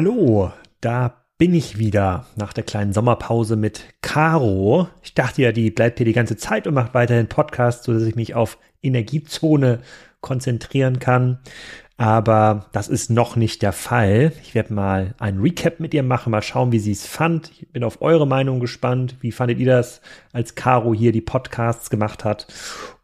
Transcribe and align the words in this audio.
Hallo, 0.00 0.52
da 0.80 1.24
bin 1.38 1.52
ich 1.54 1.78
wieder 1.78 2.26
nach 2.36 2.52
der 2.52 2.62
kleinen 2.62 2.92
Sommerpause 2.92 3.56
mit 3.56 3.82
Caro. 4.00 4.86
Ich 5.02 5.12
dachte 5.14 5.42
ja, 5.42 5.50
die 5.50 5.72
bleibt 5.72 5.98
hier 5.98 6.04
die 6.04 6.12
ganze 6.12 6.36
Zeit 6.36 6.68
und 6.68 6.74
macht 6.74 6.94
weiterhin 6.94 7.26
Podcast, 7.26 7.82
so 7.82 7.92
dass 7.92 8.04
ich 8.04 8.14
mich 8.14 8.36
auf 8.36 8.58
Energiezone 8.80 9.80
konzentrieren 10.20 11.00
kann. 11.00 11.40
Aber 11.96 12.66
das 12.70 12.86
ist 12.86 13.10
noch 13.10 13.34
nicht 13.34 13.60
der 13.60 13.72
Fall. 13.72 14.30
Ich 14.40 14.54
werde 14.54 14.72
mal 14.72 15.16
ein 15.18 15.40
Recap 15.40 15.80
mit 15.80 15.92
ihr 15.92 16.04
machen, 16.04 16.30
mal 16.30 16.42
schauen, 16.42 16.70
wie 16.70 16.78
sie 16.78 16.92
es 16.92 17.04
fand. 17.04 17.50
Ich 17.50 17.72
bin 17.72 17.82
auf 17.82 18.00
eure 18.00 18.24
Meinung 18.24 18.60
gespannt. 18.60 19.16
Wie 19.20 19.32
fandet 19.32 19.58
ihr 19.58 19.66
das, 19.66 20.00
als 20.32 20.54
Caro 20.54 20.94
hier 20.94 21.10
die 21.10 21.22
Podcasts 21.22 21.90
gemacht 21.90 22.24
hat? 22.24 22.46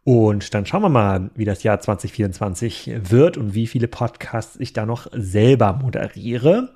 Und 0.05 0.53
dann 0.53 0.67
schauen 0.67 0.83
wir 0.83 0.89
mal, 0.89 1.31
wie 1.33 1.45
das 1.45 1.63
Jahr 1.63 1.79
2024 1.79 2.91
wird 3.09 3.37
und 3.37 3.55
wie 3.55 3.65
viele 3.65 3.87
Podcasts 3.87 4.55
ich 4.59 4.71
da 4.71 4.85
noch 4.85 5.07
selber 5.11 5.73
moderiere. 5.73 6.69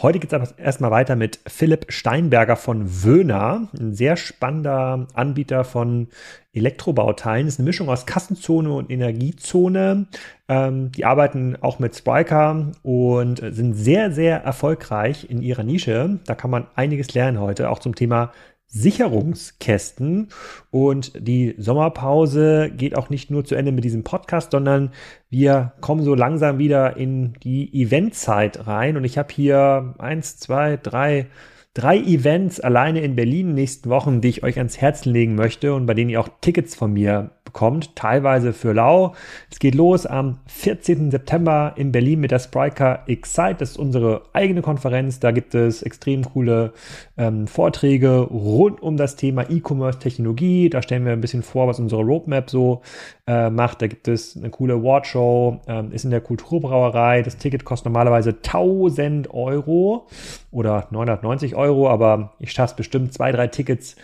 Heute 0.00 0.18
geht 0.18 0.32
es 0.32 0.34
aber 0.34 0.48
erstmal 0.58 0.90
weiter 0.90 1.14
mit 1.14 1.40
Philipp 1.46 1.92
Steinberger 1.92 2.56
von 2.56 3.04
Wöhner, 3.04 3.68
ein 3.78 3.92
sehr 3.92 4.16
spannender 4.16 5.06
Anbieter 5.12 5.64
von 5.64 6.08
Elektrobauteilen. 6.54 7.46
Das 7.46 7.56
ist 7.56 7.60
eine 7.60 7.66
Mischung 7.66 7.90
aus 7.90 8.06
Kassenzone 8.06 8.72
und 8.72 8.90
Energiezone. 8.90 10.06
Ähm, 10.48 10.90
die 10.92 11.04
arbeiten 11.04 11.56
auch 11.60 11.80
mit 11.80 11.94
Spriker 11.94 12.72
und 12.82 13.42
sind 13.52 13.74
sehr, 13.74 14.10
sehr 14.10 14.42
erfolgreich 14.42 15.28
in 15.28 15.42
ihrer 15.42 15.64
Nische. 15.64 16.18
Da 16.24 16.34
kann 16.34 16.50
man 16.50 16.66
einiges 16.76 17.12
lernen 17.12 17.38
heute, 17.38 17.68
auch 17.68 17.78
zum 17.78 17.94
Thema 17.94 18.32
Sicherungskästen. 18.70 20.28
Und 20.70 21.12
die 21.18 21.54
Sommerpause 21.58 22.70
geht 22.70 22.96
auch 22.96 23.10
nicht 23.10 23.30
nur 23.30 23.44
zu 23.44 23.54
Ende 23.54 23.72
mit 23.72 23.84
diesem 23.84 24.04
Podcast, 24.04 24.52
sondern 24.52 24.92
wir 25.28 25.72
kommen 25.80 26.02
so 26.02 26.14
langsam 26.14 26.58
wieder 26.58 26.96
in 26.96 27.34
die 27.42 27.72
Eventzeit 27.82 28.66
rein. 28.66 28.96
Und 28.96 29.04
ich 29.04 29.18
habe 29.18 29.32
hier 29.32 29.94
eins, 29.98 30.38
zwei, 30.38 30.76
drei, 30.76 31.26
drei 31.74 31.98
Events 31.98 32.60
alleine 32.60 33.00
in 33.00 33.16
Berlin 33.16 33.54
nächsten 33.54 33.90
Wochen, 33.90 34.20
die 34.20 34.28
ich 34.28 34.42
euch 34.42 34.58
ans 34.58 34.80
Herz 34.80 35.04
legen 35.04 35.34
möchte 35.34 35.74
und 35.74 35.86
bei 35.86 35.94
denen 35.94 36.10
ihr 36.10 36.20
auch 36.20 36.30
Tickets 36.40 36.74
von 36.74 36.92
mir 36.92 37.32
bekommt, 37.52 37.96
teilweise 37.96 38.52
für 38.52 38.72
lau. 38.72 39.14
Es 39.50 39.58
geht 39.58 39.74
los 39.74 40.06
am 40.06 40.38
14. 40.46 41.10
September 41.10 41.74
in 41.76 41.92
Berlin 41.92 42.20
mit 42.20 42.30
der 42.30 42.38
Spriker 42.38 43.02
Excite. 43.06 43.56
Das 43.58 43.70
ist 43.70 43.78
unsere 43.78 44.22
eigene 44.32 44.62
Konferenz. 44.62 45.20
Da 45.20 45.32
gibt 45.32 45.54
es 45.54 45.82
extrem 45.82 46.24
coole 46.24 46.72
ähm, 47.18 47.46
Vorträge 47.46 48.20
rund 48.20 48.82
um 48.82 48.96
das 48.96 49.16
Thema 49.16 49.50
E-Commerce-Technologie. 49.50 50.70
Da 50.70 50.82
stellen 50.82 51.04
wir 51.04 51.12
ein 51.12 51.20
bisschen 51.20 51.42
vor, 51.42 51.66
was 51.66 51.80
unsere 51.80 52.02
Roadmap 52.02 52.50
so 52.50 52.82
äh, 53.30 53.48
macht. 53.48 53.80
Da 53.80 53.86
gibt 53.86 54.08
es 54.08 54.36
eine 54.36 54.50
coole 54.50 54.74
Awardshow, 54.74 55.60
ähm, 55.68 55.92
ist 55.92 56.04
in 56.04 56.10
der 56.10 56.20
Kulturbrauerei. 56.20 57.22
Das 57.22 57.36
Ticket 57.36 57.64
kostet 57.64 57.84
normalerweise 57.84 58.30
1000 58.30 59.32
Euro 59.32 60.08
oder 60.50 60.88
990 60.90 61.54
Euro, 61.54 61.88
aber 61.88 62.32
ich 62.40 62.50
schaffe 62.50 62.72
es 62.72 62.76
bestimmt, 62.76 63.14
zwei, 63.14 63.30
drei 63.30 63.46
Tickets 63.46 63.94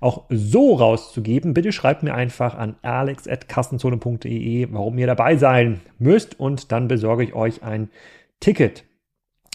auch 0.00 0.24
so 0.28 0.74
rauszugeben. 0.74 1.54
Bitte 1.54 1.72
schreibt 1.72 2.02
mir 2.02 2.12
einfach 2.12 2.56
an 2.56 2.76
alex.kassenzone.de, 2.82 4.68
warum 4.70 4.98
ihr 4.98 5.06
dabei 5.06 5.36
sein 5.36 5.80
müsst 5.98 6.38
und 6.38 6.70
dann 6.70 6.86
besorge 6.86 7.24
ich 7.24 7.34
euch 7.34 7.62
ein 7.62 7.88
Ticket. 8.40 8.84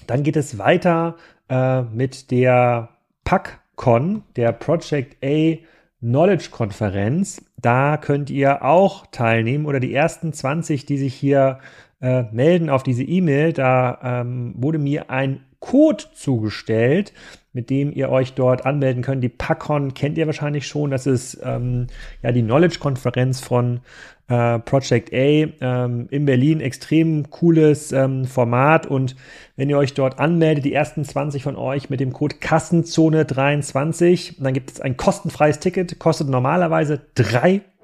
Dann 0.08 0.24
geht 0.24 0.38
es 0.38 0.58
weiter 0.58 1.18
äh, 1.50 1.84
mit 1.84 2.32
der 2.32 2.90
PackCon, 3.26 4.24
der 4.36 4.54
Project 4.54 5.24
A 5.24 5.58
Knowledge 6.00 6.48
Konferenz. 6.50 7.46
Da 7.62 7.98
könnt 7.98 8.30
ihr 8.30 8.64
auch 8.64 9.06
teilnehmen 9.08 9.66
oder 9.66 9.80
die 9.80 9.94
ersten 9.94 10.32
20, 10.34 10.86
die 10.86 10.98
sich 10.98 11.14
hier 11.14 11.60
äh, 12.02 12.24
melden 12.32 12.70
auf 12.70 12.84
diese 12.84 13.04
E-Mail, 13.04 13.54
da 13.54 14.22
ähm, 14.22 14.54
wurde 14.58 14.80
mir 14.80 15.10
ein 15.10 15.44
Code 15.60 16.06
zugestellt, 16.14 17.14
mit 17.52 17.70
dem 17.70 17.92
ihr 17.92 18.10
euch 18.10 18.34
dort 18.34 18.66
anmelden 18.66 19.02
könnt. 19.02 19.24
Die 19.24 19.30
PACON 19.30 19.94
kennt 19.94 20.18
ihr 20.18 20.28
wahrscheinlich 20.28 20.68
schon. 20.68 20.92
Das 20.92 21.08
ist 21.08 21.40
ähm, 21.44 21.88
ja 22.22 22.32
die 22.32 22.44
Knowledge-Konferenz 22.44 23.42
von 23.42 23.80
äh, 24.28 24.60
Project 24.60 25.12
A 25.12 25.16
ähm, 25.16 26.08
in 26.12 26.26
Berlin. 26.26 26.62
Extrem 26.62 27.32
cooles 27.32 27.92
ähm, 27.92 28.26
Format. 28.26 28.86
Und 28.86 29.16
wenn 29.56 29.70
ihr 29.70 29.78
euch 29.78 29.96
dort 29.96 30.20
anmeldet, 30.20 30.66
die 30.66 30.74
ersten 30.74 31.04
20 31.04 31.42
von 31.42 31.56
euch 31.56 31.90
mit 31.90 32.00
dem 32.00 32.14
Code 32.14 32.36
Kassenzone23, 32.36 34.44
dann 34.44 34.54
gibt 34.54 34.72
es 34.72 34.82
ein 34.82 34.96
kostenfreies 34.96 35.60
Ticket. 35.60 35.98
Kostet 35.98 36.30
normalerweise 36.30 37.02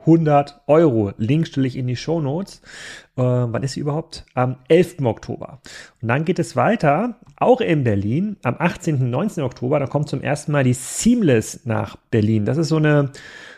300 0.05 0.61
Euro. 0.67 1.13
Link 1.17 1.47
stelle 1.47 1.67
ich 1.67 1.77
in 1.77 1.87
die 1.87 1.95
Show 1.95 2.21
Notes. 2.21 2.61
Äh, 3.17 3.21
wann 3.21 3.63
ist 3.63 3.73
sie 3.73 3.79
überhaupt? 3.79 4.25
Am 4.33 4.57
11. 4.67 4.97
Oktober. 5.03 5.59
Und 6.01 6.07
dann 6.07 6.25
geht 6.25 6.39
es 6.39 6.55
weiter, 6.55 7.15
auch 7.37 7.61
in 7.61 7.83
Berlin, 7.83 8.37
am 8.43 8.55
18. 8.59 8.95
und 8.95 9.09
19. 9.09 9.43
Oktober. 9.43 9.79
Da 9.79 9.87
kommt 9.87 10.09
zum 10.09 10.21
ersten 10.21 10.51
Mal 10.51 10.63
die 10.63 10.73
Seamless 10.73 11.61
nach 11.65 11.95
Berlin. 12.11 12.45
Das 12.45 12.57
ist 12.57 12.69
so 12.69 12.77
eine 12.77 13.11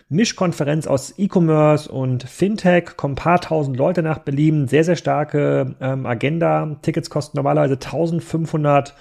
Mischkonferenz 0.09 0.87
aus 0.87 1.15
E-Commerce 1.17 1.91
und 1.91 2.23
Fintech, 2.23 2.95
kommen 2.95 3.13
ein 3.13 3.17
paar 3.17 3.41
tausend 3.41 3.75
Leute 3.75 4.01
nach 4.01 4.19
Berlin, 4.19 4.69
sehr, 4.69 4.85
sehr 4.85 4.95
starke 4.95 5.75
ähm, 5.81 6.05
Agenda. 6.05 6.77
Tickets 6.81 7.09
kosten 7.09 7.35
normalerweise 7.35 7.73
1500 7.73 8.95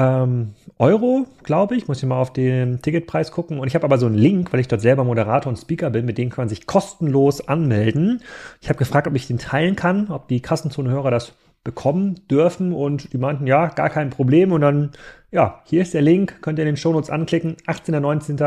ähm, 0.00 0.54
Euro, 0.78 1.26
glaube 1.42 1.76
ich. 1.76 1.86
Muss 1.86 1.98
ich 1.98 2.08
mal 2.08 2.20
auf 2.20 2.32
den 2.32 2.80
Ticketpreis 2.80 3.32
gucken. 3.32 3.58
Und 3.58 3.68
ich 3.68 3.74
habe 3.74 3.84
aber 3.84 3.98
so 3.98 4.06
einen 4.06 4.14
Link, 4.14 4.52
weil 4.52 4.60
ich 4.60 4.68
dort 4.68 4.80
selber 4.80 5.04
Moderator 5.04 5.50
und 5.50 5.56
Speaker 5.56 5.90
bin, 5.90 6.06
mit 6.06 6.16
dem 6.16 6.30
kann 6.30 6.42
man 6.42 6.48
sich 6.48 6.66
kostenlos 6.66 7.46
anmelden. 7.46 8.22
Ich 8.62 8.68
habe 8.68 8.78
gefragt, 8.78 9.06
ob 9.06 9.14
ich 9.14 9.26
den 9.26 9.38
teilen 9.38 9.76
kann, 9.76 10.10
ob 10.10 10.28
die 10.28 10.40
Kassenzone-Hörer 10.40 11.10
das 11.10 11.34
bekommen 11.62 12.26
dürfen 12.30 12.72
und 12.72 13.12
die 13.12 13.18
meinten, 13.18 13.46
ja, 13.46 13.66
gar 13.66 13.90
kein 13.90 14.08
Problem. 14.08 14.52
Und 14.52 14.62
dann, 14.62 14.92
ja, 15.30 15.60
hier 15.66 15.82
ist 15.82 15.92
der 15.92 16.00
Link, 16.02 16.40
könnt 16.40 16.58
ihr 16.58 16.62
in 16.62 16.70
den 16.70 16.76
Shownotes 16.78 17.10
anklicken. 17.10 17.56
18. 17.66 18.00
19. 18.00 18.38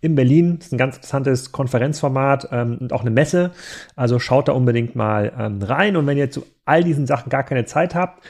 in 0.00 0.14
Berlin. 0.14 0.56
Das 0.58 0.68
ist 0.68 0.72
ein 0.72 0.78
ganz 0.78 0.96
interessantes 0.96 1.52
Konferenzformat 1.52 2.48
ähm, 2.52 2.78
und 2.80 2.94
auch 2.94 3.02
eine 3.02 3.10
Messe. 3.10 3.50
Also 3.96 4.18
schaut 4.18 4.48
da 4.48 4.52
unbedingt 4.52 4.96
mal 4.96 5.30
ähm, 5.38 5.60
rein. 5.60 5.96
Und 5.98 6.06
wenn 6.06 6.16
ihr 6.16 6.30
zu 6.30 6.46
all 6.64 6.82
diesen 6.82 7.06
Sachen 7.06 7.28
gar 7.28 7.42
keine 7.42 7.66
Zeit 7.66 7.94
habt, 7.94 8.22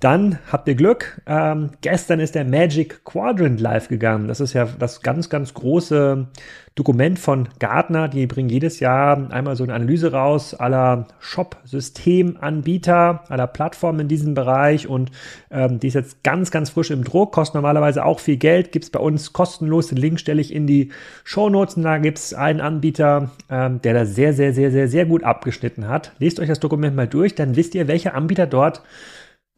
dann 0.00 0.38
habt 0.50 0.66
ihr 0.66 0.74
Glück. 0.74 1.20
Ähm, 1.26 1.72
gestern 1.82 2.20
ist 2.20 2.34
der 2.34 2.46
Magic 2.46 3.04
Quadrant 3.04 3.60
live 3.60 3.88
gegangen. 3.88 4.28
Das 4.28 4.40
ist 4.40 4.54
ja 4.54 4.66
das 4.78 5.02
ganz, 5.02 5.28
ganz 5.28 5.52
große 5.52 6.26
Dokument 6.74 7.18
von 7.18 7.50
Gartner. 7.58 8.08
Die 8.08 8.26
bringen 8.26 8.48
jedes 8.48 8.80
Jahr 8.80 9.30
einmal 9.30 9.56
so 9.56 9.64
eine 9.64 9.74
Analyse 9.74 10.12
raus 10.12 10.54
aller 10.54 11.06
Shop-Systemanbieter, 11.18 13.24
aller 13.28 13.46
Plattformen 13.46 14.00
in 14.00 14.08
diesem 14.08 14.32
Bereich. 14.32 14.88
Und 14.88 15.10
ähm, 15.50 15.80
die 15.80 15.88
ist 15.88 15.94
jetzt 15.94 16.24
ganz, 16.24 16.50
ganz 16.50 16.70
frisch 16.70 16.90
im 16.90 17.04
Druck, 17.04 17.32
kostet 17.32 17.56
normalerweise 17.56 18.02
auch 18.02 18.20
viel 18.20 18.38
Geld. 18.38 18.72
Gibt's 18.72 18.88
bei 18.88 19.00
uns 19.00 19.34
kostenlos. 19.34 19.88
Den 19.88 19.98
Link 19.98 20.18
stelle 20.18 20.40
ich 20.40 20.54
in 20.54 20.66
die 20.66 20.92
Show 21.24 21.50
Notes. 21.50 21.76
Und 21.76 21.82
da 21.82 21.98
gibt's 21.98 22.32
einen 22.32 22.62
Anbieter, 22.62 23.32
ähm, 23.50 23.82
der 23.82 23.92
da 23.92 24.06
sehr, 24.06 24.32
sehr, 24.32 24.54
sehr, 24.54 24.70
sehr, 24.70 24.88
sehr 24.88 25.04
gut 25.04 25.24
abgeschnitten 25.24 25.88
hat. 25.88 26.12
Lest 26.18 26.40
euch 26.40 26.48
das 26.48 26.60
Dokument 26.60 26.96
mal 26.96 27.06
durch, 27.06 27.34
dann 27.34 27.54
wisst 27.54 27.74
ihr, 27.74 27.86
welcher 27.86 28.14
Anbieter 28.14 28.46
dort 28.46 28.80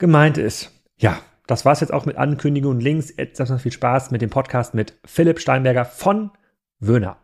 gemeint 0.03 0.37
ist. 0.37 0.71
Ja, 0.99 1.19
das 1.47 1.65
war's 1.65 1.81
jetzt 1.81 1.93
auch 1.93 2.05
mit 2.05 2.19
Ankündigungen 2.19 2.79
und 2.79 2.83
Links. 2.83 3.15
Jetzt 3.17 3.39
noch 3.39 3.61
viel 3.61 3.73
Spaß 3.73 4.11
mit 4.11 4.21
dem 4.21 4.31
Podcast 4.31 4.75
mit 4.75 4.99
Philipp 5.07 5.41
Steinberger 5.41 5.85
von 5.87 6.33
Wöhner. 6.81 7.17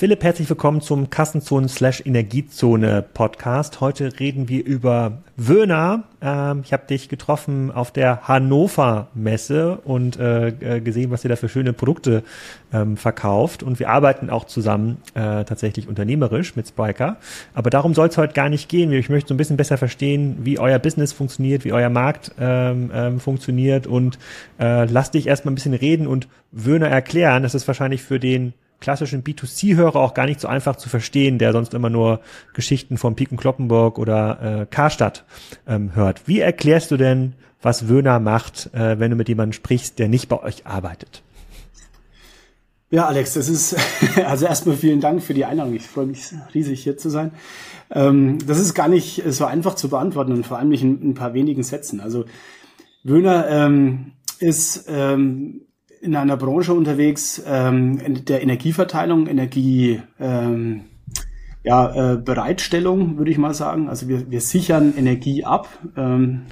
Philipp, 0.00 0.24
herzlich 0.24 0.48
willkommen 0.48 0.80
zum 0.80 1.10
Kassenzonen 1.10 1.68
slash 1.68 2.02
Energiezone 2.06 3.04
Podcast. 3.12 3.82
Heute 3.82 4.18
reden 4.18 4.48
wir 4.48 4.64
über 4.64 5.18
Wöhner. 5.36 6.04
Ähm, 6.22 6.62
ich 6.64 6.72
habe 6.72 6.86
dich 6.86 7.10
getroffen 7.10 7.70
auf 7.70 7.90
der 7.90 8.26
Hannover 8.26 9.08
Messe 9.12 9.76
und 9.84 10.18
äh, 10.18 10.48
äh, 10.48 10.80
gesehen, 10.80 11.10
was 11.10 11.22
ihr 11.22 11.28
da 11.28 11.36
für 11.36 11.50
schöne 11.50 11.74
Produkte 11.74 12.22
ähm, 12.72 12.96
verkauft. 12.96 13.62
Und 13.62 13.78
wir 13.78 13.90
arbeiten 13.90 14.30
auch 14.30 14.44
zusammen 14.44 15.02
äh, 15.12 15.44
tatsächlich 15.44 15.86
unternehmerisch 15.86 16.56
mit 16.56 16.66
Spiker. 16.66 17.18
Aber 17.52 17.68
darum 17.68 17.92
soll 17.92 18.08
es 18.08 18.16
heute 18.16 18.32
gar 18.32 18.48
nicht 18.48 18.70
gehen. 18.70 18.90
Ich 18.92 19.10
möchte 19.10 19.28
so 19.28 19.34
ein 19.34 19.36
bisschen 19.36 19.58
besser 19.58 19.76
verstehen, 19.76 20.38
wie 20.44 20.58
euer 20.58 20.78
Business 20.78 21.12
funktioniert, 21.12 21.66
wie 21.66 21.74
euer 21.74 21.90
Markt 21.90 22.32
ähm, 22.40 22.90
ähm, 22.94 23.20
funktioniert 23.20 23.86
und 23.86 24.18
äh, 24.58 24.86
lass 24.86 25.10
dich 25.10 25.26
erstmal 25.26 25.52
ein 25.52 25.56
bisschen 25.56 25.74
reden 25.74 26.06
und 26.06 26.26
Wöhner 26.52 26.88
erklären. 26.88 27.42
Das 27.42 27.54
ist 27.54 27.66
wahrscheinlich 27.66 28.02
für 28.02 28.18
den 28.18 28.54
klassischen 28.80 29.22
B2C-Hörer 29.22 29.96
auch 29.96 30.14
gar 30.14 30.26
nicht 30.26 30.40
so 30.40 30.48
einfach 30.48 30.76
zu 30.76 30.88
verstehen, 30.88 31.38
der 31.38 31.52
sonst 31.52 31.74
immer 31.74 31.90
nur 31.90 32.20
Geschichten 32.54 32.98
von 32.98 33.14
Piken 33.14 33.36
Kloppenburg 33.36 33.98
oder 33.98 34.62
äh, 34.62 34.66
Karstadt 34.66 35.24
ähm, 35.66 35.94
hört. 35.94 36.26
Wie 36.26 36.40
erklärst 36.40 36.90
du 36.90 36.96
denn, 36.96 37.34
was 37.62 37.88
Wöhner 37.88 38.20
macht, 38.20 38.70
äh, 38.74 38.98
wenn 38.98 39.10
du 39.10 39.16
mit 39.16 39.28
jemandem 39.28 39.52
sprichst, 39.52 39.98
der 39.98 40.08
nicht 40.08 40.28
bei 40.28 40.42
euch 40.42 40.66
arbeitet? 40.66 41.22
Ja, 42.90 43.06
Alex, 43.06 43.34
das 43.34 43.48
ist 43.48 43.76
also 44.26 44.46
erstmal 44.46 44.76
vielen 44.76 45.00
Dank 45.00 45.22
für 45.22 45.34
die 45.34 45.44
Einladung. 45.44 45.74
Ich 45.74 45.86
freue 45.86 46.06
mich 46.06 46.34
riesig 46.54 46.82
hier 46.82 46.96
zu 46.96 47.08
sein. 47.08 47.32
Ähm, 47.90 48.38
das 48.46 48.58
ist 48.58 48.74
gar 48.74 48.88
nicht 48.88 49.22
so 49.26 49.44
einfach 49.44 49.74
zu 49.74 49.88
beantworten 49.88 50.32
und 50.32 50.46
vor 50.46 50.58
allem 50.58 50.70
nicht 50.70 50.82
in, 50.82 51.10
ein 51.10 51.14
paar 51.14 51.34
wenigen 51.34 51.62
Sätzen. 51.62 52.00
Also 52.00 52.24
Wöhner 53.04 53.48
ähm, 53.48 54.12
ist 54.40 54.86
ähm, 54.88 55.62
in 56.00 56.16
einer 56.16 56.36
Branche 56.36 56.72
unterwegs 56.72 57.42
ähm, 57.46 58.24
der 58.24 58.42
Energieverteilung, 58.42 59.26
Energie 59.26 60.00
ähm, 60.18 60.82
ja, 61.62 62.14
äh, 62.14 62.16
Bereitstellung, 62.16 63.18
würde 63.18 63.30
ich 63.30 63.38
mal 63.38 63.54
sagen. 63.54 63.88
Also 63.88 64.08
wir, 64.08 64.30
wir 64.30 64.40
sichern 64.40 64.94
Energie 64.96 65.44
ab. 65.44 65.68
Ähm, 65.96 66.42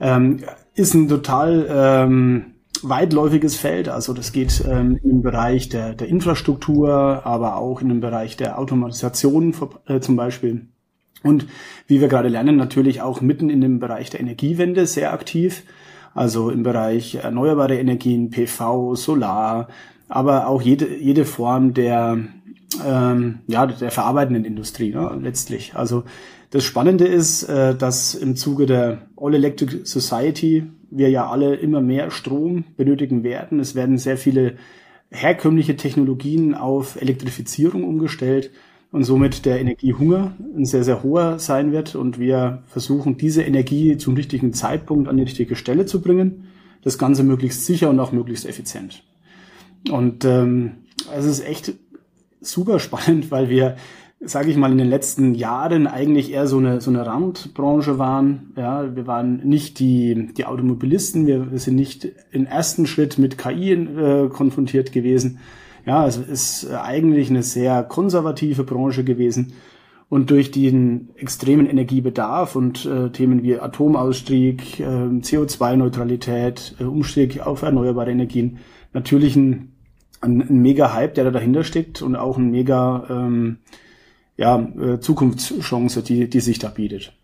ähm, 0.00 0.38
ist 0.74 0.94
ein 0.94 1.08
total 1.08 1.66
ähm, 1.70 2.54
weitläufiges 2.82 3.56
Feld. 3.56 3.88
Also 3.88 4.14
das 4.14 4.32
geht 4.32 4.64
ähm, 4.66 4.98
im 5.02 5.22
Bereich 5.22 5.68
der, 5.68 5.94
der 5.94 6.08
Infrastruktur, 6.08 7.26
aber 7.26 7.56
auch 7.56 7.82
in 7.82 7.88
dem 7.88 8.00
Bereich 8.00 8.36
der 8.36 8.58
Automatisation 8.58 9.54
äh, 9.86 10.00
zum 10.00 10.16
Beispiel. 10.16 10.66
Und 11.22 11.46
wie 11.86 12.00
wir 12.00 12.08
gerade 12.08 12.28
lernen, 12.28 12.56
natürlich 12.56 13.00
auch 13.00 13.20
mitten 13.20 13.50
in 13.50 13.60
dem 13.60 13.78
Bereich 13.78 14.10
der 14.10 14.20
Energiewende 14.20 14.86
sehr 14.86 15.12
aktiv. 15.12 15.62
Also 16.14 16.50
im 16.50 16.62
Bereich 16.62 17.16
erneuerbare 17.16 17.78
Energien, 17.78 18.30
PV, 18.30 18.94
Solar, 18.96 19.68
aber 20.08 20.46
auch 20.46 20.60
jede, 20.60 20.94
jede 20.96 21.24
Form 21.24 21.72
der, 21.74 22.18
ähm, 22.86 23.38
ja, 23.46 23.66
der 23.66 23.90
verarbeitenden 23.90 24.44
Industrie 24.44 24.92
ne, 24.92 25.18
letztlich. 25.22 25.74
Also 25.74 26.04
das 26.50 26.64
Spannende 26.64 27.06
ist, 27.06 27.44
äh, 27.44 27.74
dass 27.74 28.14
im 28.14 28.36
Zuge 28.36 28.66
der 28.66 29.06
All 29.16 29.34
Electric 29.34 29.84
Society 29.84 30.64
wir 30.90 31.08
ja 31.08 31.30
alle 31.30 31.54
immer 31.54 31.80
mehr 31.80 32.10
Strom 32.10 32.64
benötigen 32.76 33.24
werden. 33.24 33.58
Es 33.58 33.74
werden 33.74 33.96
sehr 33.96 34.18
viele 34.18 34.56
herkömmliche 35.10 35.76
Technologien 35.76 36.54
auf 36.54 37.00
Elektrifizierung 37.00 37.84
umgestellt 37.84 38.50
und 38.92 39.04
somit 39.04 39.46
der 39.46 39.58
Energiehunger 39.60 40.36
ein 40.56 40.66
sehr, 40.66 40.84
sehr 40.84 41.02
hoher 41.02 41.38
sein 41.38 41.72
wird. 41.72 41.94
Und 41.96 42.18
wir 42.18 42.62
versuchen, 42.66 43.16
diese 43.16 43.42
Energie 43.42 43.96
zum 43.96 44.14
richtigen 44.14 44.52
Zeitpunkt 44.52 45.08
an 45.08 45.16
die 45.16 45.24
richtige 45.24 45.56
Stelle 45.56 45.86
zu 45.86 46.00
bringen. 46.00 46.48
Das 46.82 46.98
Ganze 46.98 47.24
möglichst 47.24 47.64
sicher 47.64 47.90
und 47.90 47.98
auch 47.98 48.12
möglichst 48.12 48.46
effizient. 48.46 49.02
Und 49.90 50.24
ähm, 50.24 50.72
es 51.16 51.24
ist 51.24 51.44
echt 51.44 51.74
super 52.40 52.78
spannend, 52.78 53.30
weil 53.30 53.48
wir 53.48 53.76
sage 54.24 54.50
ich 54.50 54.56
mal, 54.56 54.70
in 54.70 54.78
den 54.78 54.88
letzten 54.88 55.34
Jahren 55.34 55.86
eigentlich 55.86 56.32
eher 56.32 56.46
so 56.46 56.58
eine, 56.58 56.80
so 56.80 56.90
eine 56.90 57.04
Randbranche 57.04 57.98
waren. 57.98 58.52
Ja, 58.56 58.94
wir 58.94 59.06
waren 59.06 59.40
nicht 59.44 59.80
die, 59.80 60.28
die 60.36 60.44
Automobilisten, 60.44 61.26
wir, 61.26 61.50
wir 61.50 61.58
sind 61.58 61.74
nicht 61.74 62.08
im 62.30 62.46
ersten 62.46 62.86
Schritt 62.86 63.18
mit 63.18 63.36
KI 63.36 63.72
äh, 63.72 64.28
konfrontiert 64.28 64.92
gewesen. 64.92 65.40
Ja, 65.84 66.06
es 66.06 66.16
ist 66.16 66.70
eigentlich 66.70 67.30
eine 67.30 67.42
sehr 67.42 67.82
konservative 67.82 68.64
Branche 68.64 69.04
gewesen. 69.04 69.54
Und 70.08 70.30
durch 70.30 70.50
den 70.50 71.08
extremen 71.16 71.66
Energiebedarf 71.66 72.54
und 72.54 72.84
äh, 72.84 73.10
Themen 73.10 73.42
wie 73.42 73.58
Atomausstieg, 73.58 74.78
äh, 74.78 74.84
CO2-Neutralität, 74.84 76.76
äh, 76.78 76.84
Umstieg 76.84 77.40
auf 77.40 77.62
erneuerbare 77.62 78.10
Energien 78.10 78.58
natürlich 78.92 79.36
ein, 79.36 79.72
ein, 80.20 80.42
ein 80.42 80.58
mega 80.60 80.92
Hype, 80.92 81.14
der 81.14 81.24
da 81.24 81.30
dahinter 81.30 81.64
steckt 81.64 82.02
und 82.02 82.14
auch 82.14 82.36
ein 82.36 82.50
mega 82.50 83.06
ähm, 83.08 83.58
ja, 84.36 84.58
äh, 84.58 85.00
Zukunftschance, 85.00 86.02
die, 86.02 86.28
die 86.28 86.40
sich 86.40 86.58
da 86.58 86.68
bietet. 86.68 87.14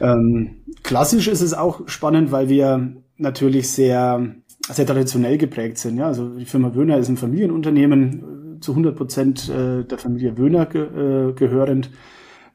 Ähm, 0.00 0.62
klassisch 0.82 1.28
ist 1.28 1.42
es 1.42 1.54
auch 1.54 1.88
spannend, 1.88 2.32
weil 2.32 2.48
wir 2.48 2.94
natürlich 3.16 3.70
sehr, 3.70 4.34
sehr 4.72 4.86
traditionell 4.86 5.38
geprägt 5.38 5.78
sind. 5.78 5.98
Ja? 5.98 6.06
Also 6.06 6.28
die 6.30 6.44
Firma 6.44 6.74
Wöhner 6.74 6.98
ist 6.98 7.08
ein 7.08 7.16
Familienunternehmen, 7.16 8.56
äh, 8.56 8.60
zu 8.60 8.72
100 8.72 8.96
Prozent 8.96 9.48
äh, 9.48 9.84
der 9.84 9.98
Familie 9.98 10.38
Wöhner 10.38 10.62
äh, 10.74 11.32
gehörend. 11.32 11.90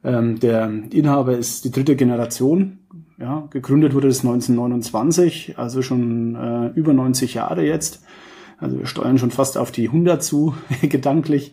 Ähm, 0.04 0.40
der 0.40 0.72
Inhaber 0.92 1.38
ist 1.38 1.66
die 1.66 1.72
dritte 1.72 1.96
Generation. 1.96 2.80
Ja, 3.20 3.48
gegründet 3.50 3.94
wurde 3.94 4.08
es 4.08 4.22
1929, 4.22 5.56
also 5.58 5.82
schon 5.82 6.72
über 6.76 6.94
90 6.94 7.34
Jahre 7.34 7.66
jetzt. 7.66 8.02
Also 8.58 8.80
wir 8.80 8.86
steuern 8.86 9.18
schon 9.18 9.32
fast 9.32 9.58
auf 9.58 9.72
die 9.72 9.88
100 9.88 10.24
zu, 10.24 10.54
gedanklich. 10.82 11.52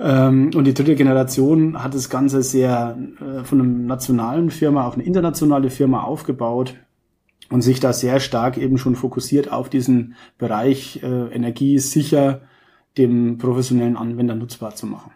Ähm, 0.00 0.50
und 0.56 0.64
die 0.64 0.74
dritte 0.74 0.96
Generation 0.96 1.80
hat 1.80 1.94
das 1.94 2.10
Ganze 2.10 2.42
sehr 2.42 2.98
von 3.44 3.60
einer 3.60 3.70
nationalen 3.70 4.50
Firma 4.50 4.84
auf 4.84 4.94
eine 4.94 5.04
internationale 5.04 5.70
Firma 5.70 6.02
aufgebaut 6.02 6.74
und 7.50 7.62
sich 7.62 7.80
da 7.80 7.92
sehr 7.92 8.20
stark 8.20 8.58
eben 8.58 8.78
schon 8.78 8.96
fokussiert 8.96 9.50
auf 9.50 9.68
diesen 9.68 10.14
Bereich 10.38 11.02
äh, 11.02 11.34
Energie 11.34 11.78
sicher 11.78 12.42
dem 12.98 13.38
professionellen 13.38 13.96
Anwender 13.96 14.34
nutzbar 14.34 14.74
zu 14.74 14.86
machen. 14.86 15.12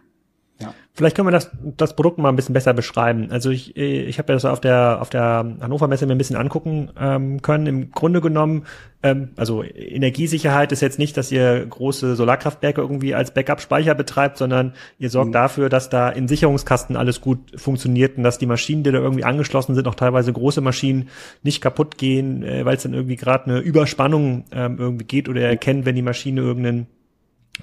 Vielleicht 1.01 1.17
können 1.17 1.29
wir 1.29 1.33
das, 1.33 1.51
das 1.79 1.97
Produkt 1.97 2.19
mal 2.19 2.29
ein 2.29 2.37
bisschen 2.37 2.53
besser 2.53 2.75
beschreiben. 2.75 3.29
Also 3.31 3.49
ich, 3.49 3.75
ich 3.75 4.19
habe 4.19 4.33
ja 4.33 4.37
das 4.37 4.45
auf 4.45 4.61
der 4.61 4.99
auf 5.01 5.09
der 5.09 5.47
Hannover 5.63 5.89
Messe 5.89 6.05
mir 6.05 6.15
ein 6.15 6.19
bisschen 6.19 6.37
angucken 6.37 6.91
ähm, 7.01 7.41
können. 7.41 7.67
Im 7.67 7.91
Grunde 7.91 8.21
genommen, 8.21 8.67
ähm, 9.03 9.31
also 9.37 9.65
Energiesicherheit 9.65 10.73
ist 10.73 10.83
jetzt 10.83 10.99
nicht, 10.99 11.17
dass 11.17 11.33
ihr 11.33 11.65
große 11.65 12.17
Solarkraftwerke 12.17 12.83
irgendwie 12.83 13.15
als 13.15 13.33
Backup-Speicher 13.33 13.95
betreibt, 13.95 14.37
sondern 14.37 14.75
ihr 14.99 15.09
sorgt 15.09 15.29
mhm. 15.29 15.33
dafür, 15.33 15.71
dass 15.71 15.89
da 15.89 16.11
in 16.11 16.29
Sicherungskasten 16.29 16.97
alles 16.97 17.23
gut 17.23 17.39
funktioniert 17.59 18.19
und 18.19 18.23
dass 18.23 18.37
die 18.37 18.45
Maschinen, 18.45 18.83
die 18.83 18.93
da 18.93 18.99
irgendwie 18.99 19.25
angeschlossen 19.25 19.75
sind, 19.75 19.89
auch 19.89 19.95
teilweise 19.95 20.31
große 20.35 20.61
Maschinen, 20.61 21.09
nicht 21.43 21.63
kaputt 21.63 21.97
gehen, 21.97 22.43
äh, 22.43 22.67
weil 22.67 22.77
es 22.77 22.83
dann 22.83 22.93
irgendwie 22.93 23.17
gerade 23.17 23.47
eine 23.47 23.61
Überspannung 23.61 24.45
ähm, 24.53 24.77
irgendwie 24.79 25.07
geht 25.07 25.31
oder 25.31 25.41
erkennt, 25.41 25.87
wenn 25.87 25.97
die 25.97 26.03
Maschine 26.03 26.43
irgendeinen 26.43 26.89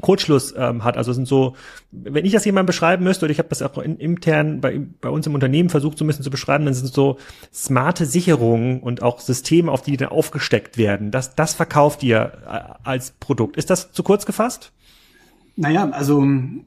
Kurzschluss 0.01 0.53
ähm, 0.57 0.83
hat. 0.83 0.97
Also 0.97 1.11
es 1.11 1.15
sind 1.15 1.27
so, 1.27 1.55
wenn 1.91 2.25
ich 2.25 2.31
das 2.31 2.45
jemand 2.45 2.67
beschreiben 2.67 3.03
müsste, 3.03 3.25
oder 3.25 3.31
ich 3.31 3.39
habe 3.39 3.49
das 3.49 3.61
auch 3.61 3.77
in, 3.77 3.97
intern 3.97 4.61
bei, 4.61 4.79
bei 5.01 5.09
uns 5.09 5.25
im 5.27 5.33
Unternehmen 5.33 5.69
versucht 5.69 5.97
so 5.97 6.05
ein 6.05 6.07
bisschen 6.07 6.23
zu 6.23 6.29
beschreiben, 6.29 6.65
dann 6.65 6.73
sind 6.73 6.93
so 6.93 7.17
smarte 7.53 8.05
Sicherungen 8.05 8.79
und 8.81 9.01
auch 9.01 9.19
Systeme, 9.19 9.71
auf 9.71 9.81
die 9.81 9.97
dann 9.97 10.09
aufgesteckt 10.09 10.77
werden. 10.77 11.11
Das, 11.11 11.35
das 11.35 11.53
verkauft 11.53 12.03
ihr 12.03 12.31
äh, 12.45 12.59
als 12.83 13.11
Produkt. 13.19 13.57
Ist 13.57 13.69
das 13.69 13.91
zu 13.91 14.03
kurz 14.03 14.25
gefasst? 14.25 14.71
Naja, 15.55 15.89
also 15.89 16.21
ähm, 16.21 16.65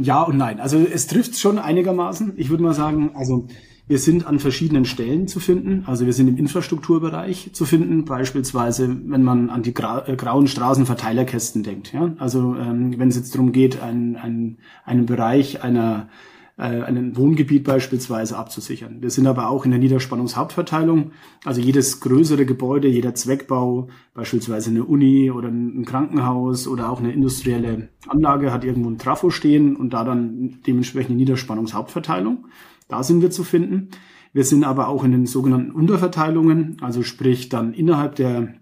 ja 0.00 0.22
und 0.22 0.36
nein. 0.36 0.60
Also 0.60 0.78
es 0.78 1.06
trifft 1.06 1.38
schon 1.38 1.58
einigermaßen. 1.58 2.34
Ich 2.36 2.50
würde 2.50 2.62
mal 2.62 2.74
sagen, 2.74 3.10
also 3.14 3.48
wir 3.90 3.98
sind 3.98 4.24
an 4.24 4.38
verschiedenen 4.38 4.84
Stellen 4.84 5.26
zu 5.26 5.40
finden. 5.40 5.82
Also 5.84 6.06
wir 6.06 6.12
sind 6.12 6.28
im 6.28 6.36
Infrastrukturbereich 6.36 7.50
zu 7.54 7.64
finden, 7.64 8.04
beispielsweise 8.04 8.88
wenn 8.88 9.24
man 9.24 9.50
an 9.50 9.64
die 9.64 9.74
gra 9.74 10.06
äh, 10.06 10.14
grauen 10.14 10.46
Straßenverteilerkästen 10.46 11.64
denkt. 11.64 11.92
Ja? 11.92 12.14
Also 12.18 12.54
ähm, 12.54 12.96
wenn 13.00 13.08
es 13.08 13.16
jetzt 13.16 13.34
darum 13.34 13.50
geht, 13.50 13.82
ein, 13.82 14.14
ein, 14.14 14.58
einen 14.84 15.06
Bereich 15.06 15.64
einer 15.64 16.08
äh, 16.56 16.82
einen 16.82 17.16
Wohngebiet 17.16 17.64
beispielsweise 17.64 18.38
abzusichern. 18.38 18.98
Wir 19.00 19.10
sind 19.10 19.26
aber 19.26 19.50
auch 19.50 19.64
in 19.64 19.72
der 19.72 19.80
Niederspannungshauptverteilung, 19.80 21.10
also 21.44 21.60
jedes 21.60 21.98
größere 21.98 22.46
Gebäude, 22.46 22.86
jeder 22.86 23.16
Zweckbau, 23.16 23.88
beispielsweise 24.14 24.70
eine 24.70 24.84
Uni 24.84 25.32
oder 25.32 25.48
ein 25.48 25.84
Krankenhaus 25.84 26.68
oder 26.68 26.90
auch 26.90 27.00
eine 27.00 27.10
industrielle 27.10 27.88
Anlage 28.06 28.52
hat 28.52 28.62
irgendwo 28.62 28.88
ein 28.88 28.98
Trafo 28.98 29.30
stehen 29.30 29.74
und 29.74 29.94
da 29.94 30.04
dann 30.04 30.60
dementsprechend 30.64 31.10
eine 31.10 31.18
Niederspannungshauptverteilung. 31.18 32.44
Da 32.90 33.02
sind 33.02 33.22
wir 33.22 33.30
zu 33.30 33.44
finden. 33.44 33.88
Wir 34.32 34.44
sind 34.44 34.64
aber 34.64 34.88
auch 34.88 35.04
in 35.04 35.12
den 35.12 35.26
sogenannten 35.26 35.70
Unterverteilungen, 35.70 36.76
also 36.80 37.02
sprich 37.02 37.48
dann 37.48 37.72
innerhalb 37.72 38.16
der, 38.16 38.54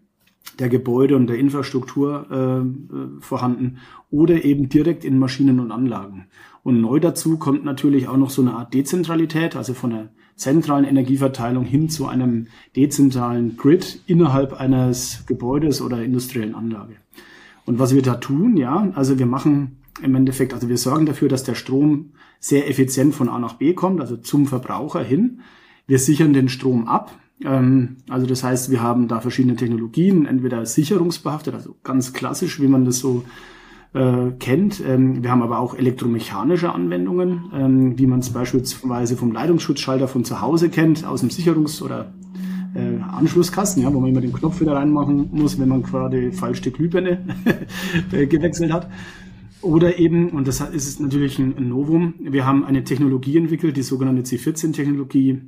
der 0.59 0.69
Gebäude 0.69 1.17
und 1.17 1.27
der 1.27 1.39
Infrastruktur 1.39 2.27
äh, 2.31 2.59
äh, 2.61 3.21
vorhanden 3.21 3.79
oder 4.11 4.45
eben 4.45 4.69
direkt 4.69 5.05
in 5.05 5.19
Maschinen 5.19 5.61
und 5.61 5.73
Anlagen. 5.73 6.27
Und 6.63 6.81
neu 6.81 7.01
dazu 7.01 7.39
kommt 7.39 7.65
natürlich 7.65 8.09
auch 8.09 8.17
noch 8.17 8.31
so 8.31 8.43
eine 8.43 8.55
Art 8.55 8.73
Dezentralität, 8.73 9.57
also 9.57 9.75
von 9.75 9.91
der 9.91 10.09
zentralen 10.37 10.85
Energieverteilung 10.85 11.65
hin 11.65 11.91
zu 11.91 12.07
einem 12.07 12.47
dezentralen 12.77 13.57
Grid 13.57 14.03
innerhalb 14.07 14.59
eines 14.59 15.25
Gebäudes 15.27 15.83
oder 15.83 16.03
industriellen 16.03 16.55
Anlage. 16.55 16.97
Und 17.67 17.79
was 17.79 17.95
wir 17.95 18.03
da 18.03 18.15
tun, 18.15 18.57
ja, 18.57 18.91
also 18.95 19.19
wir 19.19 19.27
machen 19.27 19.79
im 20.03 20.15
Endeffekt, 20.15 20.55
also 20.55 20.69
wir 20.69 20.79
sorgen 20.79 21.07
dafür, 21.07 21.29
dass 21.29 21.45
der 21.45 21.55
Strom 21.55 22.13
sehr 22.41 22.69
effizient 22.69 23.15
von 23.15 23.29
A 23.29 23.39
nach 23.39 23.55
B 23.55 23.75
kommt, 23.75 24.01
also 24.01 24.17
zum 24.17 24.47
Verbraucher 24.47 25.03
hin. 25.03 25.41
Wir 25.87 25.99
sichern 25.99 26.33
den 26.33 26.49
Strom 26.49 26.87
ab. 26.87 27.13
Ähm, 27.45 27.97
also 28.09 28.27
das 28.27 28.45
heißt, 28.45 28.71
wir 28.71 28.83
haben 28.83 29.09
da 29.09 29.21
verschiedene 29.21 29.57
Technologien, 29.57 30.27
entweder 30.27 30.65
sicherungsbehaftet, 30.67 31.55
also 31.55 31.77
ganz 31.83 32.13
klassisch, 32.13 32.61
wie 32.61 32.69
man 32.69 32.85
das 32.85 32.99
so 32.99 33.25
äh, 33.95 34.31
kennt. 34.39 34.83
Ähm, 34.87 35.23
wir 35.23 35.31
haben 35.31 35.43
aber 35.43 35.59
auch 35.59 35.75
elektromechanische 35.75 36.73
Anwendungen, 36.73 37.51
ähm, 37.55 37.99
wie 37.99 38.07
man 38.07 38.21
es 38.21 38.31
beispielsweise 38.31 39.17
vom 39.17 39.33
Leitungsschutzschalter 39.33 40.09
von 40.09 40.25
zu 40.25 40.41
Hause 40.41 40.69
kennt, 40.69 41.05
aus 41.05 41.21
dem 41.21 41.31
Sicherungs- 41.31 41.83
oder 41.83 42.13
äh, 42.75 43.01
Anschlusskasten, 43.03 43.83
ja, 43.83 43.93
wo 43.93 44.01
man 44.01 44.11
immer 44.11 44.21
den 44.21 44.33
Knopf 44.33 44.61
wieder 44.61 44.75
reinmachen 44.75 45.31
muss, 45.33 45.59
wenn 45.59 45.69
man 45.69 45.83
gerade 45.83 46.33
falsch 46.33 46.61
die 46.61 46.71
Glühbirne 46.71 47.25
gewechselt 48.11 48.73
hat. 48.73 48.89
Oder 49.61 49.99
eben, 49.99 50.31
und 50.31 50.47
das 50.47 50.61
ist 50.61 51.01
natürlich 51.01 51.39
ein 51.39 51.69
Novum, 51.69 52.15
wir 52.21 52.47
haben 52.47 52.65
eine 52.65 52.85
Technologie 52.85 53.37
entwickelt, 53.39 53.77
die 53.77 53.83
sogenannte 53.83 54.23
C14-Technologie, 54.23 55.43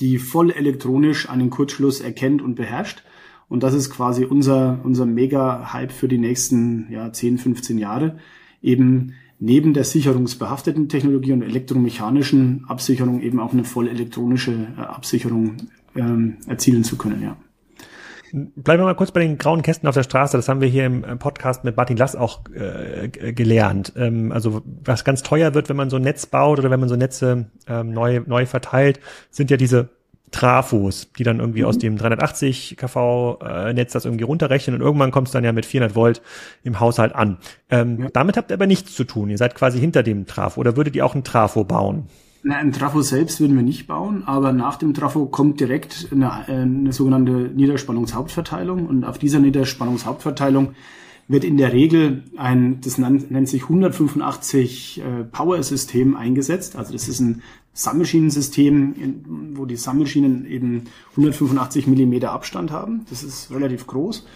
die 0.00 0.18
voll 0.18 0.50
elektronisch 0.50 1.28
einen 1.28 1.50
Kurzschluss 1.50 2.00
erkennt 2.00 2.42
und 2.42 2.54
beherrscht. 2.54 3.04
Und 3.48 3.62
das 3.62 3.74
ist 3.74 3.90
quasi 3.90 4.24
unser, 4.24 4.80
unser 4.82 5.06
Mega-Hype 5.06 5.92
für 5.92 6.08
die 6.08 6.18
nächsten 6.18 6.88
ja, 6.90 7.12
10, 7.12 7.38
15 7.38 7.78
Jahre. 7.78 8.18
Eben 8.62 9.12
neben 9.38 9.74
der 9.74 9.84
sicherungsbehafteten 9.84 10.88
Technologie 10.88 11.32
und 11.32 11.42
elektromechanischen 11.42 12.64
Absicherung 12.66 13.20
eben 13.20 13.40
auch 13.40 13.52
eine 13.52 13.64
voll 13.64 13.88
elektronische 13.88 14.68
äh, 14.76 14.80
Absicherung 14.80 15.56
ähm, 15.94 16.38
erzielen 16.46 16.82
zu 16.82 16.96
können, 16.96 17.22
ja. 17.22 17.36
Bleiben 18.36 18.82
wir 18.82 18.86
mal 18.86 18.96
kurz 18.96 19.12
bei 19.12 19.20
den 19.20 19.38
grauen 19.38 19.62
Kästen 19.62 19.88
auf 19.88 19.94
der 19.94 20.02
Straße. 20.02 20.36
Das 20.36 20.48
haben 20.48 20.60
wir 20.60 20.66
hier 20.66 20.86
im 20.86 21.02
Podcast 21.20 21.62
mit 21.62 21.76
Martin 21.76 21.96
Lass 21.96 22.16
auch 22.16 22.40
äh, 22.52 23.08
gelernt. 23.08 23.92
Ähm, 23.96 24.32
also 24.32 24.62
was 24.64 25.04
ganz 25.04 25.22
teuer 25.22 25.54
wird, 25.54 25.68
wenn 25.68 25.76
man 25.76 25.88
so 25.88 25.96
ein 25.96 26.02
Netz 26.02 26.26
baut 26.26 26.58
oder 26.58 26.68
wenn 26.68 26.80
man 26.80 26.88
so 26.88 26.96
Netze 26.96 27.46
ähm, 27.68 27.92
neu, 27.92 28.22
neu 28.26 28.44
verteilt, 28.46 28.98
sind 29.30 29.52
ja 29.52 29.56
diese 29.56 29.90
Trafos, 30.32 31.12
die 31.16 31.22
dann 31.22 31.38
irgendwie 31.38 31.62
mhm. 31.62 31.68
aus 31.68 31.78
dem 31.78 31.96
380 31.96 32.76
kV-Netz 32.76 33.92
das 33.92 34.04
irgendwie 34.04 34.24
runterrechnen 34.24 34.74
und 34.74 34.82
irgendwann 34.82 35.12
kommt 35.12 35.28
es 35.28 35.32
dann 35.32 35.44
ja 35.44 35.52
mit 35.52 35.64
400 35.64 35.94
Volt 35.94 36.20
im 36.64 36.80
Haushalt 36.80 37.14
an. 37.14 37.38
Ähm, 37.70 38.02
ja. 38.02 38.08
Damit 38.12 38.36
habt 38.36 38.50
ihr 38.50 38.54
aber 38.54 38.66
nichts 38.66 38.96
zu 38.96 39.04
tun. 39.04 39.30
Ihr 39.30 39.38
seid 39.38 39.54
quasi 39.54 39.78
hinter 39.78 40.02
dem 40.02 40.26
Trafo 40.26 40.60
oder 40.60 40.76
würdet 40.76 40.96
ihr 40.96 41.06
auch 41.06 41.14
ein 41.14 41.22
Trafo 41.22 41.62
bauen? 41.62 42.08
Na, 42.46 42.56
ein 42.58 42.72
Trafo 42.72 43.00
selbst 43.00 43.40
würden 43.40 43.56
wir 43.56 43.62
nicht 43.62 43.86
bauen, 43.86 44.22
aber 44.26 44.52
nach 44.52 44.76
dem 44.76 44.92
Trafo 44.92 45.24
kommt 45.24 45.60
direkt 45.60 46.08
eine, 46.12 46.30
eine 46.30 46.92
sogenannte 46.92 47.32
Niederspannungshauptverteilung 47.32 48.86
und 48.86 49.04
auf 49.04 49.16
dieser 49.16 49.38
Niederspannungshauptverteilung 49.38 50.74
wird 51.26 51.42
in 51.42 51.56
der 51.56 51.72
Regel 51.72 52.24
ein, 52.36 52.82
das 52.82 52.98
nennt 52.98 53.48
sich 53.48 53.62
185 53.62 55.00
äh, 55.00 55.24
Power-System 55.24 56.16
eingesetzt. 56.16 56.76
Also 56.76 56.92
das 56.92 57.08
ist 57.08 57.20
ein 57.20 57.40
Sammelschienensystem, 57.72 59.54
wo 59.54 59.64
die 59.64 59.76
Sammelschienen 59.76 60.44
eben 60.44 60.84
185 61.12 61.86
Millimeter 61.86 62.32
Abstand 62.32 62.70
haben. 62.70 63.06
Das 63.08 63.22
ist 63.22 63.50
relativ 63.52 63.86
groß. 63.86 64.26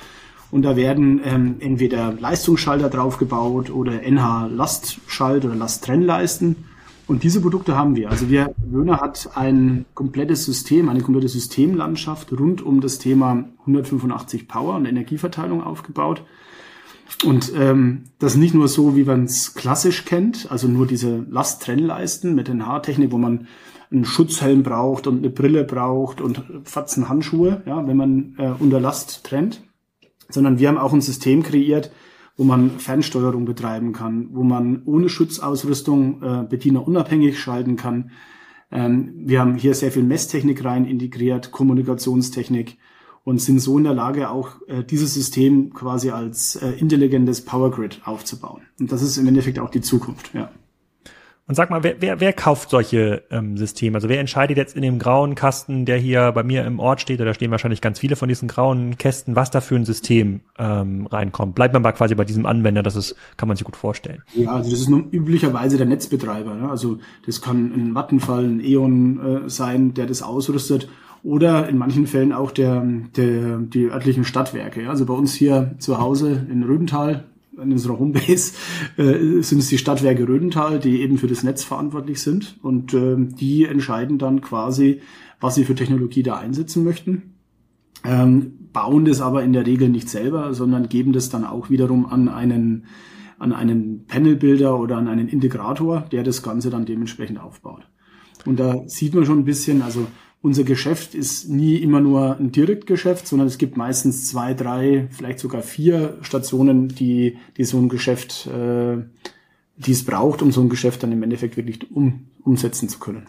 Und 0.51 0.63
da 0.63 0.77
werden 0.77 1.21
ähm, 1.23 1.57
entweder 1.61 2.13
Leistungsschalter 2.13 2.89
draufgebaut 2.89 3.69
oder 3.69 4.03
NH-Lastschalt 4.03 5.45
oder 5.45 5.57
Lasttrennleisten. 5.57 6.57
Und 7.09 7.23
diese 7.23 7.41
Produkte 7.41 7.75
haben 7.75 7.97
wir. 7.97 8.11
Also 8.11 8.29
wir, 8.29 8.55
Wöhner 8.59 9.01
hat 9.01 9.31
ein 9.35 9.87
komplettes 9.95 10.45
System, 10.45 10.91
eine 10.91 11.01
komplette 11.01 11.29
Systemlandschaft 11.29 12.31
rund 12.39 12.61
um 12.61 12.83
das 12.83 12.99
Thema 12.99 13.49
185 13.61 14.47
Power 14.47 14.77
und 14.77 14.85
Energieverteilung 14.85 15.63
aufgebaut. 15.63 16.23
Und 17.25 17.51
ähm, 17.57 18.05
das 18.19 18.37
nicht 18.37 18.55
nur 18.55 18.69
so, 18.69 18.95
wie 18.95 19.05
man 19.05 19.25
es 19.25 19.55
klassisch 19.55 20.05
kennt, 20.05 20.53
also 20.53 20.69
nur 20.69 20.87
diese 20.87 21.25
Lasttrennleisten 21.31 22.35
mit 22.35 22.47
den 22.47 22.67
Haartechnik, 22.67 23.11
wo 23.11 23.17
man 23.17 23.49
einen 23.91 24.05
Schutzhelm 24.05 24.63
braucht 24.63 25.07
und 25.07 25.19
eine 25.19 25.31
Brille 25.31 25.65
braucht 25.65 26.21
und 26.21 26.43
Fatzen 26.65 27.09
Handschuhe, 27.09 27.63
ja, 27.65 27.87
wenn 27.87 27.97
man 27.97 28.35
äh, 28.37 28.53
unter 28.59 28.81
Last 28.81 29.25
trennt, 29.25 29.63
sondern 30.29 30.59
wir 30.59 30.69
haben 30.69 30.77
auch 30.77 30.93
ein 30.93 31.01
System 31.01 31.43
kreiert, 31.43 31.91
wo 32.39 32.45
man 32.45 32.79
Fernsteuerung 32.79 33.45
betreiben 33.45 33.93
kann, 33.93 34.29
wo 34.33 34.45
man 34.45 34.83
ohne 34.85 35.09
Schutzausrüstung 35.09 36.23
äh, 36.23 36.47
Bediener 36.49 36.87
unabhängig 36.87 37.39
schalten 37.39 37.77
kann. 37.77 38.13
Ähm, 38.71 39.13
wir 39.17 39.41
haben 39.41 39.57
hier 39.57 39.75
sehr 39.75 39.91
viel 39.91 40.05
Messtechnik 40.05 40.65
rein 40.65 40.87
integriert, 40.87 41.51
Kommunikationstechnik 41.51 42.79
und 43.25 43.41
sind 43.41 43.59
so 43.59 43.77
in 43.77 43.85
der 43.85 43.95
Lage, 43.95 44.31
auch 44.31 44.53
äh, 44.69 44.85
dieses 44.85 45.15
System 45.15 45.75
quasi 45.75 46.11
als 46.11 46.55
äh, 46.57 46.71
intelligentes 46.71 47.45
Power 47.45 47.73
Grid 47.73 48.01
aufzubauen. 48.05 48.63
Und 48.79 48.93
das 48.93 49.03
ist 49.03 49.19
im 49.19 49.27
Endeffekt 49.27 49.59
auch 49.59 49.71
die 49.71 49.81
Zukunft, 49.81 50.33
ja. 50.33 50.51
Und 51.49 51.55
sag 51.55 51.71
mal, 51.71 51.83
wer, 51.83 51.97
wer, 52.01 52.21
wer 52.21 52.35
kauft 52.35 52.69
solche 52.69 53.23
ähm, 53.31 53.57
Systeme? 53.57 53.97
Also 53.97 54.11
wer 54.11 54.21
entscheidet 54.21 54.59
jetzt 54.59 54.77
in 54.77 54.83
dem 54.83 54.99
grauen 54.99 55.35
Kasten, 55.35 55.87
der 55.87 55.97
hier 55.97 56.31
bei 56.33 56.43
mir 56.43 56.67
im 56.67 56.79
Ort 56.79 57.01
steht, 57.01 57.21
oder 57.21 57.31
da 57.31 57.35
stehen 57.35 57.51
wahrscheinlich 57.51 57.81
ganz 57.81 57.99
viele 57.99 58.17
von 58.17 58.29
diesen 58.29 58.49
grauen 58.49 58.99
Kästen, 58.99 59.35
was 59.35 59.51
da 59.51 59.63
für 59.63 59.75
ein 59.75 59.87
System 59.87 60.41
ähm, 60.59 61.07
reinkommt? 61.07 61.55
Bleibt 61.55 61.73
man 61.73 61.83
mal 61.83 61.93
quasi 61.93 62.15
bei 62.15 62.27
diesem 62.27 62.45
Anwender, 62.45 62.83
das 62.83 62.97
ist, 62.97 63.17
kann 63.39 63.49
man 63.49 63.57
sich 63.57 63.65
gut 63.65 63.77
vorstellen. 63.77 64.23
Ja, 64.35 64.57
also 64.57 64.71
das 64.71 64.81
ist 64.81 64.91
nun 64.91 65.09
üblicherweise 65.11 65.79
der 65.79 65.87
Netzbetreiber. 65.87 66.55
Ne? 66.55 66.69
Also 66.69 66.99
das 67.25 67.41
kann 67.41 67.73
ein 67.73 67.95
Vattenfall, 67.95 68.45
ein 68.45 68.61
E.ON 68.61 69.47
äh, 69.47 69.49
sein, 69.49 69.95
der 69.95 70.05
das 70.05 70.23
ausrüstet 70.23 70.87
oder 71.23 71.67
in 71.67 71.79
manchen 71.79 72.07
Fällen 72.07 72.35
auch 72.35 72.51
der, 72.51 72.85
der, 73.17 73.57
die 73.57 73.87
örtlichen 73.87 74.25
Stadtwerke. 74.25 74.83
Ja? 74.83 74.91
Also 74.91 75.07
bei 75.07 75.15
uns 75.15 75.33
hier 75.33 75.77
zu 75.79 75.99
Hause 75.99 76.47
in 76.51 76.63
Rödental, 76.63 77.25
in 77.63 77.73
unserer 77.73 77.99
Homebase 77.99 78.53
äh, 78.97 79.43
sind 79.43 79.59
es 79.59 79.69
die 79.69 79.79
Stadtwerke 79.79 80.27
Rödental, 80.27 80.79
die 80.79 81.01
eben 81.01 81.19
für 81.19 81.27
das 81.27 81.43
Netz 81.43 81.65
verantwortlich 81.65 82.21
sind 82.21 82.59
und 82.63 82.95
äh, 82.95 83.17
die 83.19 83.65
entscheiden 83.65 84.19
dann 84.19 84.41
quasi, 84.41 85.01
was 85.41 85.55
sie 85.55 85.65
für 85.65 85.75
Technologie 85.75 86.23
da 86.23 86.37
einsetzen 86.37 86.85
möchten. 86.85 87.35
Ähm, 88.05 88.71
bauen 88.73 89.05
das 89.05 89.21
aber 89.21 89.43
in 89.43 89.53
der 89.53 89.67
Regel 89.67 89.89
nicht 89.89 90.09
selber, 90.09 90.55
sondern 90.55 90.89
geben 90.89 91.13
das 91.13 91.31
dann 91.31 91.45
auch 91.45 91.71
wiederum 91.71 92.07
an 92.07 92.29
einen 92.29 92.87
an 93.39 93.53
einen 93.53 94.05
Panelbilder 94.07 94.79
oder 94.79 94.97
an 94.97 95.07
einen 95.07 95.29
Integrator, 95.29 96.01
der 96.11 96.25
das 96.25 96.43
Ganze 96.43 96.71
dann 96.71 96.87
dementsprechend 96.87 97.39
aufbaut. 97.39 97.89
Und 98.47 98.59
da 98.59 98.83
sieht 98.87 99.15
man 99.15 99.25
schon 99.27 99.41
ein 99.41 99.45
bisschen, 99.45 99.83
also 99.83 100.07
unser 100.41 100.65
Geschäft 100.65 101.15
ist 101.15 101.49
nie 101.49 101.77
immer 101.77 102.01
nur 102.01 102.37
ein 102.37 102.53
Direktgeschäft, 102.53 103.27
sondern 103.27 103.49
es 103.49 103.59
gibt 103.59 103.77
meistens 103.77 104.29
zwei, 104.29 104.55
drei, 104.55 105.09
vielleicht 105.11 105.41
sogar 105.41 105.63
vier 105.63 106.19
Stationen, 106.23 106.89
die, 106.89 107.39
die 107.57 107.65
so 107.65 107.79
ein 107.79 107.89
Geschäft, 107.89 108.47
äh, 108.47 108.99
die 109.77 109.93
es 109.93 110.05
braucht, 110.05 110.43
um 110.43 110.53
so 110.53 110.61
ein 110.61 110.69
Geschäft 110.69 111.03
dann 111.03 111.13
im 111.13 111.23
Endeffekt 111.23 111.57
wirklich 111.57 111.91
um, 111.91 112.27
umsetzen 112.45 112.89
zu 112.89 112.99
können. 112.99 113.27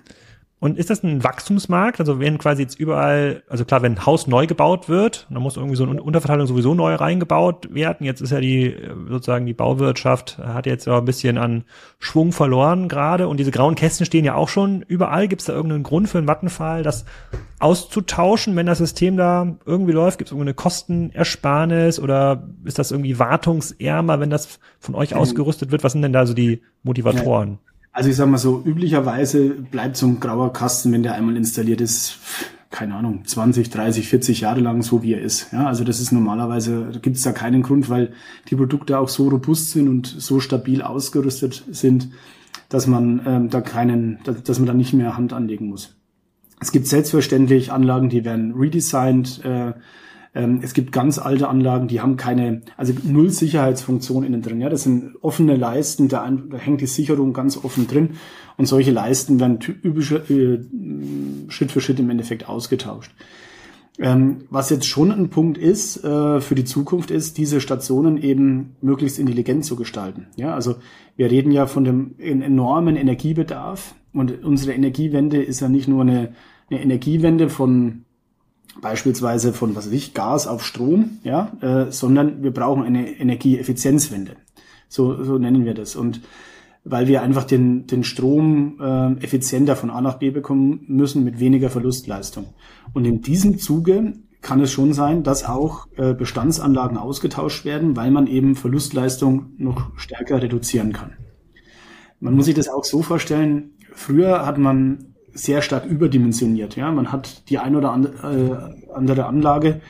Und 0.61 0.77
ist 0.77 0.89
das 0.89 1.03
ein 1.03 1.23
Wachstumsmarkt? 1.23 2.01
Also 2.01 2.19
wenn 2.19 2.37
quasi 2.37 2.63
jetzt 2.63 2.77
überall, 2.77 3.43
also 3.47 3.63
klar, 3.63 3.81
wenn 3.81 3.93
ein 3.93 4.05
Haus 4.05 4.27
neu 4.27 4.45
gebaut 4.45 4.89
wird, 4.89 5.25
dann 5.29 5.41
muss 5.41 5.55
irgendwie 5.55 5.77
so 5.77 5.85
eine 5.85 6.03
Unterverteilung 6.03 6.47
sowieso 6.47 6.75
neu 6.75 6.95
reingebaut 6.95 7.73
werden. 7.73 8.05
Jetzt 8.05 8.19
ist 8.19 8.31
ja 8.31 8.41
die 8.41 8.75
sozusagen 9.07 9.45
die 9.45 9.53
Bauwirtschaft 9.53 10.37
hat 10.37 10.65
jetzt 10.65 10.85
ja 10.85 10.97
ein 10.97 11.05
bisschen 11.05 11.37
an 11.37 11.63
Schwung 11.97 12.33
verloren 12.33 12.89
gerade 12.89 13.29
und 13.29 13.37
diese 13.37 13.51
grauen 13.51 13.75
Kästen 13.75 14.05
stehen 14.05 14.25
ja 14.25 14.35
auch 14.35 14.49
schon 14.49 14.81
überall. 14.81 15.29
Gibt 15.29 15.41
es 15.41 15.45
da 15.45 15.53
irgendeinen 15.53 15.83
Grund 15.83 16.09
für 16.09 16.17
einen 16.17 16.27
Vattenfall, 16.27 16.83
das 16.83 17.05
auszutauschen, 17.59 18.57
wenn 18.57 18.65
das 18.65 18.79
System 18.79 19.15
da 19.15 19.55
irgendwie 19.65 19.93
läuft? 19.93 20.17
Gibt 20.17 20.27
es 20.27 20.33
irgendeine 20.33 20.55
Kostenersparnis 20.55 22.01
oder 22.01 22.49
ist 22.65 22.79
das 22.79 22.91
irgendwie 22.91 23.17
wartungsärmer, 23.17 24.19
wenn 24.19 24.29
das 24.29 24.59
von 24.79 24.93
euch 24.93 25.11
mhm. 25.11 25.19
ausgerüstet 25.19 25.71
wird? 25.71 25.85
Was 25.85 25.93
sind 25.93 26.01
denn 26.01 26.13
da 26.13 26.25
so 26.25 26.33
die 26.33 26.61
Motivatoren? 26.83 27.59
Also 27.91 28.09
ich 28.09 28.15
sag 28.15 28.29
mal 28.29 28.37
so, 28.37 28.61
üblicherweise 28.63 29.49
bleibt 29.49 29.97
so 29.97 30.05
ein 30.05 30.19
grauer 30.19 30.53
Kasten, 30.53 30.91
wenn 30.91 31.03
der 31.03 31.15
einmal 31.15 31.35
installiert 31.35 31.81
ist, 31.81 32.19
keine 32.69 32.95
Ahnung, 32.95 33.25
20, 33.25 33.69
30, 33.69 34.07
40 34.07 34.41
Jahre 34.41 34.59
lang 34.59 34.83
so 34.83 35.01
wie 35.01 35.13
er 35.13 35.21
ist. 35.21 35.51
Ja, 35.51 35.67
also 35.67 35.83
das 35.83 35.99
ist 35.99 36.11
normalerweise, 36.11 36.89
da 36.93 36.99
gibt 36.99 37.17
es 37.17 37.23
da 37.23 37.31
keinen 37.31 37.63
Grund, 37.63 37.89
weil 37.89 38.13
die 38.49 38.55
Produkte 38.55 38.99
auch 38.99 39.09
so 39.09 39.27
robust 39.27 39.71
sind 39.71 39.89
und 39.89 40.05
so 40.05 40.39
stabil 40.39 40.81
ausgerüstet 40.81 41.63
sind, 41.71 42.09
dass 42.69 42.85
man 42.85 43.21
ähm, 43.25 43.49
da 43.49 43.61
keinen, 43.61 44.19
dass, 44.23 44.43
dass 44.43 44.59
man 44.59 44.67
da 44.67 44.73
nicht 44.73 44.93
mehr 44.93 45.17
Hand 45.17 45.33
anlegen 45.33 45.67
muss. 45.67 45.95
Es 46.61 46.71
gibt 46.71 46.87
selbstverständlich 46.87 47.71
Anlagen, 47.71 48.09
die 48.09 48.23
werden 48.23 48.53
redesigned, 48.53 49.43
äh, 49.43 49.73
ähm, 50.35 50.59
es 50.61 50.73
gibt 50.73 50.91
ganz 50.91 51.17
alte 51.17 51.47
Anlagen, 51.47 51.87
die 51.87 52.01
haben 52.01 52.17
keine, 52.17 52.61
also 52.77 52.93
null 53.03 53.29
Sicherheitsfunktion 53.29 54.23
innen 54.23 54.41
drin. 54.41 54.61
Ja, 54.61 54.69
das 54.69 54.83
sind 54.83 55.15
offene 55.21 55.55
Leisten, 55.55 56.07
da, 56.07 56.29
da 56.29 56.57
hängt 56.57 56.81
die 56.81 56.87
Sicherung 56.87 57.33
ganz 57.33 57.57
offen 57.57 57.87
drin. 57.87 58.11
Und 58.57 58.67
solche 58.67 58.91
Leisten 58.91 59.39
werden 59.39 59.59
typisch, 59.59 60.11
äh, 60.11 60.59
Schritt 61.47 61.71
für 61.71 61.81
Schritt 61.81 61.99
im 61.99 62.09
Endeffekt 62.09 62.47
ausgetauscht. 62.47 63.11
Ähm, 63.97 64.45
was 64.49 64.69
jetzt 64.69 64.85
schon 64.85 65.11
ein 65.11 65.29
Punkt 65.29 65.57
ist 65.57 66.03
äh, 66.03 66.39
für 66.39 66.55
die 66.55 66.63
Zukunft 66.63 67.11
ist, 67.11 67.37
diese 67.37 67.59
Stationen 67.59 68.17
eben 68.17 68.75
möglichst 68.81 69.19
intelligent 69.19 69.65
zu 69.65 69.75
gestalten. 69.75 70.27
Ja, 70.37 70.53
also 70.53 70.75
wir 71.17 71.29
reden 71.29 71.51
ja 71.51 71.67
von 71.67 71.83
dem 71.83 72.15
enormen 72.17 72.95
Energiebedarf 72.95 73.95
und 74.13 74.43
unsere 74.43 74.73
Energiewende 74.73 75.41
ist 75.41 75.59
ja 75.59 75.67
nicht 75.67 75.89
nur 75.89 76.01
eine, 76.01 76.33
eine 76.69 76.81
Energiewende 76.81 77.49
von 77.49 78.05
beispielsweise 78.81 79.53
von 79.53 79.75
was 79.75 79.87
weiß 79.87 79.93
ich, 79.93 80.13
Gas 80.13 80.47
auf 80.47 80.65
Strom, 80.65 81.19
ja, 81.23 81.51
äh, 81.61 81.91
sondern 81.91 82.43
wir 82.43 82.51
brauchen 82.51 82.83
eine 82.83 83.09
Energieeffizienzwende. 83.19 84.37
So, 84.87 85.23
so 85.23 85.37
nennen 85.37 85.65
wir 85.65 85.73
das. 85.73 85.95
Und 85.95 86.21
weil 86.83 87.07
wir 87.07 87.21
einfach 87.21 87.43
den, 87.43 87.87
den 87.87 88.03
Strom 88.03 88.79
äh, 88.79 89.23
effizienter 89.23 89.75
von 89.75 89.89
A 89.89 90.01
nach 90.01 90.17
B 90.17 90.31
bekommen 90.31 90.85
müssen 90.87 91.23
mit 91.23 91.39
weniger 91.39 91.69
Verlustleistung. 91.69 92.47
Und 92.93 93.05
in 93.05 93.21
diesem 93.21 93.59
Zuge 93.59 94.13
kann 94.41 94.61
es 94.61 94.71
schon 94.71 94.93
sein, 94.93 95.23
dass 95.23 95.43
auch 95.43 95.87
äh, 95.97 96.13
Bestandsanlagen 96.13 96.97
ausgetauscht 96.97 97.65
werden, 97.65 97.97
weil 97.97 98.09
man 98.11 98.27
eben 98.27 98.55
Verlustleistung 98.55 99.47
noch 99.57 99.91
stärker 99.97 100.41
reduzieren 100.41 100.93
kann. 100.93 101.13
Man 102.21 102.35
muss 102.35 102.45
sich 102.45 102.55
das 102.55 102.69
auch 102.69 102.85
so 102.85 103.01
vorstellen, 103.01 103.71
früher 103.93 104.45
hat 104.45 104.57
man 104.57 105.15
sehr 105.33 105.61
stark 105.61 105.85
überdimensioniert. 105.85 106.75
Ja, 106.75 106.91
man 106.91 107.11
hat 107.11 107.49
die 107.49 107.57
ein 107.57 107.75
oder 107.75 107.99
äh, 108.23 108.93
andere 108.93 109.25
Anlage, 109.25 109.81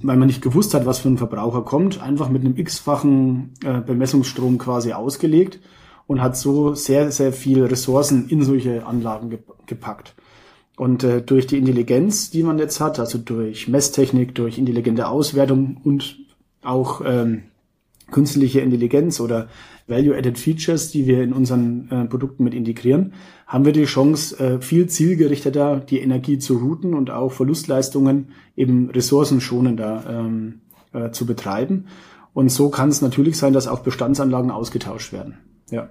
weil 0.00 0.16
man 0.16 0.28
nicht 0.28 0.42
gewusst 0.42 0.74
hat, 0.74 0.86
was 0.86 1.00
für 1.00 1.08
ein 1.08 1.18
Verbraucher 1.18 1.62
kommt, 1.62 2.00
einfach 2.00 2.28
mit 2.28 2.44
einem 2.44 2.56
x-fachen 2.56 3.54
äh, 3.64 3.80
Bemessungsstrom 3.80 4.58
quasi 4.58 4.92
ausgelegt 4.92 5.60
und 6.06 6.20
hat 6.20 6.36
so 6.36 6.74
sehr, 6.74 7.10
sehr 7.10 7.32
viel 7.32 7.64
Ressourcen 7.64 8.28
in 8.28 8.42
solche 8.44 8.86
Anlagen 8.86 9.38
gepackt. 9.66 10.14
Und 10.76 11.04
äh, 11.04 11.22
durch 11.22 11.46
die 11.46 11.58
Intelligenz, 11.58 12.30
die 12.30 12.42
man 12.42 12.58
jetzt 12.58 12.80
hat, 12.80 12.98
also 12.98 13.18
durch 13.18 13.68
Messtechnik, 13.68 14.34
durch 14.34 14.58
intelligente 14.58 15.08
Auswertung 15.08 15.78
und 15.84 16.16
auch 16.62 17.02
ähm, 17.04 17.44
künstliche 18.10 18.60
Intelligenz 18.60 19.20
oder 19.20 19.48
Value-Added 19.86 20.38
Features, 20.38 20.90
die 20.90 21.06
wir 21.06 21.22
in 21.22 21.32
unseren 21.32 21.90
äh, 21.90 22.04
Produkten 22.06 22.44
mit 22.44 22.54
integrieren, 22.54 23.14
haben 23.46 23.64
wir 23.64 23.72
die 23.72 23.84
Chance, 23.84 24.38
äh, 24.38 24.60
viel 24.60 24.88
zielgerichteter 24.88 25.80
die 25.80 25.98
Energie 25.98 26.38
zu 26.38 26.58
routen 26.58 26.94
und 26.94 27.10
auch 27.10 27.32
Verlustleistungen 27.32 28.28
eben 28.56 28.90
ressourcenschonender 28.90 30.04
ähm, 30.08 30.60
äh, 30.92 31.10
zu 31.10 31.26
betreiben. 31.26 31.86
Und 32.34 32.50
so 32.50 32.70
kann 32.70 32.88
es 32.88 33.02
natürlich 33.02 33.36
sein, 33.36 33.52
dass 33.52 33.68
auch 33.68 33.80
Bestandsanlagen 33.80 34.50
ausgetauscht 34.50 35.12
werden. 35.12 35.38
Ja. 35.70 35.90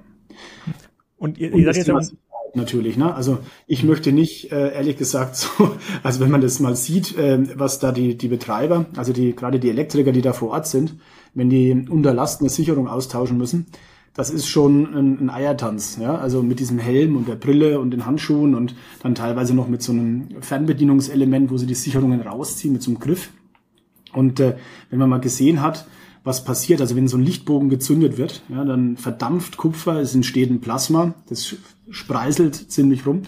Und 1.18 1.38
ihr, 1.38 1.54
ihr 1.54 1.72
seid 1.74 1.88
jetzt 1.88 2.16
natürlich. 2.56 2.98
Ne? 2.98 3.14
Also 3.14 3.40
ich 3.68 3.84
möchte 3.84 4.12
nicht, 4.12 4.52
äh, 4.52 4.74
ehrlich 4.74 4.98
gesagt, 4.98 5.36
so, 5.36 5.50
also 6.04 6.20
wenn 6.20 6.32
man 6.32 6.42
das 6.42 6.60
mal 6.60 6.76
sieht, 6.76 7.18
äh, 7.18 7.40
was 7.58 7.80
da 7.80 7.92
die, 7.92 8.18
die 8.18 8.28
Betreiber, 8.28 8.86
also 8.96 9.14
die 9.14 9.36
gerade 9.36 9.60
die 9.60 9.70
Elektriker, 9.70 10.12
die 10.12 10.22
da 10.22 10.34
vor 10.34 10.50
Ort 10.50 10.68
sind, 10.68 10.96
wenn 11.34 11.50
die 11.50 11.86
unter 11.90 12.14
Last 12.14 12.42
eine 12.42 12.50
Sicherung 12.50 12.88
austauschen 12.88 13.38
müssen, 13.38 13.68
das 14.14 14.30
ist 14.30 14.48
schon 14.48 14.94
ein, 14.94 15.20
ein 15.20 15.30
Eiertanz. 15.30 15.98
Ja? 16.00 16.16
Also 16.16 16.44
mit 16.44 16.60
diesem 16.60 16.80
Helm 16.80 17.16
und 17.16 17.28
der 17.28 17.36
Brille 17.36 17.80
und 17.80 17.92
den 17.92 18.06
Handschuhen 18.06 18.56
und 18.56 18.76
dann 19.02 19.16
teilweise 19.16 19.54
noch 19.54 19.68
mit 19.68 19.82
so 19.82 19.94
einem 19.94 20.42
Fernbedienungselement, 20.42 21.50
wo 21.50 21.58
sie 21.58 21.66
die 21.66 21.76
Sicherungen 21.76 22.22
rausziehen 22.22 22.74
mit 22.74 22.84
so 22.84 22.92
einem 22.92 23.00
Griff. 23.00 23.32
Und 24.14 24.40
äh, 24.40 24.58
wenn 24.90 25.00
man 25.00 25.10
mal 25.10 25.22
gesehen 25.22 25.62
hat, 25.62 25.86
was 26.24 26.44
passiert, 26.44 26.82
also 26.82 26.96
wenn 26.96 27.08
so 27.08 27.18
ein 27.18 27.24
Lichtbogen 27.24 27.70
gezündet 27.70 28.18
wird, 28.18 28.44
ja, 28.50 28.64
dann 28.64 28.98
verdampft 28.98 29.58
Kupfer, 29.58 30.00
es 30.00 30.14
entsteht 30.14 30.52
ein 30.52 30.62
Plasma, 30.62 31.16
das 31.28 31.56
spreiselt 31.90 32.56
ziemlich 32.56 33.06
rum. 33.08 33.24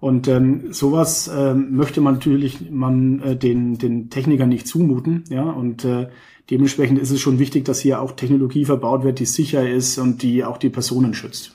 Und 0.00 0.28
ähm, 0.28 0.72
sowas 0.72 1.30
ähm, 1.32 1.76
möchte 1.76 2.00
man 2.00 2.14
natürlich 2.14 2.70
man 2.70 3.20
äh, 3.20 3.36
den, 3.36 3.76
den 3.76 4.08
Technikern 4.08 4.48
nicht 4.48 4.66
zumuten, 4.66 5.24
ja, 5.28 5.42
und 5.42 5.84
äh, 5.84 6.08
dementsprechend 6.50 6.98
ist 6.98 7.10
es 7.10 7.20
schon 7.20 7.38
wichtig, 7.38 7.66
dass 7.66 7.80
hier 7.80 8.00
auch 8.00 8.12
Technologie 8.12 8.64
verbaut 8.64 9.04
wird, 9.04 9.18
die 9.18 9.26
sicher 9.26 9.68
ist 9.68 9.98
und 9.98 10.22
die 10.22 10.42
auch 10.44 10.56
die 10.56 10.70
Personen 10.70 11.12
schützt. 11.12 11.54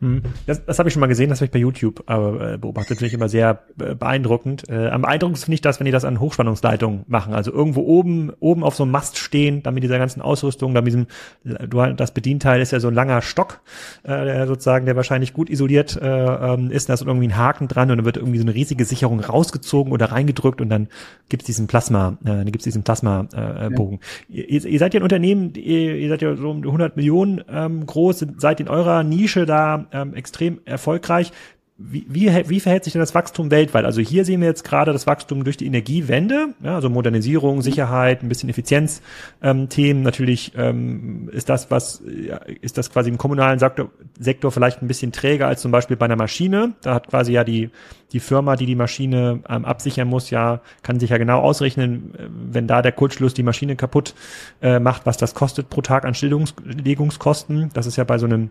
Hm. 0.00 0.22
Das, 0.46 0.64
das 0.64 0.78
habe 0.78 0.88
ich 0.88 0.92
schon 0.92 1.00
mal 1.00 1.08
gesehen, 1.08 1.28
das 1.28 1.40
habe 1.40 1.46
ich 1.46 1.50
bei 1.50 1.58
YouTube 1.58 2.04
äh, 2.08 2.56
beobachtet, 2.56 2.98
finde 2.98 3.06
ich 3.06 3.14
immer 3.14 3.28
sehr 3.28 3.64
äh, 3.80 3.96
beeindruckend. 3.96 4.68
Äh, 4.68 4.88
am 4.88 5.02
beeindruckendsten 5.02 5.46
finde 5.46 5.54
ich 5.56 5.60
das, 5.60 5.80
wenn 5.80 5.86
die 5.86 5.90
das 5.90 6.04
an 6.04 6.20
Hochspannungsleitungen 6.20 7.04
machen, 7.08 7.34
also 7.34 7.52
irgendwo 7.52 7.80
oben 7.80 8.30
oben 8.38 8.62
auf 8.62 8.76
so 8.76 8.84
einem 8.84 8.92
Mast 8.92 9.18
stehen, 9.18 9.62
dann 9.64 9.74
mit 9.74 9.82
dieser 9.82 9.98
ganzen 9.98 10.22
Ausrüstung, 10.22 10.72
dann 10.72 10.84
mit 10.84 10.92
diesem, 10.92 11.06
du, 11.44 11.94
das 11.94 12.14
Bedienteil 12.14 12.60
ist 12.60 12.70
ja 12.70 12.78
so 12.78 12.88
ein 12.88 12.94
langer 12.94 13.22
Stock, 13.22 13.60
äh, 14.04 14.24
der 14.24 14.46
sozusagen, 14.46 14.86
der 14.86 14.94
wahrscheinlich 14.94 15.32
gut 15.32 15.50
isoliert 15.50 15.96
äh, 16.00 16.06
ähm, 16.06 16.70
ist, 16.70 16.88
da 16.88 16.94
ist 16.94 17.02
irgendwie 17.02 17.28
ein 17.28 17.36
Haken 17.36 17.66
dran 17.66 17.90
und 17.90 17.98
dann 17.98 18.04
wird 18.04 18.18
irgendwie 18.18 18.38
so 18.38 18.44
eine 18.44 18.54
riesige 18.54 18.84
Sicherung 18.84 19.18
rausgezogen 19.18 19.92
oder 19.92 20.12
reingedrückt 20.12 20.60
und 20.60 20.68
dann 20.68 20.86
gibt's 21.28 21.46
diesen 21.46 21.66
Plasma, 21.66 22.18
äh, 22.22 22.26
dann 22.26 22.46
gibt's 22.46 22.64
diesen 22.64 22.84
Plasma-Bogen. 22.84 23.98
Äh, 24.30 24.38
ja. 24.38 24.44
ihr, 24.48 24.64
ihr 24.64 24.78
seid 24.78 24.94
ja 24.94 25.00
ein 25.00 25.04
Unternehmen, 25.04 25.54
ihr, 25.54 25.96
ihr 25.96 26.08
seid 26.08 26.22
ja 26.22 26.36
so 26.36 26.50
um 26.50 26.58
100 26.58 26.96
Millionen 26.96 27.42
ähm, 27.50 27.84
groß, 27.84 28.24
seid 28.36 28.60
in 28.60 28.68
eurer 28.68 29.02
Nische 29.02 29.44
da 29.44 29.87
ähm, 29.92 30.14
extrem 30.14 30.60
erfolgreich. 30.64 31.32
Wie, 31.80 32.04
wie, 32.08 32.28
wie 32.48 32.58
verhält 32.58 32.82
sich 32.82 32.94
denn 32.94 32.98
das 32.98 33.14
Wachstum 33.14 33.52
weltweit? 33.52 33.84
Also 33.84 34.00
hier 34.00 34.24
sehen 34.24 34.40
wir 34.40 34.48
jetzt 34.48 34.64
gerade 34.64 34.92
das 34.92 35.06
Wachstum 35.06 35.44
durch 35.44 35.56
die 35.56 35.66
Energiewende, 35.66 36.48
ja, 36.60 36.74
also 36.74 36.90
Modernisierung, 36.90 37.62
Sicherheit, 37.62 38.24
ein 38.24 38.28
bisschen 38.28 38.48
Effizienzthemen. 38.48 39.98
Ähm, 39.98 40.02
Natürlich 40.02 40.50
ähm, 40.56 41.28
ist 41.32 41.48
das, 41.48 41.70
was 41.70 42.02
ist 42.62 42.78
das 42.78 42.90
quasi 42.90 43.10
im 43.10 43.16
kommunalen 43.16 43.60
Sektor, 43.60 43.92
Sektor 44.18 44.50
vielleicht 44.50 44.82
ein 44.82 44.88
bisschen 44.88 45.12
träger 45.12 45.46
als 45.46 45.62
zum 45.62 45.70
Beispiel 45.70 45.96
bei 45.96 46.06
einer 46.06 46.16
Maschine. 46.16 46.72
Da 46.82 46.94
hat 46.94 47.06
quasi 47.06 47.30
ja 47.30 47.44
die 47.44 47.70
die 48.12 48.20
Firma, 48.20 48.56
die 48.56 48.66
die 48.66 48.74
Maschine 48.74 49.44
ähm, 49.48 49.64
absichern 49.64 50.08
muss, 50.08 50.30
ja 50.30 50.60
kann 50.82 50.98
sich 50.98 51.10
ja 51.10 51.18
genau 51.18 51.42
ausrechnen, 51.42 52.12
äh, 52.16 52.28
wenn 52.28 52.66
da 52.66 52.82
der 52.82 52.90
Kurzschluss 52.90 53.34
die 53.34 53.44
Maschine 53.44 53.76
kaputt 53.76 54.16
äh, 54.62 54.80
macht, 54.80 55.06
was 55.06 55.16
das 55.16 55.32
kostet 55.32 55.70
pro 55.70 55.80
Tag 55.82 56.04
an 56.04 56.14
Stilllegungskosten. 56.14 57.70
Das 57.72 57.86
ist 57.86 57.94
ja 57.94 58.02
bei 58.02 58.18
so 58.18 58.26
einem 58.26 58.50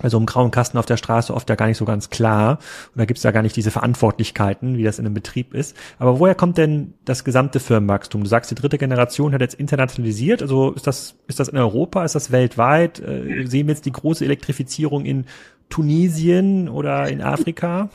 also 0.00 0.16
im 0.16 0.26
grauen 0.26 0.50
Kasten 0.50 0.78
auf 0.78 0.86
der 0.86 0.96
Straße 0.96 1.34
oft 1.34 1.48
ja 1.50 1.54
gar 1.54 1.66
nicht 1.66 1.76
so 1.76 1.84
ganz 1.84 2.08
klar. 2.08 2.58
Und 2.94 2.98
da 2.98 3.04
gibt's 3.04 3.22
ja 3.22 3.30
gar 3.30 3.42
nicht 3.42 3.56
diese 3.56 3.70
Verantwortlichkeiten, 3.70 4.78
wie 4.78 4.84
das 4.84 4.98
in 4.98 5.04
einem 5.04 5.14
Betrieb 5.14 5.54
ist. 5.54 5.76
Aber 5.98 6.18
woher 6.18 6.34
kommt 6.34 6.56
denn 6.56 6.94
das 7.04 7.24
gesamte 7.24 7.60
Firmenwachstum? 7.60 8.22
Du 8.22 8.28
sagst, 8.28 8.50
die 8.50 8.54
dritte 8.54 8.78
Generation 8.78 9.34
hat 9.34 9.42
jetzt 9.42 9.54
internationalisiert. 9.54 10.40
Also 10.40 10.72
ist 10.72 10.86
das, 10.86 11.16
ist 11.26 11.40
das 11.40 11.48
in 11.48 11.58
Europa? 11.58 12.04
Ist 12.04 12.14
das 12.14 12.32
weltweit? 12.32 13.00
Äh, 13.00 13.46
sehen 13.46 13.66
wir 13.66 13.74
jetzt 13.74 13.84
die 13.84 13.92
große 13.92 14.24
Elektrifizierung 14.24 15.04
in 15.04 15.26
Tunesien 15.68 16.68
oder 16.68 17.08
in 17.08 17.20
Afrika? 17.20 17.90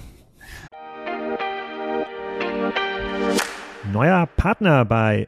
Neuer 3.92 4.28
Partner 4.36 4.86
bei 4.86 5.28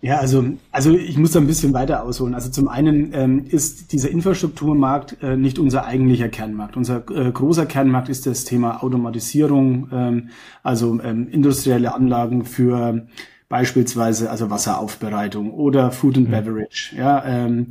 Ja, 0.00 0.18
also, 0.18 0.44
also 0.70 0.94
ich 0.94 1.18
muss 1.18 1.32
da 1.32 1.40
ein 1.40 1.48
bisschen 1.48 1.72
weiter 1.74 2.04
ausholen. 2.04 2.34
Also 2.34 2.50
zum 2.50 2.68
einen 2.68 3.12
ähm, 3.14 3.44
ist 3.48 3.92
dieser 3.92 4.10
Infrastrukturmarkt 4.10 5.22
äh, 5.22 5.36
nicht 5.36 5.58
unser 5.58 5.86
eigentlicher 5.86 6.28
Kernmarkt. 6.28 6.76
Unser 6.76 7.02
äh, 7.10 7.32
großer 7.32 7.66
Kernmarkt 7.66 8.08
ist 8.08 8.24
das 8.26 8.44
Thema 8.44 8.84
Automatisierung, 8.84 9.88
ähm, 9.92 10.28
also 10.62 11.00
ähm, 11.02 11.28
industrielle 11.28 11.94
Anlagen 11.94 12.44
für 12.44 13.06
beispielsweise 13.48 14.30
also 14.30 14.50
Wasseraufbereitung 14.50 15.52
oder 15.52 15.90
Food 15.90 16.18
and 16.18 16.28
mhm. 16.28 16.32
Beverage, 16.32 16.94
ja, 16.96 17.24
ähm, 17.24 17.68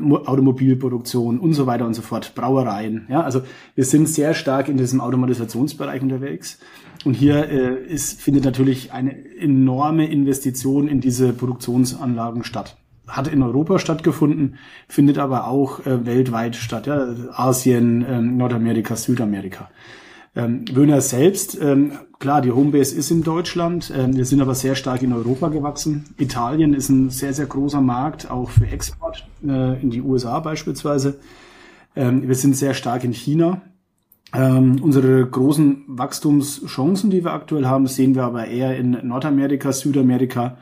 Automobilproduktion 0.00 1.38
und 1.38 1.54
so 1.54 1.66
weiter 1.66 1.86
und 1.86 1.94
so 1.94 2.02
fort, 2.02 2.34
Brauereien. 2.34 3.06
Ja, 3.08 3.22
also 3.22 3.42
wir 3.74 3.84
sind 3.84 4.08
sehr 4.08 4.34
stark 4.34 4.68
in 4.68 4.76
diesem 4.76 5.00
Automatisationsbereich 5.00 6.02
unterwegs. 6.02 6.58
Und 7.04 7.14
hier 7.14 7.48
äh, 7.48 7.84
ist, 7.84 8.20
findet 8.20 8.44
natürlich 8.44 8.92
eine 8.92 9.14
enorme 9.38 10.06
Investition 10.06 10.88
in 10.88 11.00
diese 11.00 11.32
Produktionsanlagen 11.32 12.44
statt. 12.44 12.76
Hat 13.08 13.28
in 13.28 13.42
Europa 13.42 13.78
stattgefunden, 13.78 14.56
findet 14.88 15.18
aber 15.18 15.48
auch 15.48 15.84
äh, 15.84 16.06
weltweit 16.06 16.54
statt. 16.56 16.86
Ja? 16.86 17.14
Asien, 17.32 18.04
ähm, 18.08 18.36
Nordamerika, 18.36 18.96
Südamerika. 18.96 19.70
Ähm, 20.34 20.64
Wöhner 20.72 21.00
selbst, 21.00 21.60
ähm, 21.60 21.92
klar, 22.22 22.40
die 22.40 22.52
Homebase 22.52 22.94
ist 22.94 23.10
in 23.10 23.24
Deutschland, 23.24 23.92
ähm, 23.94 24.16
wir 24.16 24.24
sind 24.24 24.40
aber 24.40 24.54
sehr 24.54 24.76
stark 24.76 25.02
in 25.02 25.12
Europa 25.12 25.48
gewachsen. 25.48 26.04
Italien 26.18 26.72
ist 26.72 26.88
ein 26.88 27.10
sehr, 27.10 27.34
sehr 27.34 27.46
großer 27.46 27.80
Markt, 27.80 28.30
auch 28.30 28.48
für 28.48 28.64
Export 28.68 29.26
äh, 29.44 29.82
in 29.82 29.90
die 29.90 30.00
USA 30.00 30.38
beispielsweise. 30.38 31.18
Ähm, 31.96 32.28
wir 32.28 32.36
sind 32.36 32.56
sehr 32.56 32.74
stark 32.74 33.02
in 33.02 33.12
China. 33.12 33.62
Ähm, 34.32 34.80
unsere 34.80 35.26
großen 35.26 35.82
Wachstumschancen, 35.88 37.10
die 37.10 37.24
wir 37.24 37.32
aktuell 37.32 37.66
haben, 37.66 37.88
sehen 37.88 38.14
wir 38.14 38.22
aber 38.22 38.46
eher 38.46 38.76
in 38.76 38.92
Nordamerika, 39.02 39.72
Südamerika 39.72 40.58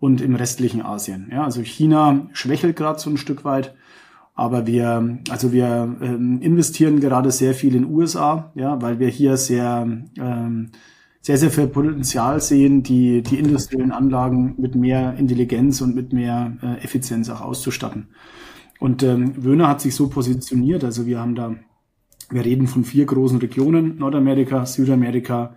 und 0.00 0.22
im 0.22 0.34
restlichen 0.34 0.80
Asien. 0.80 1.28
Ja, 1.30 1.44
also 1.44 1.60
China 1.60 2.26
schwächelt 2.32 2.74
gerade 2.74 2.98
so 2.98 3.10
ein 3.10 3.18
Stück 3.18 3.44
weit. 3.44 3.74
Aber 4.34 4.66
wir, 4.66 5.18
also 5.28 5.52
wir 5.52 5.94
investieren 6.40 7.00
gerade 7.00 7.30
sehr 7.30 7.52
viel 7.52 7.74
in 7.74 7.84
USA, 7.84 8.50
ja, 8.54 8.80
weil 8.80 8.98
wir 8.98 9.08
hier 9.08 9.36
sehr, 9.36 9.86
ähm, 10.16 10.70
sehr, 11.22 11.38
sehr 11.38 11.50
viel 11.50 11.68
Potenzial 11.68 12.40
sehen, 12.40 12.82
die, 12.82 13.22
die 13.22 13.38
industriellen 13.38 13.92
Anlagen 13.92 14.54
mit 14.58 14.74
mehr 14.74 15.14
Intelligenz 15.16 15.80
und 15.80 15.94
mit 15.94 16.12
mehr 16.12 16.56
äh, 16.62 16.84
Effizienz 16.84 17.30
auch 17.30 17.40
auszustatten. 17.40 18.08
Und 18.80 19.04
ähm, 19.04 19.32
Wöhner 19.42 19.68
hat 19.68 19.80
sich 19.80 19.94
so 19.94 20.08
positioniert, 20.08 20.82
also 20.82 21.06
wir 21.06 21.20
haben 21.20 21.36
da, 21.36 21.54
wir 22.30 22.44
reden 22.44 22.66
von 22.66 22.82
vier 22.82 23.06
großen 23.06 23.38
Regionen, 23.38 23.98
Nordamerika, 23.98 24.66
Südamerika, 24.66 25.54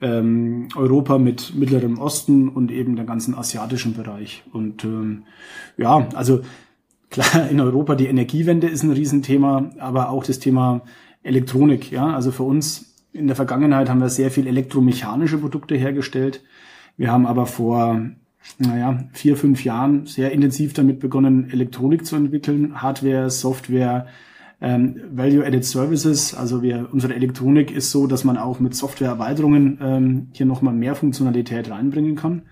ähm, 0.00 0.68
Europa 0.74 1.18
mit 1.18 1.54
Mittlerem 1.54 1.98
Osten 1.98 2.48
und 2.48 2.72
eben 2.72 2.96
der 2.96 3.04
ganzen 3.04 3.36
asiatischen 3.36 3.94
Bereich. 3.94 4.42
Und 4.52 4.84
ähm, 4.84 5.22
ja, 5.76 6.08
also 6.14 6.40
klar, 7.10 7.48
in 7.48 7.60
Europa 7.60 7.94
die 7.94 8.08
Energiewende 8.08 8.66
ist 8.66 8.82
ein 8.82 8.90
Riesenthema, 8.90 9.70
aber 9.78 10.10
auch 10.10 10.24
das 10.24 10.40
Thema 10.40 10.82
Elektronik. 11.22 11.92
Ja, 11.92 12.08
also 12.08 12.32
für 12.32 12.42
uns 12.42 12.95
in 13.16 13.26
der 13.26 13.36
Vergangenheit 13.36 13.88
haben 13.88 14.00
wir 14.00 14.08
sehr 14.08 14.30
viel 14.30 14.46
elektromechanische 14.46 15.38
Produkte 15.38 15.74
hergestellt. 15.74 16.42
Wir 16.96 17.10
haben 17.10 17.26
aber 17.26 17.46
vor, 17.46 18.00
naja, 18.58 19.04
vier, 19.12 19.36
fünf 19.36 19.64
Jahren 19.64 20.06
sehr 20.06 20.32
intensiv 20.32 20.72
damit 20.72 21.00
begonnen, 21.00 21.50
Elektronik 21.50 22.06
zu 22.06 22.16
entwickeln, 22.16 22.82
Hardware, 22.82 23.30
Software, 23.30 24.06
ähm, 24.60 25.00
Value-Added 25.12 25.64
Services. 25.64 26.34
Also 26.34 26.62
wir, 26.62 26.88
unsere 26.92 27.14
Elektronik 27.14 27.70
ist 27.70 27.90
so, 27.90 28.06
dass 28.06 28.24
man 28.24 28.38
auch 28.38 28.60
mit 28.60 28.74
Softwareerweiterungen 28.74 29.78
ähm, 29.82 30.28
hier 30.32 30.46
nochmal 30.46 30.74
mehr 30.74 30.94
Funktionalität 30.94 31.70
reinbringen 31.70 32.16
kann. 32.16 32.42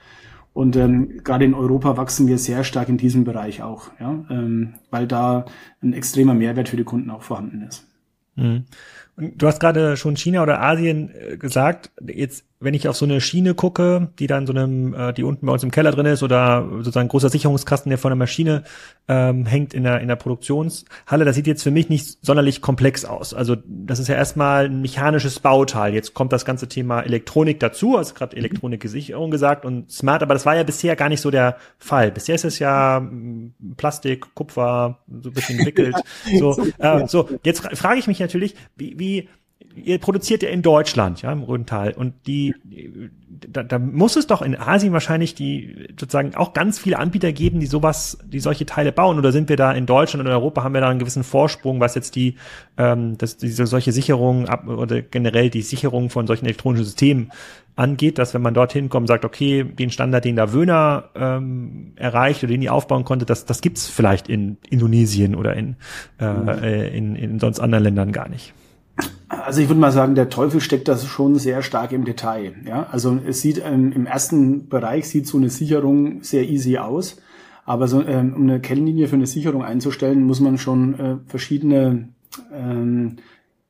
Und 0.53 0.77
ähm, 0.77 1.20
gerade 1.24 1.44
in 1.44 1.55
Europa 1.55 1.96
wachsen 1.96 2.29
wir 2.29 2.38
sehr 2.38 2.62
stark 2.62 2.88
in 2.88 2.96
diesem 2.96 3.24
Bereich 3.24 3.62
auch, 3.62 3.90
ja, 3.98 4.24
ähm, 4.31 4.74
weil 4.90 5.09
da 5.09 5.46
ein 5.83 5.92
extremer 5.92 6.35
Mehrwert 6.35 6.68
für 6.68 6.77
die 6.77 6.85
Kunden 6.85 7.11
auch 7.11 7.22
vorhanden 7.22 7.62
ist. 7.62 7.88
Mhm. 8.37 8.64
Und 9.16 9.40
du 9.40 9.46
hast 9.46 9.61
gerade 9.61 9.96
schon 9.96 10.16
China 10.16 10.42
oder 10.42 10.61
Asien 10.61 11.11
äh, 11.14 11.37
gesagt. 11.37 11.90
Jetzt 12.07 12.44
wenn 12.64 12.74
ich 12.74 12.88
auf 12.88 12.96
so 12.96 13.05
eine 13.05 13.20
Schiene 13.20 13.55
gucke, 13.55 14.09
die 14.18 14.27
dann 14.27 14.46
so 14.46 14.53
einem, 14.53 14.94
äh, 14.94 15.12
die 15.12 15.22
unten 15.22 15.46
bei 15.46 15.53
uns 15.53 15.62
im 15.62 15.70
Keller 15.70 15.92
drin 15.92 16.07
ist 16.07 16.22
oder 16.22 16.66
sozusagen 16.79 17.09
großer 17.09 17.29
Sicherungskasten, 17.29 17.90
der 17.90 17.98
vor 17.98 18.11
der 18.11 18.16
Maschine 18.16 18.64
ähm, 19.07 19.46
hängt 19.46 19.74
in 19.74 19.85
der, 19.85 20.00
in 20.00 20.09
der 20.09 20.16
Produktionshalle, 20.16 21.24
das 21.24 21.37
sieht 21.37 21.46
jetzt 21.46 21.62
für 21.62 21.70
mich 21.70 21.88
nicht 21.88 22.24
sonderlich 22.24 22.61
komplex 22.61 23.05
aus. 23.05 23.35
Also 23.35 23.57
das 23.66 23.98
ist 23.98 24.09
ja 24.09 24.14
erstmal 24.14 24.66
ein 24.66 24.81
mechanisches 24.81 25.40
Bauteil. 25.40 25.94
Jetzt 25.94 26.14
kommt 26.14 26.33
das 26.33 26.44
ganze 26.44 26.68
Thema 26.68 27.03
Elektronik 27.03 27.61
dazu, 27.61 27.96
also 27.96 28.14
gerade 28.14 28.37
Elektronikgesicherung 28.37 29.31
gesagt 29.31 29.64
und 29.64 29.90
Smart, 29.92 30.22
aber 30.22 30.35
das 30.35 30.46
war 30.46 30.57
ja 30.57 30.62
bisher 30.62 30.96
gar 30.96 31.09
nicht 31.09 31.20
so 31.20 31.31
der 31.31 31.59
Fall. 31.79 32.11
Bisher 32.11 32.35
ist 32.35 32.44
es 32.44 32.59
ja 32.59 32.98
hm, 32.98 33.55
Plastik, 33.77 34.35
Kupfer, 34.35 34.98
so 35.20 35.29
ein 35.29 35.33
bisschen 35.35 35.59
entwickelt. 35.59 35.96
so, 36.38 36.57
äh, 36.79 37.07
so, 37.07 37.29
jetzt 37.44 37.61
frage 37.77 37.98
ich 37.98 38.07
mich 38.07 38.20
natürlich, 38.20 38.55
wie, 38.77 38.98
wie 38.98 39.29
ihr 39.77 39.98
produziert 39.98 40.42
ja 40.42 40.48
in 40.50 40.62
Deutschland, 40.62 41.22
ja, 41.22 41.33
im 41.33 41.42
Rhöntal. 41.42 41.92
Und 41.92 42.14
die, 42.27 42.55
da, 43.29 43.62
da 43.62 43.79
muss 43.79 44.16
es 44.16 44.27
doch 44.27 44.42
in 44.42 44.57
Asien 44.57 44.92
wahrscheinlich 44.92 45.35
die 45.35 45.88
sozusagen 45.98 46.35
auch 46.35 46.53
ganz 46.53 46.79
viele 46.79 46.98
Anbieter 46.98 47.33
geben, 47.33 47.61
die 47.61 47.66
sowas, 47.66 48.18
die 48.24 48.40
solche 48.40 48.66
Teile 48.66 48.92
bauen. 48.92 49.18
Oder 49.18 49.33
sind 49.33 49.48
wir 49.48 49.57
da 49.57 49.72
in 49.72 49.87
Deutschland 49.87 50.20
und 50.20 50.27
in 50.27 50.33
Europa 50.33 50.62
haben 50.62 50.74
wir 50.74 50.81
da 50.81 50.88
einen 50.88 50.98
gewissen 50.98 51.24
Vorsprung, 51.24 51.81
was 51.81 51.94
jetzt 51.94 52.14
die, 52.14 52.37
ähm, 52.79 53.18
das, 53.18 53.37
diese 53.37 53.66
solche 53.66 53.92
Sicherungen 53.92 54.48
ab 54.48 54.68
oder 54.68 55.03
generell 55.03 55.50
die 55.50 55.62
Sicherung 55.62 56.11
von 56.11 56.27
solchen 56.27 56.44
elektronischen 56.44 56.85
Systemen 56.85 57.33
angeht, 57.77 58.18
dass 58.18 58.35
wenn 58.35 58.42
man 58.42 58.55
dorthin 58.55 58.88
kommt, 58.88 59.09
sagt, 59.09 59.24
okay, 59.24 59.64
den 59.64 59.90
Standard, 59.90 60.24
den 60.24 60.37
da 60.37 60.53
Wöhner 60.53 61.11
ähm, 61.16 61.92
erreicht 61.96 62.44
oder 62.44 62.53
den 62.53 62.62
ihr 62.62 62.72
aufbauen 62.72 63.05
konnte, 63.05 63.27
das, 63.27 63.44
das 63.46 63.61
gibt's 63.61 63.88
vielleicht 63.88 64.29
in 64.29 64.59
Indonesien 64.70 65.35
oder 65.35 65.55
in, 65.55 65.74
äh, 66.20 66.29
mhm. 66.29 66.48
in, 66.94 67.16
in 67.16 67.40
sonst 67.40 67.59
anderen 67.59 67.83
Ländern 67.83 68.12
gar 68.12 68.29
nicht. 68.29 68.55
Also 69.28 69.61
ich 69.61 69.68
würde 69.68 69.80
mal 69.80 69.92
sagen, 69.92 70.14
der 70.14 70.30
Teufel 70.30 70.61
steckt 70.61 70.88
das 70.88 71.07
schon 71.07 71.37
sehr 71.37 71.62
stark 71.62 71.92
im 71.92 72.04
Detail. 72.04 72.54
Ja, 72.66 72.87
also 72.90 73.18
es 73.26 73.40
sieht 73.40 73.62
ähm, 73.64 73.92
im 73.92 74.07
ersten 74.07 74.68
Bereich 74.68 75.09
sieht 75.09 75.26
so 75.26 75.38
eine 75.38 75.50
Sicherung 75.50 76.22
sehr 76.22 76.48
easy 76.48 76.78
aus, 76.78 77.20
aber 77.64 77.88
so 77.88 78.02
ähm, 78.02 78.35
um 78.35 78.42
eine 78.42 78.61
Kennlinie 78.61 79.09
für 79.09 79.16
eine 79.16 79.26
Sicherung 79.26 79.64
einzustellen, 79.64 80.22
muss 80.22 80.40
man 80.40 80.59
schon 80.59 80.98
äh, 80.98 81.16
verschiedene 81.26 82.09
ähm, 82.52 83.16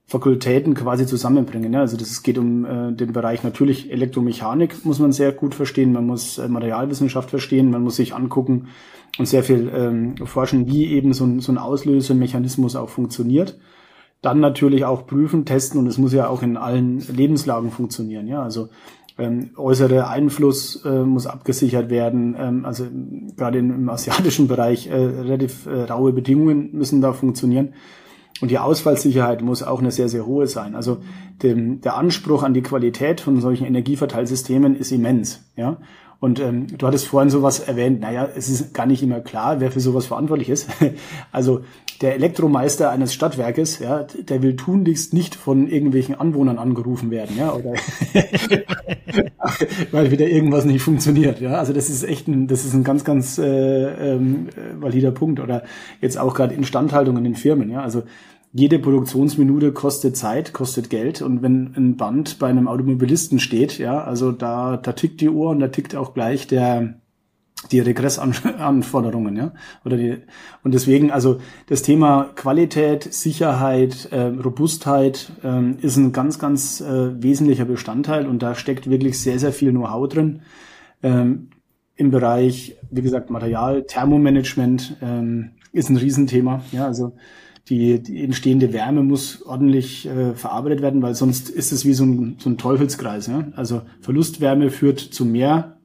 Fakultäten 0.06 0.74
quasi 0.74 1.06
zusammenbringen. 1.06 1.72
Ja? 1.72 1.80
Also 1.80 1.96
das 1.96 2.22
geht 2.22 2.38
um 2.38 2.64
äh, 2.64 2.92
den 2.92 3.12
Bereich 3.12 3.42
natürlich 3.42 3.90
Elektromechanik 3.90 4.84
muss 4.84 4.98
man 4.98 5.12
sehr 5.12 5.32
gut 5.32 5.54
verstehen, 5.54 5.92
man 5.92 6.06
muss 6.06 6.38
äh, 6.38 6.46
Materialwissenschaft 6.48 7.30
verstehen, 7.30 7.70
man 7.70 7.82
muss 7.82 7.96
sich 7.96 8.14
angucken 8.14 8.68
und 9.18 9.26
sehr 9.26 9.42
viel 9.42 9.70
ähm, 9.74 10.16
forschen, 10.26 10.66
wie 10.66 10.87
eben 10.87 11.14
so 11.14 11.24
ein, 11.24 11.40
so 11.40 11.52
ein 11.52 11.58
Auslösemechanismus 11.58 12.76
auch 12.76 12.90
funktioniert 12.90 13.58
dann 14.24 14.40
natürlich 14.40 14.84
auch 14.84 15.06
prüfen, 15.06 15.44
testen 15.44 15.78
und 15.78 15.87
es 15.87 15.98
muss 15.98 16.12
ja 16.12 16.28
auch 16.28 16.42
in 16.42 16.56
allen 16.56 17.00
Lebenslagen 17.00 17.70
funktionieren. 17.70 18.26
Ja, 18.26 18.42
also 18.42 18.68
ähm, 19.18 19.50
äußere 19.56 20.08
Einfluss 20.08 20.84
äh, 20.84 21.02
muss 21.02 21.26
abgesichert 21.26 21.90
werden. 21.90 22.34
Ähm, 22.38 22.64
also 22.64 22.87
gerade 23.37 23.58
im 23.58 23.88
asiatischen 23.88 24.48
Bereich 24.48 24.87
äh, 24.87 24.94
relativ 24.94 25.66
äh, 25.66 25.84
raue 25.84 26.12
Bedingungen 26.12 26.70
müssen 26.72 27.00
da 27.00 27.12
funktionieren. 27.12 27.74
Und 28.40 28.50
die 28.50 28.58
Ausfallsicherheit 28.58 29.42
muss 29.42 29.62
auch 29.62 29.78
eine 29.78 29.92
sehr, 29.92 30.08
sehr 30.08 30.26
hohe 30.26 30.46
sein. 30.46 30.74
Also 30.74 30.98
dem, 31.42 31.80
der 31.82 31.96
Anspruch 31.96 32.42
an 32.42 32.54
die 32.54 32.62
Qualität 32.62 33.20
von 33.20 33.40
solchen 33.40 33.64
Energieverteilsystemen 33.66 34.74
ist 34.74 34.90
immens. 34.90 35.44
Ja? 35.54 35.76
Und 36.18 36.40
ähm, 36.40 36.66
du 36.78 36.87
hattest 36.87 37.06
vorhin 37.06 37.30
sowas 37.30 37.60
erwähnt, 37.60 38.00
naja, 38.00 38.26
es 38.34 38.48
ist 38.48 38.72
gar 38.72 38.87
nicht 38.87 39.02
immer 39.02 39.20
klar, 39.20 39.60
wer 39.60 39.70
für 39.70 39.80
sowas 39.80 40.06
verantwortlich 40.06 40.48
ist. 40.48 40.68
also 41.32 41.60
der 42.00 42.14
Elektromeister 42.14 42.90
eines 42.90 43.14
Stadtwerkes, 43.14 43.78
ja, 43.78 44.02
der 44.02 44.42
will 44.42 44.57
tunlichst 44.57 45.14
nicht 45.14 45.35
von 45.35 45.68
irgendwelchen 45.68 46.14
Anwohnern 46.14 46.59
angerufen 46.59 47.11
werden, 47.11 47.37
ja, 47.38 47.52
oder 47.52 47.72
weil 49.92 50.11
wieder 50.11 50.26
irgendwas 50.26 50.64
nicht 50.64 50.83
funktioniert, 50.83 51.40
ja. 51.40 51.59
Also 51.59 51.72
das 51.72 51.90
ist 51.90 52.02
echt 52.02 52.28
ein, 52.28 52.46
das 52.46 52.64
ist 52.64 52.74
ein 52.74 52.85
ganz, 52.85 53.04
ganz 53.04 53.38
äh, 53.38 54.14
ähm, 54.14 54.48
valider 54.78 55.11
Punkt. 55.11 55.40
Oder 55.40 55.64
jetzt 56.00 56.18
auch 56.18 56.35
gerade 56.35 56.54
Instandhaltung 56.54 57.16
in 57.16 57.24
den 57.24 57.35
Firmen, 57.35 57.70
ja. 57.70 57.83
Also 57.83 58.02
jede 58.52 58.78
Produktionsminute 58.78 59.72
kostet 59.72 60.16
Zeit, 60.16 60.52
kostet 60.52 60.90
Geld. 60.90 61.22
Und 61.22 61.42
wenn 61.42 61.74
ein 61.76 61.96
Band 61.96 62.38
bei 62.38 62.48
einem 62.48 62.68
Automobilisten 62.68 63.40
steht, 63.40 63.78
ja, 63.78 64.02
also 64.02 64.33
da, 64.33 64.76
da 64.76 64.92
tickt 64.92 65.20
die 65.20 65.28
Uhr 65.28 65.50
und 65.50 65.61
da 65.61 65.68
tickt 65.68 65.96
auch 65.96 66.14
gleich 66.14 66.46
der, 66.46 67.00
die 67.72 67.81
Regressanforderungen, 67.81 69.37
ja, 69.37 69.53
oder 69.85 69.96
die, 69.96 70.16
und 70.62 70.74
deswegen, 70.74 71.11
also 71.11 71.40
das 71.66 71.83
Thema 71.83 72.31
Qualität, 72.35 73.12
Sicherheit, 73.12 74.09
äh, 74.12 74.20
Robustheit 74.20 75.33
äh, 75.42 75.70
ist 75.81 75.96
ein 75.96 76.12
ganz, 76.12 76.38
ganz 76.38 76.81
äh, 76.81 77.22
wesentlicher 77.22 77.64
Bestandteil 77.64 78.27
und 78.27 78.42
da 78.42 78.55
steckt 78.55 78.88
wirklich 78.88 79.18
sehr, 79.20 79.38
sehr 79.38 79.53
viel 79.53 79.70
Know-how 79.70 80.09
drin 80.09 80.42
ähm, 81.03 81.50
im 81.96 82.11
Bereich, 82.11 82.77
wie 82.90 83.03
gesagt, 83.03 83.31
Material, 83.31 83.85
Thermomanagement 83.85 84.96
ähm, 85.00 85.53
ist 85.72 85.90
ein 85.90 85.96
Riesenthema, 85.96 86.62
ja, 86.72 86.87
also 86.87 87.14
die, 87.68 88.03
die 88.03 88.22
entstehende 88.22 88.72
Wärme 88.72 89.03
muss 89.03 89.42
ordentlich 89.42 90.07
äh, 90.07 90.35
verarbeitet 90.35 90.83
werden, 90.83 91.00
weil 91.03 91.14
sonst 91.14 91.48
ist 91.48 91.72
es 91.72 91.87
wie 91.87 91.94
so 91.94 92.05
ein, 92.05 92.37
so 92.38 92.50
ein 92.50 92.59
Teufelskreis. 92.59 93.27
Ja? 93.27 93.48
Also 93.57 93.83
Verlustwärme 94.00 94.70
führt 94.70 95.00
zu 95.00 95.24
mehr 95.24 95.79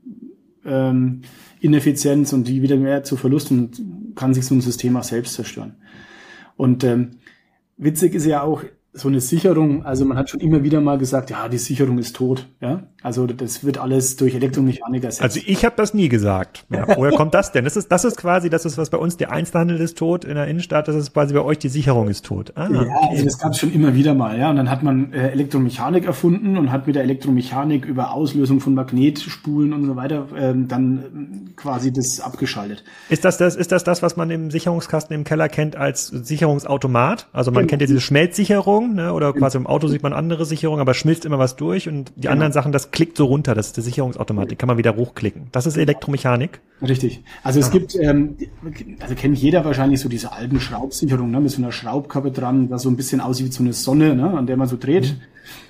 ähm, 0.65 1.21
Ineffizienz 1.59 2.33
und 2.33 2.47
die 2.47 2.61
wieder 2.61 2.77
mehr 2.77 3.03
zu 3.03 3.17
Verlust 3.17 3.51
und 3.51 3.81
kann 4.15 4.33
sich 4.33 4.45
so 4.45 4.55
ein 4.55 4.61
System 4.61 4.95
auch 4.97 5.03
selbst 5.03 5.33
zerstören. 5.33 5.75
Und 6.55 6.83
ähm, 6.83 7.11
witzig 7.77 8.15
ist 8.15 8.25
ja 8.25 8.41
auch, 8.41 8.63
so 8.99 9.07
eine 9.07 9.21
Sicherung, 9.21 9.85
also 9.85 10.05
man 10.05 10.17
hat 10.17 10.29
schon 10.29 10.39
immer 10.39 10.63
wieder 10.63 10.81
mal 10.81 10.97
gesagt, 10.97 11.29
ja, 11.29 11.47
die 11.47 11.57
Sicherung 11.57 11.97
ist 11.97 12.15
tot, 12.15 12.47
ja. 12.61 12.83
Also 13.01 13.27
das 13.27 13.63
wird 13.63 13.77
alles 13.77 14.17
durch 14.17 14.35
Elektromechanik 14.35 15.05
ersetzt. 15.05 15.21
Also 15.21 15.39
ich 15.45 15.63
habe 15.63 15.75
das 15.77 15.93
nie 15.93 16.09
gesagt. 16.09 16.65
Ja, 16.69 16.85
woher 16.97 17.13
kommt 17.13 17.33
das 17.33 17.53
denn? 17.53 17.63
Das 17.63 17.77
ist, 17.77 17.89
das 17.89 18.03
ist 18.03 18.17
quasi, 18.17 18.49
das 18.49 18.65
ist 18.65 18.77
was 18.77 18.89
bei 18.89 18.97
uns 18.97 19.15
der 19.15 19.31
Einzelhandel 19.31 19.79
ist 19.79 19.97
tot 19.97 20.25
in 20.25 20.35
der 20.35 20.47
Innenstadt, 20.47 20.89
das 20.89 20.95
ist 20.95 21.13
quasi 21.13 21.33
bei 21.33 21.39
euch 21.39 21.59
die 21.59 21.69
Sicherung 21.69 22.09
ist 22.09 22.25
tot. 22.25 22.51
Ah, 22.55 22.67
ja, 22.69 22.81
okay. 22.81 22.91
also 23.11 23.23
das 23.23 23.39
gab 23.39 23.53
es 23.53 23.59
schon 23.59 23.71
immer 23.71 23.95
wieder 23.95 24.13
mal, 24.13 24.37
ja. 24.37 24.49
Und 24.49 24.57
dann 24.57 24.69
hat 24.69 24.83
man 24.83 25.13
äh, 25.13 25.29
Elektromechanik 25.29 26.05
erfunden 26.05 26.57
und 26.57 26.73
hat 26.73 26.87
mit 26.87 26.97
der 26.97 27.03
Elektromechanik 27.03 27.85
über 27.85 28.13
Auslösung 28.13 28.59
von 28.59 28.73
Magnetspulen 28.73 29.71
und 29.71 29.85
so 29.85 29.95
weiter 29.95 30.27
ähm, 30.35 30.67
dann 30.67 31.03
ähm, 31.13 31.55
quasi 31.55 31.93
das 31.93 32.19
abgeschaltet. 32.19 32.83
Ist 33.09 33.23
das 33.23 33.37
das, 33.37 33.55
ist 33.55 33.71
das 33.71 33.85
das, 33.85 34.03
was 34.03 34.17
man 34.17 34.29
im 34.29 34.51
Sicherungskasten 34.51 35.15
im 35.15 35.23
Keller 35.23 35.47
kennt 35.47 35.77
als 35.77 36.07
Sicherungsautomat? 36.07 37.27
Also 37.31 37.51
man 37.51 37.61
genau. 37.61 37.69
kennt 37.69 37.81
ja 37.83 37.87
diese 37.87 38.01
Schmelzsicherung, 38.01 38.88
ne? 38.93 39.13
Oder 39.13 39.33
quasi 39.33 39.57
im 39.57 39.67
Auto 39.67 39.87
sieht 39.87 40.03
man 40.03 40.13
andere 40.13 40.45
Sicherungen, 40.45 40.81
aber 40.81 40.93
schmilzt 40.93 41.25
immer 41.25 41.39
was 41.39 41.55
durch 41.55 41.87
und 41.87 42.11
die 42.15 42.21
genau. 42.21 42.33
anderen 42.33 42.51
Sachen, 42.51 42.71
das 42.71 42.91
klickt 42.91 43.17
so 43.17 43.25
runter, 43.25 43.55
das 43.55 43.67
ist 43.67 43.77
die 43.77 43.81
Sicherungsautomatik, 43.81 44.59
kann 44.59 44.67
man 44.67 44.77
wieder 44.77 44.95
hochklicken. 44.95 45.47
Das 45.51 45.65
ist 45.65 45.77
Elektromechanik. 45.77 46.59
Richtig. 46.81 47.23
Also 47.43 47.59
es 47.59 47.67
ah. 47.67 47.71
gibt, 47.71 47.95
ähm, 47.95 48.37
also 48.99 49.15
kennt 49.15 49.37
jeder 49.37 49.65
wahrscheinlich 49.65 49.99
so 49.99 50.09
diese 50.09 50.31
alten 50.31 50.59
Schraubsicherungen, 50.59 51.31
ne, 51.31 51.41
mit 51.41 51.51
so 51.51 51.61
einer 51.61 51.71
Schraubkappe 51.71 52.31
dran, 52.31 52.69
was 52.69 52.83
so 52.83 52.89
ein 52.89 52.95
bisschen 52.95 53.21
aussieht 53.21 53.47
wie 53.47 53.51
so 53.51 53.63
eine 53.63 53.73
Sonne, 53.73 54.15
ne, 54.15 54.37
an 54.37 54.47
der 54.47 54.57
man 54.57 54.67
so 54.67 54.77
dreht. 54.77 55.13
Mhm. 55.13 55.21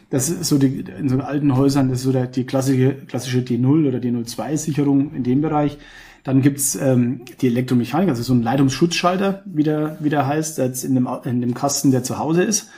Das 0.10 0.30
ist 0.30 0.46
so 0.46 0.58
die, 0.58 0.86
in 1.00 1.08
so 1.08 1.20
alten 1.20 1.56
Häusern, 1.56 1.90
das 1.90 2.00
ist 2.00 2.06
so 2.06 2.12
der, 2.12 2.26
die 2.26 2.46
klassische, 2.46 2.96
klassische 2.96 3.40
D0 3.40 3.88
oder 3.88 4.00
D02-Sicherung 4.00 5.14
in 5.14 5.24
dem 5.24 5.42
Bereich. 5.42 5.78
Dann 6.24 6.42
gibt's 6.42 6.76
ähm, 6.76 7.22
die 7.42 7.48
Elektromechanik, 7.48 8.10
also 8.10 8.24
so 8.24 8.34
ein 8.34 8.42
Leitungsschutzschalter, 8.42 9.44
wie 9.46 9.64
der, 9.64 9.98
wie 10.00 10.10
der 10.10 10.28
heißt, 10.28 10.58
der 10.58 10.66
jetzt 10.66 10.84
in 10.84 10.96
dem, 10.96 11.08
in 11.26 11.42
dem 11.42 11.54
Kasten, 11.54 11.92
der 11.92 12.04
zu 12.04 12.18
Hause 12.18 12.44
ist. 12.44 12.70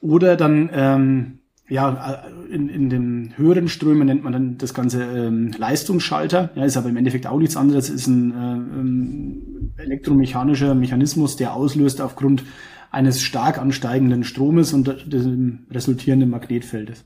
Oder 0.00 0.36
dann 0.36 0.70
ähm, 0.72 1.38
ja, 1.68 2.22
äh, 2.24 2.54
in, 2.54 2.68
in 2.68 2.90
den 2.90 3.32
höheren 3.36 3.68
Strömen 3.68 4.06
nennt 4.06 4.22
man 4.22 4.32
dann 4.32 4.58
das 4.58 4.74
Ganze 4.74 5.02
ähm, 5.02 5.52
Leistungsschalter. 5.56 6.50
Ja, 6.54 6.64
ist 6.64 6.76
aber 6.76 6.88
im 6.88 6.96
Endeffekt 6.96 7.26
auch 7.26 7.38
nichts 7.38 7.56
anderes. 7.56 7.90
Ist 7.90 8.06
ein 8.06 8.30
äh, 8.30 8.34
ähm, 8.34 9.72
elektromechanischer 9.76 10.74
Mechanismus, 10.74 11.36
der 11.36 11.54
auslöst 11.54 12.00
aufgrund 12.00 12.44
eines 12.90 13.20
stark 13.20 13.58
ansteigenden 13.58 14.24
Stromes 14.24 14.72
und 14.72 15.12
dem 15.12 15.66
resultierenden 15.70 16.30
Magnetfeldes. 16.30 17.04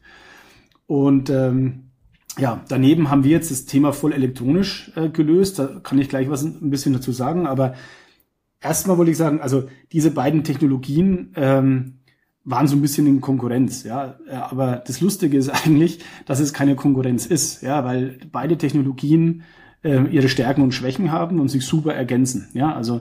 Und 0.87 1.31
ähm, 1.31 1.91
ja, 2.39 2.63
daneben 2.69 3.11
haben 3.11 3.25
wir 3.25 3.31
jetzt 3.31 3.51
das 3.51 3.65
Thema 3.65 3.93
voll 3.93 4.13
elektronisch 4.13 4.93
äh, 4.95 5.09
gelöst. 5.09 5.59
Da 5.59 5.81
kann 5.83 5.99
ich 5.99 6.09
gleich 6.09 6.29
was 6.29 6.43
ein 6.43 6.71
bisschen 6.71 6.93
dazu 6.93 7.13
sagen, 7.13 7.47
aber 7.47 7.75
erstmal 8.61 8.99
wollte 8.99 9.11
ich 9.11 9.17
sagen, 9.17 9.41
also 9.41 9.69
diese 9.93 10.11
beiden 10.11 10.45
Technologien 10.45 11.33
ähm, 11.35 12.00
waren 12.45 12.67
so 12.67 12.77
ein 12.77 12.83
bisschen 12.83 13.07
in 13.07 13.21
Konkurrenz, 13.21 13.85
ja. 13.85 14.17
Aber 14.31 14.83
das 14.87 15.01
Lustige 15.01 15.37
ist 15.37 15.49
eigentlich, 15.67 16.01
dass 16.27 16.41
es 16.41 16.53
keine 16.53 16.77
Konkurrenz 16.77 17.27
ist, 17.27 17.63
ja, 17.63 17.85
weil 17.85 18.19
beide 18.33 18.59
Technologien 18.59 19.43
äh, 19.83 20.05
ihre 20.11 20.29
Stärken 20.29 20.63
und 20.63 20.73
Schwächen 20.73 21.13
haben 21.13 21.41
und 21.41 21.49
sich 21.49 21.65
super 21.65 21.95
ergänzen, 21.95 22.49
ja. 22.55 22.75
Also 22.75 23.01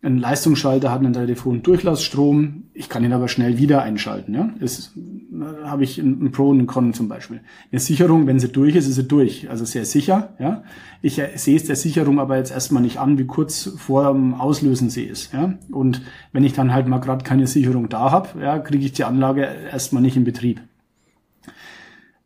ein 0.00 0.18
Leistungsschalter 0.18 0.92
hat 0.92 1.04
einen 1.04 1.44
hohen 1.44 1.62
Durchlassstrom. 1.64 2.64
Ich 2.72 2.88
kann 2.88 3.02
ihn 3.02 3.12
aber 3.12 3.26
schnell 3.26 3.58
wieder 3.58 3.82
einschalten. 3.82 4.32
Ja? 4.32 4.50
Das 4.60 4.92
äh, 4.96 5.66
habe 5.66 5.82
ich 5.82 5.98
ein 5.98 6.30
Pro 6.30 6.50
und 6.50 6.60
ein 6.60 6.66
Con 6.68 6.94
zum 6.94 7.08
Beispiel. 7.08 7.40
Eine 7.72 7.80
Sicherung, 7.80 8.28
wenn 8.28 8.38
sie 8.38 8.48
durch 8.48 8.76
ist, 8.76 8.86
ist 8.86 8.94
sie 8.94 9.08
durch. 9.08 9.50
Also 9.50 9.64
sehr 9.64 9.84
sicher. 9.84 10.34
Ja? 10.38 10.62
Ich 11.02 11.18
äh, 11.18 11.36
sehe 11.36 11.56
es 11.56 11.64
der 11.64 11.74
Sicherung 11.74 12.20
aber 12.20 12.36
jetzt 12.36 12.52
erstmal 12.52 12.82
nicht 12.82 12.98
an, 12.98 13.18
wie 13.18 13.26
kurz 13.26 13.72
vor 13.76 14.12
dem 14.12 14.34
Auslösen 14.34 14.88
sie 14.88 15.02
ist. 15.02 15.32
Ja? 15.32 15.54
Und 15.72 16.02
wenn 16.32 16.44
ich 16.44 16.52
dann 16.52 16.72
halt 16.72 16.86
mal 16.86 16.98
gerade 16.98 17.24
keine 17.24 17.48
Sicherung 17.48 17.88
da 17.88 18.12
habe, 18.12 18.40
ja, 18.40 18.60
kriege 18.60 18.84
ich 18.84 18.92
die 18.92 19.04
Anlage 19.04 19.48
erstmal 19.72 20.02
nicht 20.02 20.16
in 20.16 20.22
Betrieb. 20.22 20.60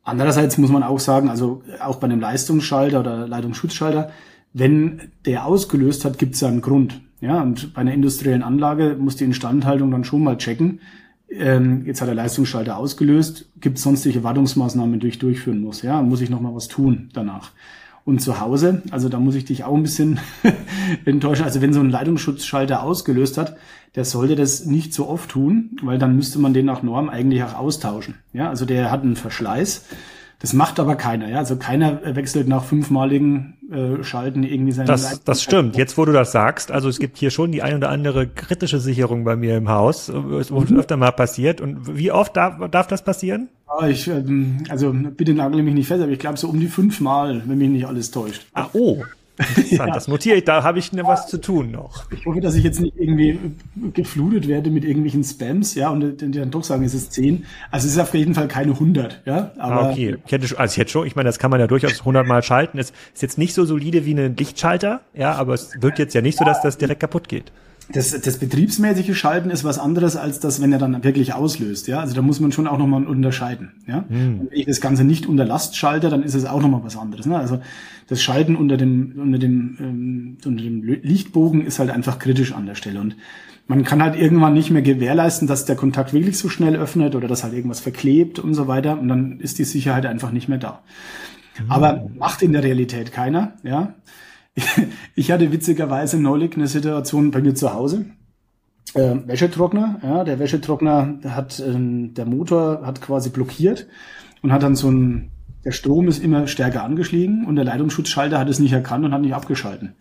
Andererseits 0.05 0.59
muss 0.59 0.71
man 0.71 0.83
auch 0.83 0.99
sagen, 0.99 1.31
also 1.31 1.63
auch 1.81 1.97
bei 1.97 2.05
einem 2.05 2.21
Leistungsschalter 2.21 3.01
oder 3.01 3.27
Leitungsschutzschalter, 3.27 4.11
wenn 4.53 5.13
der 5.25 5.47
ausgelöst 5.47 6.05
hat, 6.05 6.19
gibt 6.19 6.35
es 6.35 6.43
einen 6.43 6.61
Grund. 6.61 7.01
Ja, 7.23 7.41
und 7.41 7.73
bei 7.73 7.81
einer 7.83 7.95
industriellen 7.95 8.43
Anlage 8.43 8.97
muss 8.99 9.15
die 9.15 9.25
Instandhaltung 9.25 9.93
dann 9.93 10.03
schon 10.03 10.25
mal 10.25 10.37
checken. 10.37 10.81
Ähm, 11.31 11.87
jetzt 11.87 12.01
hat 12.01 12.09
der 12.09 12.17
Leistungsschalter 12.17 12.77
ausgelöst, 12.77 13.47
gibt 13.61 13.79
es 13.79 13.85
sonstige 13.85 14.25
Wartungsmaßnahmen, 14.25 14.99
die 14.99 15.07
ich 15.07 15.21
durchführen 15.21 15.63
muss. 15.63 15.83
Ja, 15.83 16.03
muss 16.03 16.21
ich 16.21 16.31
noch 16.31 16.41
mal 16.41 16.53
was 16.53 16.67
tun 16.67 17.11
danach. 17.15 17.53
Und 18.05 18.21
zu 18.21 18.41
Hause, 18.41 18.83
also 18.91 19.09
da 19.09 19.21
muss 19.21 19.37
ich 19.37 19.45
dich 19.45 19.63
auch 19.63 19.77
ein 19.77 19.85
bisschen 19.85 20.19
enttäuschen. 21.05 21.45
Also 21.45 21.63
wenn 21.63 21.73
so 21.73 21.79
ein 21.79 21.91
Leitungsschutzschalter 21.91 22.83
ausgelöst 22.83 23.39
hat, 23.39 23.57
der 23.95 24.05
sollte 24.05 24.35
das 24.35 24.67
nicht 24.67 24.93
so 24.93 25.09
oft 25.09 25.31
tun, 25.31 25.77
weil 25.81 25.99
dann 25.99 26.17
müsste 26.17 26.41
man 26.41 26.53
den 26.53 26.67
nach 26.67 26.83
Norm 26.83 27.09
eigentlich 27.09 27.45
auch 27.45 27.55
austauschen. 27.55 28.17
Ja, 28.33 28.49
also 28.49 28.65
der 28.65 28.91
hat 28.91 29.03
einen 29.03 29.15
Verschleiß 29.15 29.85
das 30.43 30.55
macht 30.55 30.81
aber 30.81 30.97
keiner, 30.97 31.29
ja. 31.29 31.39
Also 31.39 31.55
keiner 31.55 32.01
wechselt 32.17 32.49
nach 32.49 32.65
fünfmaligen 32.65 33.55
äh, 33.71 34.03
Schalten 34.03 34.43
irgendwie 34.43 34.73
seine 34.73 34.89
Das, 34.89 35.23
das 35.23 35.41
stimmt. 35.41 35.77
Jetzt, 35.77 35.97
wo 35.97 36.05
du 36.05 36.11
das 36.11 36.33
sagst, 36.33 36.73
also 36.73 36.89
es 36.89 36.99
gibt 36.99 37.17
hier 37.17 37.31
schon 37.31 37.53
die 37.53 37.63
ein 37.63 37.77
oder 37.77 37.91
andere 37.91 38.27
kritische 38.27 38.81
Sicherung 38.81 39.23
bei 39.23 39.37
mir 39.37 39.57
im 39.57 39.69
Haus, 39.69 40.13
wo 40.13 40.61
mhm. 40.61 40.79
öfter 40.81 40.97
mal 40.97 41.13
passiert. 41.13 41.61
Und 41.61 41.97
wie 41.97 42.11
oft 42.11 42.37
darf, 42.37 42.59
darf 42.73 42.89
das 42.89 43.05
passieren? 43.05 43.51
Ja, 43.69 43.87
ich, 43.87 44.09
ähm, 44.09 44.65
also 44.69 44.93
bitte 44.93 45.33
nagel 45.33 45.63
mich 45.63 45.75
nicht 45.75 45.87
fest, 45.87 46.03
aber 46.03 46.11
ich 46.11 46.19
glaube 46.19 46.39
so 46.39 46.49
um 46.49 46.59
die 46.59 46.67
fünfmal, 46.67 47.43
wenn 47.47 47.59
mich 47.59 47.71
nicht 47.71 47.87
alles 47.87 48.11
täuscht. 48.11 48.45
Ach, 48.53 48.71
oh. 48.73 49.05
Interessant, 49.39 49.89
ja. 49.89 49.95
das 49.95 50.09
notiere 50.09 50.37
ich, 50.37 50.45
da 50.45 50.63
habe 50.63 50.79
ich 50.79 50.93
ne, 50.93 51.05
was 51.05 51.27
zu 51.27 51.41
tun 51.41 51.71
noch. 51.71 52.11
Ich 52.13 52.27
hoffe, 52.27 52.41
dass 52.41 52.55
ich 52.55 52.65
jetzt 52.65 52.81
nicht 52.81 52.97
irgendwie 52.99 53.39
geflutet 53.95 54.47
werde 54.47 54.71
mit 54.71 54.85
irgendwelchen 54.85 55.25
Spams, 55.25 55.75
ja, 55.75 55.89
und 55.89 56.21
die 56.21 56.31
dann 56.31 56.51
doch 56.51 56.65
sagen, 56.65 56.85
es 56.85 56.93
ist 56.93 57.13
10. 57.13 57.47
Also 57.71 57.87
es 57.87 57.95
ist 57.95 57.99
auf 57.99 58.13
jeden 58.15 58.35
Fall 58.35 58.49
keine 58.49 58.73
100, 58.73 59.23
ja. 59.25 59.53
Aber 59.57 59.83
ah, 59.83 59.91
okay, 59.91 60.19
ich 60.27 60.33
hätte, 60.33 60.59
also 60.59 60.73
ich 60.73 60.79
hätte 60.79 60.91
schon, 60.91 61.07
ich 61.07 61.17
meine, 61.17 61.29
das 61.29 61.39
kann 61.39 61.51
man 61.51 61.61
ja 61.61 61.67
durchaus 61.67 62.01
100 62.01 62.27
Mal 62.27 62.43
schalten. 62.43 62.79
Es 62.79 62.93
ist 63.15 63.23
jetzt 63.23 63.39
nicht 63.39 63.55
so 63.55 63.65
solide 63.65 64.05
wie 64.05 64.15
ein 64.15 64.37
Lichtschalter, 64.37 65.01
ja, 65.15 65.33
aber 65.35 65.55
es 65.55 65.81
wird 65.81 65.99
jetzt 65.99 66.15
ja 66.15 66.21
nicht 66.21 66.39
so, 66.39 66.45
dass 66.45 66.61
das 66.61 66.77
direkt 66.77 67.01
kaputt 67.01 67.29
geht 67.29 67.53
das, 67.93 68.21
das 68.21 68.39
betriebsmäßige 68.39 69.17
Schalten 69.17 69.51
ist 69.51 69.65
was 69.65 69.79
anderes 69.79 70.17
als 70.17 70.41
das, 70.41 70.61
wenn 70.61 70.73
er 70.73 70.79
dann 70.79 71.05
wirklich 71.05 71.35
auslöst. 71.35 71.89
Ja, 71.89 72.01
also 72.01 72.15
da 72.15 72.23
muss 72.23 72.41
man 72.41 72.53
schon 72.53 72.67
auch 72.67 72.79
nochmal 72.79 73.05
unterscheiden. 73.05 73.73
Ja, 73.87 74.05
mhm. 74.09 74.41
wenn 74.41 74.49
ich 74.51 74.67
das 74.67 74.81
Ganze 74.81 75.05
nicht 75.05 75.27
unter 75.27 75.45
Last 75.45 75.77
schalte, 75.77 76.09
dann 76.09 76.23
ist 76.23 76.35
es 76.35 76.45
auch 76.45 76.61
nochmal 76.61 76.83
was 76.85 76.97
anderes. 76.97 77.27
Ne? 77.27 77.39
Also 77.39 77.61
das 78.09 78.23
Schalten 78.23 78.57
unter 78.57 78.77
dem 78.77 79.15
unter 79.17 79.39
dem 79.39 79.77
ähm, 79.81 80.37
unter 80.45 80.63
dem 80.63 80.83
Lichtbogen 80.83 81.65
ist 81.65 81.79
halt 81.79 81.91
einfach 81.91 82.19
kritisch 82.19 82.53
an 82.53 82.67
der 82.67 82.75
Stelle 82.75 83.01
und 83.01 83.17
man 83.69 83.85
kann 83.85 84.03
halt 84.03 84.17
irgendwann 84.17 84.55
nicht 84.55 84.71
mehr 84.71 84.83
gewährleisten, 84.83 85.47
dass 85.47 85.65
der 85.65 85.77
Kontakt 85.77 86.13
wirklich 86.13 86.37
so 86.37 86.49
schnell 86.49 86.77
öffnet 86.77 87.15
oder 87.15 87.29
dass 87.29 87.45
halt 87.45 87.55
irgendwas 87.55 87.81
verklebt 87.81 88.39
und 88.39 88.55
so 88.55 88.67
weiter 88.69 88.99
und 88.99 89.09
dann 89.09 89.39
ist 89.41 89.59
die 89.59 89.65
Sicherheit 89.65 90.05
einfach 90.05 90.33
nicht 90.33 90.49
mehr 90.49 90.59
da. 90.59 90.83
Mhm. 91.59 91.71
Aber 91.71 92.11
macht 92.15 92.43
in 92.43 92.53
der 92.53 92.65
Realität 92.65 93.13
keiner. 93.13 93.55
Ja, 93.63 93.95
ich 95.15 95.31
hatte 95.31 95.53
witzigerweise 95.53 96.21
neulich 96.21 96.55
eine 96.57 96.67
Situation 96.67 97.31
bei 97.31 97.41
mir 97.41 97.55
zu 97.55 97.73
Hause. 97.73 98.07
Äh, 98.95 99.17
Wäschetrockner, 99.27 100.01
ja, 100.03 100.25
der 100.25 100.39
Wäschetrockner 100.39 101.19
hat, 101.25 101.61
äh, 101.61 101.75
der 101.75 102.27
Motor 102.27 102.83
hat 102.85 103.01
quasi 103.01 103.31
blockiert 103.31 103.87
und 104.43 104.53
hat 104.53 104.63
dann 104.63 104.77
so 104.77 104.91
ein, 104.91 105.31
der 105.65 105.73
Strom 105.73 106.09
ist 106.09 106.23
immer 106.23 106.47
stärker 106.47 106.83
angestiegen 106.83 107.47
und 107.47 107.57
der 107.57 107.65
Leitungsschutzschalter 107.65 108.39
hat 108.39 108.49
es 108.49 108.59
nicht 108.59 108.73
erkannt 108.73 109.05
und 109.05 109.15
hat 109.15 109.23
nicht 109.23 109.35
abgeschalten. 109.35 109.95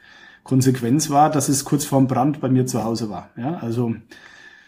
Konsequenz 0.43 1.09
war, 1.09 1.29
dass 1.29 1.49
es 1.49 1.65
kurz 1.65 1.85
vorm 1.85 2.07
Brand 2.07 2.41
bei 2.41 2.49
mir 2.49 2.65
zu 2.65 2.83
Hause 2.83 3.09
war. 3.09 3.29
Ja, 3.37 3.57
also 3.57 3.95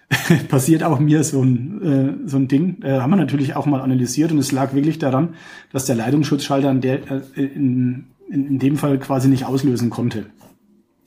passiert 0.49 0.83
auch 0.83 0.99
mir 0.99 1.23
so 1.23 1.41
ein, 1.41 1.81
äh, 1.81 2.27
so 2.27 2.37
ein 2.37 2.47
Ding. 2.47 2.81
Äh, 2.83 2.99
haben 2.99 3.09
wir 3.09 3.17
natürlich 3.17 3.55
auch 3.55 3.65
mal 3.65 3.81
analysiert 3.81 4.31
und 4.31 4.37
es 4.37 4.51
lag 4.51 4.73
wirklich 4.73 4.99
daran, 4.99 5.35
dass 5.71 5.85
der 5.85 5.95
Leitungsschutzschalter 5.95 6.69
in, 6.69 6.81
der, 6.81 7.11
äh, 7.11 7.41
in, 7.41 8.05
in, 8.33 8.47
in 8.47 8.59
dem 8.59 8.77
Fall 8.77 8.97
quasi 8.99 9.27
nicht 9.29 9.45
auslösen 9.45 9.89
konnte. 9.89 10.25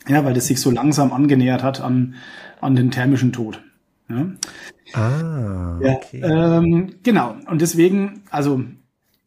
Ja, 0.09 0.25
weil 0.25 0.35
das 0.35 0.47
sich 0.47 0.61
so 0.61 0.71
langsam 0.71 1.13
angenähert 1.13 1.63
hat 1.63 1.81
an, 1.81 2.15
an 2.61 2.77
den 2.77 2.91
thermischen 2.91 3.33
Tod. 3.33 3.61
Ja. 4.09 4.27
Ah, 4.93 5.79
okay. 5.79 6.21
Ja, 6.21 6.59
ähm, 6.59 6.95
genau. 7.03 7.35
Und 7.51 7.61
deswegen, 7.61 8.23
also 8.31 8.63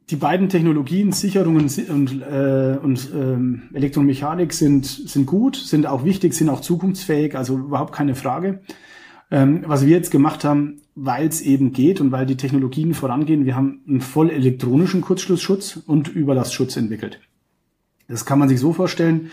die 0.09 0.15
beiden 0.15 0.47
Technologien, 0.47 1.11
Sicherungen 1.11 1.69
und, 1.89 2.21
äh, 2.21 2.77
und 2.81 3.11
ähm, 3.13 3.63
Elektromechanik 3.73 4.53
sind, 4.53 4.85
sind 4.85 5.25
gut, 5.25 5.57
sind 5.57 5.85
auch 5.85 6.05
wichtig, 6.05 6.33
sind 6.33 6.49
auch 6.49 6.61
zukunftsfähig, 6.61 7.35
also 7.35 7.57
überhaupt 7.57 7.93
keine 7.93 8.15
Frage. 8.15 8.61
Ähm, 9.31 9.63
was 9.67 9.85
wir 9.85 9.95
jetzt 9.95 10.09
gemacht 10.11 10.43
haben, 10.43 10.77
weil 10.95 11.27
es 11.27 11.41
eben 11.41 11.73
geht 11.73 12.01
und 12.01 12.11
weil 12.11 12.25
die 12.25 12.37
Technologien 12.37 12.93
vorangehen, 12.93 13.45
wir 13.45 13.55
haben 13.55 13.81
einen 13.87 14.01
voll 14.01 14.31
elektronischen 14.31 15.01
Kurzschlussschutz 15.01 15.77
und 15.85 16.07
Überlastschutz 16.07 16.77
entwickelt. 16.77 17.19
Das 18.09 18.25
kann 18.25 18.39
man 18.39 18.49
sich 18.49 18.59
so 18.59 18.73
vorstellen. 18.73 19.31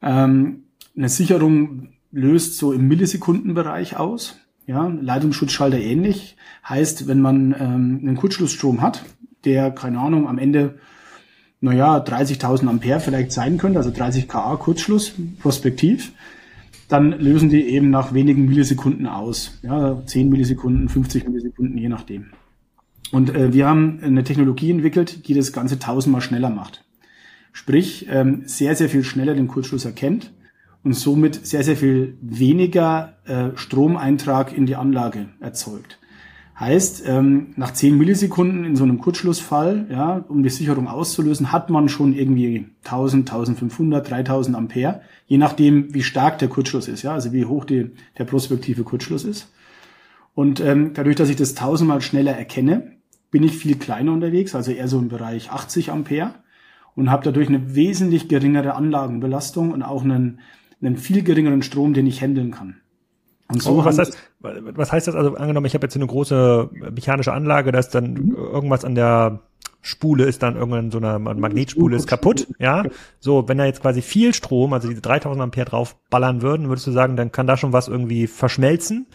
Ähm, 0.00 0.64
eine 0.96 1.08
Sicherung 1.08 1.88
löst 2.12 2.56
so 2.56 2.72
im 2.72 2.88
Millisekundenbereich 2.88 3.98
aus. 3.98 4.38
Ja, 4.66 4.86
Leitungsschutzschalter 4.86 5.78
ähnlich. 5.78 6.36
Heißt, 6.66 7.06
wenn 7.06 7.20
man 7.20 7.54
ähm, 7.58 8.00
einen 8.02 8.16
Kurzschlussstrom 8.16 8.80
hat, 8.80 9.04
der, 9.44 9.70
keine 9.70 9.98
Ahnung, 9.98 10.26
am 10.28 10.38
Ende, 10.38 10.78
naja, 11.60 11.98
30.000 11.98 12.66
Ampere 12.68 13.00
vielleicht 13.00 13.32
sein 13.32 13.58
könnte, 13.58 13.78
also 13.78 13.90
30 13.90 14.28
kA 14.28 14.56
Kurzschluss, 14.56 15.12
prospektiv, 15.40 16.12
dann 16.88 17.12
lösen 17.12 17.48
die 17.48 17.62
eben 17.68 17.90
nach 17.90 18.14
wenigen 18.14 18.46
Millisekunden 18.46 19.06
aus. 19.06 19.58
Ja, 19.62 20.02
10 20.04 20.28
Millisekunden, 20.28 20.88
50 20.88 21.28
Millisekunden, 21.28 21.76
je 21.76 21.88
nachdem. 21.88 22.26
Und 23.12 23.34
äh, 23.34 23.52
wir 23.52 23.66
haben 23.66 24.00
eine 24.02 24.24
Technologie 24.24 24.70
entwickelt, 24.70 25.28
die 25.28 25.34
das 25.34 25.52
Ganze 25.52 25.78
tausendmal 25.78 26.20
schneller 26.20 26.50
macht. 26.50 26.85
Sprich, 27.56 28.06
ähm, 28.10 28.42
sehr, 28.44 28.76
sehr 28.76 28.90
viel 28.90 29.02
schneller 29.02 29.32
den 29.32 29.48
Kurzschluss 29.48 29.86
erkennt 29.86 30.30
und 30.84 30.92
somit 30.92 31.46
sehr, 31.46 31.64
sehr 31.64 31.78
viel 31.78 32.18
weniger 32.20 33.14
äh, 33.24 33.56
Stromeintrag 33.56 34.54
in 34.54 34.66
die 34.66 34.76
Anlage 34.76 35.30
erzeugt. 35.40 35.98
Heißt, 36.60 37.04
ähm, 37.06 37.54
nach 37.56 37.72
10 37.72 37.96
Millisekunden 37.96 38.66
in 38.66 38.76
so 38.76 38.84
einem 38.84 38.98
Kurzschlussfall, 38.98 39.86
ja, 39.90 40.22
um 40.28 40.42
die 40.42 40.50
Sicherung 40.50 40.86
auszulösen, 40.86 41.50
hat 41.50 41.70
man 41.70 41.88
schon 41.88 42.12
irgendwie 42.12 42.66
1000, 42.84 43.30
1500, 43.30 44.10
3000 44.10 44.54
Ampere, 44.54 45.00
je 45.26 45.38
nachdem, 45.38 45.94
wie 45.94 46.02
stark 46.02 46.38
der 46.38 46.48
Kurzschluss 46.48 46.88
ist, 46.88 47.04
ja, 47.04 47.14
also 47.14 47.32
wie 47.32 47.46
hoch 47.46 47.64
die, 47.64 47.92
der 48.18 48.24
prospektive 48.24 48.84
Kurzschluss 48.84 49.24
ist. 49.24 49.50
Und 50.34 50.60
ähm, 50.60 50.90
dadurch, 50.92 51.16
dass 51.16 51.30
ich 51.30 51.36
das 51.36 51.54
tausendmal 51.54 52.02
schneller 52.02 52.36
erkenne, 52.36 52.98
bin 53.30 53.42
ich 53.42 53.56
viel 53.56 53.76
kleiner 53.76 54.12
unterwegs, 54.12 54.54
also 54.54 54.72
eher 54.72 54.88
so 54.88 54.98
im 54.98 55.08
Bereich 55.08 55.50
80 55.50 55.90
Ampere 55.90 56.34
und 56.96 57.10
habe 57.10 57.22
dadurch 57.22 57.48
eine 57.48 57.76
wesentlich 57.76 58.28
geringere 58.28 58.74
Anlagenbelastung 58.74 59.70
und 59.70 59.82
auch 59.82 60.02
einen, 60.02 60.40
einen 60.82 60.96
viel 60.96 61.22
geringeren 61.22 61.62
Strom, 61.62 61.94
den 61.94 62.06
ich 62.06 62.20
handeln 62.20 62.50
kann. 62.50 62.76
Und 63.48 63.62
so 63.62 63.72
oh, 63.72 63.84
was, 63.84 63.98
heißt, 63.98 64.18
was 64.40 64.90
heißt 64.90 65.06
das? 65.06 65.14
Also 65.14 65.36
angenommen, 65.36 65.66
ich 65.66 65.74
habe 65.74 65.84
jetzt 65.84 65.94
eine 65.94 66.06
große 66.06 66.70
mechanische 66.92 67.32
Anlage, 67.32 67.70
da 67.70 67.78
ist 67.78 67.90
dann 67.90 68.14
mhm. 68.14 68.34
irgendwas 68.34 68.84
an 68.84 68.96
der 68.96 69.40
Spule 69.82 70.24
ist 70.24 70.42
dann 70.42 70.56
irgendwann 70.56 70.90
so 70.90 70.98
eine 70.98 71.20
Magnetspule 71.20 71.94
ist 71.94 72.08
kaputt, 72.08 72.48
ja. 72.58 72.82
So, 73.20 73.48
wenn 73.48 73.56
da 73.56 73.66
jetzt 73.66 73.82
quasi 73.82 74.02
viel 74.02 74.34
Strom, 74.34 74.72
also 74.72 74.88
diese 74.88 75.00
3000 75.00 75.40
Ampere 75.40 75.66
drauf 75.66 75.94
ballern 76.10 76.42
würden, 76.42 76.68
würdest 76.68 76.88
du 76.88 76.90
sagen, 76.90 77.14
dann 77.14 77.30
kann 77.30 77.46
da 77.46 77.56
schon 77.56 77.72
was 77.72 77.86
irgendwie 77.86 78.26
verschmelzen 78.26 79.06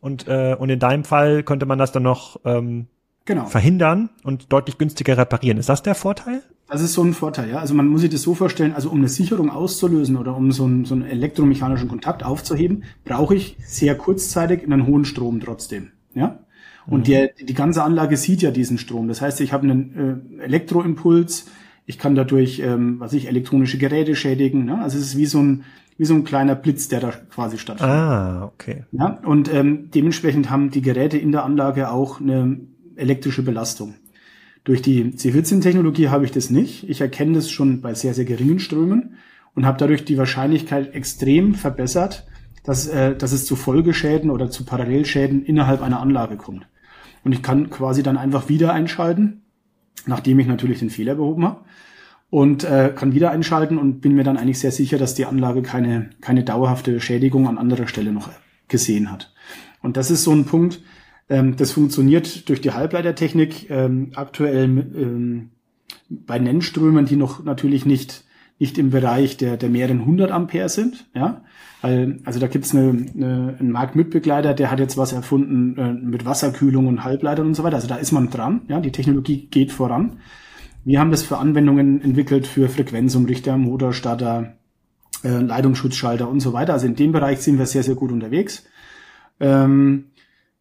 und 0.00 0.26
äh, 0.26 0.56
und 0.58 0.68
in 0.68 0.80
deinem 0.80 1.04
Fall 1.04 1.44
könnte 1.44 1.64
man 1.64 1.78
das 1.78 1.92
dann 1.92 2.02
noch 2.02 2.40
ähm, 2.44 2.88
genau. 3.24 3.44
verhindern 3.44 4.10
und 4.24 4.52
deutlich 4.52 4.78
günstiger 4.78 5.16
reparieren. 5.16 5.58
Ist 5.58 5.68
das 5.68 5.84
der 5.84 5.94
Vorteil? 5.94 6.42
Das 6.68 6.82
ist 6.82 6.94
so 6.94 7.02
ein 7.02 7.14
Vorteil, 7.14 7.50
ja. 7.50 7.58
Also 7.58 7.74
man 7.74 7.86
muss 7.86 8.00
sich 8.00 8.10
das 8.10 8.22
so 8.22 8.34
vorstellen, 8.34 8.72
also 8.72 8.90
um 8.90 8.98
eine 8.98 9.08
Sicherung 9.08 9.50
auszulösen 9.50 10.16
oder 10.16 10.36
um 10.36 10.50
so 10.50 10.64
einen, 10.64 10.84
so 10.84 10.94
einen 10.94 11.04
elektromechanischen 11.04 11.88
Kontakt 11.88 12.24
aufzuheben, 12.24 12.84
brauche 13.04 13.36
ich 13.36 13.56
sehr 13.64 13.94
kurzzeitig 13.96 14.64
einen 14.64 14.86
hohen 14.86 15.04
Strom 15.04 15.40
trotzdem, 15.40 15.92
ja. 16.14 16.40
Und 16.88 17.00
mhm. 17.00 17.04
die, 17.04 17.28
die 17.46 17.54
ganze 17.54 17.82
Anlage 17.82 18.16
sieht 18.16 18.42
ja 18.42 18.50
diesen 18.50 18.78
Strom. 18.78 19.08
Das 19.08 19.20
heißt, 19.20 19.40
ich 19.40 19.52
habe 19.52 19.64
einen 19.64 20.38
äh, 20.38 20.44
Elektroimpuls, 20.44 21.46
ich 21.84 21.98
kann 21.98 22.14
dadurch, 22.14 22.60
ähm, 22.60 23.00
was 23.00 23.12
ich, 23.12 23.28
elektronische 23.28 23.78
Geräte 23.78 24.14
schädigen. 24.16 24.64
Ne? 24.64 24.80
Also 24.80 24.98
es 24.98 25.04
ist 25.04 25.16
wie 25.16 25.26
so 25.26 25.40
ein, 25.40 25.64
wie 25.98 26.04
so 26.04 26.14
ein 26.14 26.24
kleiner 26.24 26.54
Blitz, 26.54 26.88
der 26.88 27.00
da 27.00 27.10
quasi 27.10 27.58
stattfindet. 27.58 27.96
Ah, 27.96 28.44
okay. 28.44 28.84
Ja, 28.92 29.18
und 29.24 29.52
ähm, 29.52 29.90
dementsprechend 29.94 30.50
haben 30.50 30.70
die 30.70 30.82
Geräte 30.82 31.16
in 31.16 31.32
der 31.32 31.44
Anlage 31.44 31.90
auch 31.90 32.20
eine 32.20 32.60
elektrische 32.96 33.42
Belastung. 33.42 33.94
Durch 34.66 34.82
die 34.82 35.12
C14-Technologie 35.12 36.08
habe 36.08 36.24
ich 36.24 36.32
das 36.32 36.50
nicht. 36.50 36.90
Ich 36.90 37.00
erkenne 37.00 37.34
das 37.34 37.48
schon 37.48 37.80
bei 37.80 37.94
sehr, 37.94 38.14
sehr 38.14 38.24
geringen 38.24 38.58
Strömen 38.58 39.14
und 39.54 39.64
habe 39.64 39.78
dadurch 39.78 40.04
die 40.04 40.18
Wahrscheinlichkeit 40.18 40.92
extrem 40.92 41.54
verbessert, 41.54 42.26
dass, 42.64 42.88
äh, 42.88 43.14
dass 43.14 43.30
es 43.30 43.46
zu 43.46 43.54
Folgeschäden 43.54 44.28
oder 44.28 44.50
zu 44.50 44.64
Parallelschäden 44.64 45.44
innerhalb 45.44 45.82
einer 45.82 46.00
Anlage 46.00 46.36
kommt. 46.36 46.66
Und 47.22 47.30
ich 47.30 47.42
kann 47.42 47.70
quasi 47.70 48.02
dann 48.02 48.16
einfach 48.16 48.48
wieder 48.48 48.72
einschalten, 48.72 49.42
nachdem 50.04 50.40
ich 50.40 50.48
natürlich 50.48 50.80
den 50.80 50.90
Fehler 50.90 51.14
behoben 51.14 51.44
habe 51.44 51.60
und 52.28 52.64
äh, 52.64 52.92
kann 52.92 53.14
wieder 53.14 53.30
einschalten 53.30 53.78
und 53.78 54.00
bin 54.00 54.16
mir 54.16 54.24
dann 54.24 54.36
eigentlich 54.36 54.58
sehr 54.58 54.72
sicher, 54.72 54.98
dass 54.98 55.14
die 55.14 55.26
Anlage 55.26 55.62
keine, 55.62 56.10
keine 56.20 56.42
dauerhafte 56.42 57.00
Schädigung 57.00 57.46
an 57.46 57.56
anderer 57.56 57.86
Stelle 57.86 58.10
noch 58.10 58.30
gesehen 58.66 59.12
hat. 59.12 59.32
Und 59.80 59.96
das 59.96 60.10
ist 60.10 60.24
so 60.24 60.32
ein 60.32 60.44
Punkt, 60.44 60.82
ähm, 61.28 61.56
das 61.56 61.72
funktioniert 61.72 62.48
durch 62.48 62.60
die 62.60 62.72
Halbleitertechnik 62.72 63.70
ähm, 63.70 64.12
aktuell 64.14 64.64
ähm, 64.64 65.50
bei 66.08 66.38
Nennströmen, 66.38 67.06
die 67.06 67.16
noch 67.16 67.44
natürlich 67.44 67.84
nicht, 67.86 68.24
nicht 68.58 68.78
im 68.78 68.90
Bereich 68.90 69.36
der, 69.36 69.56
der 69.56 69.68
mehreren 69.68 70.04
hundert 70.04 70.30
Ampere 70.30 70.68
sind. 70.68 71.06
Ja? 71.14 71.42
Weil, 71.82 72.20
also 72.24 72.40
da 72.40 72.46
gibt's 72.46 72.74
eine, 72.74 72.90
eine, 73.14 73.56
einen 73.58 73.70
Marktmitbegleiter, 73.70 74.54
der 74.54 74.70
hat 74.70 74.78
jetzt 74.78 74.96
was 74.96 75.12
erfunden 75.12 75.76
äh, 75.76 75.92
mit 75.92 76.24
Wasserkühlung 76.24 76.86
und 76.86 77.04
Halbleitern 77.04 77.46
und 77.46 77.54
so 77.54 77.64
weiter. 77.64 77.76
Also 77.76 77.88
da 77.88 77.96
ist 77.96 78.12
man 78.12 78.30
dran. 78.30 78.62
Ja? 78.68 78.80
Die 78.80 78.92
Technologie 78.92 79.48
geht 79.50 79.72
voran. 79.72 80.20
Wir 80.84 81.00
haben 81.00 81.10
das 81.10 81.24
für 81.24 81.38
Anwendungen 81.38 82.00
entwickelt 82.00 82.46
für 82.46 82.68
Frequenzumrichter, 82.68 83.56
Motorstarter, 83.56 84.54
äh, 85.24 85.28
Leitungsschutzschalter 85.28 86.28
und 86.28 86.38
so 86.38 86.52
weiter. 86.52 86.72
Also 86.72 86.86
in 86.86 86.94
dem 86.94 87.10
Bereich 87.10 87.40
sind 87.40 87.58
wir 87.58 87.66
sehr, 87.66 87.82
sehr 87.82 87.96
gut 87.96 88.12
unterwegs. 88.12 88.64
Ähm, 89.40 90.04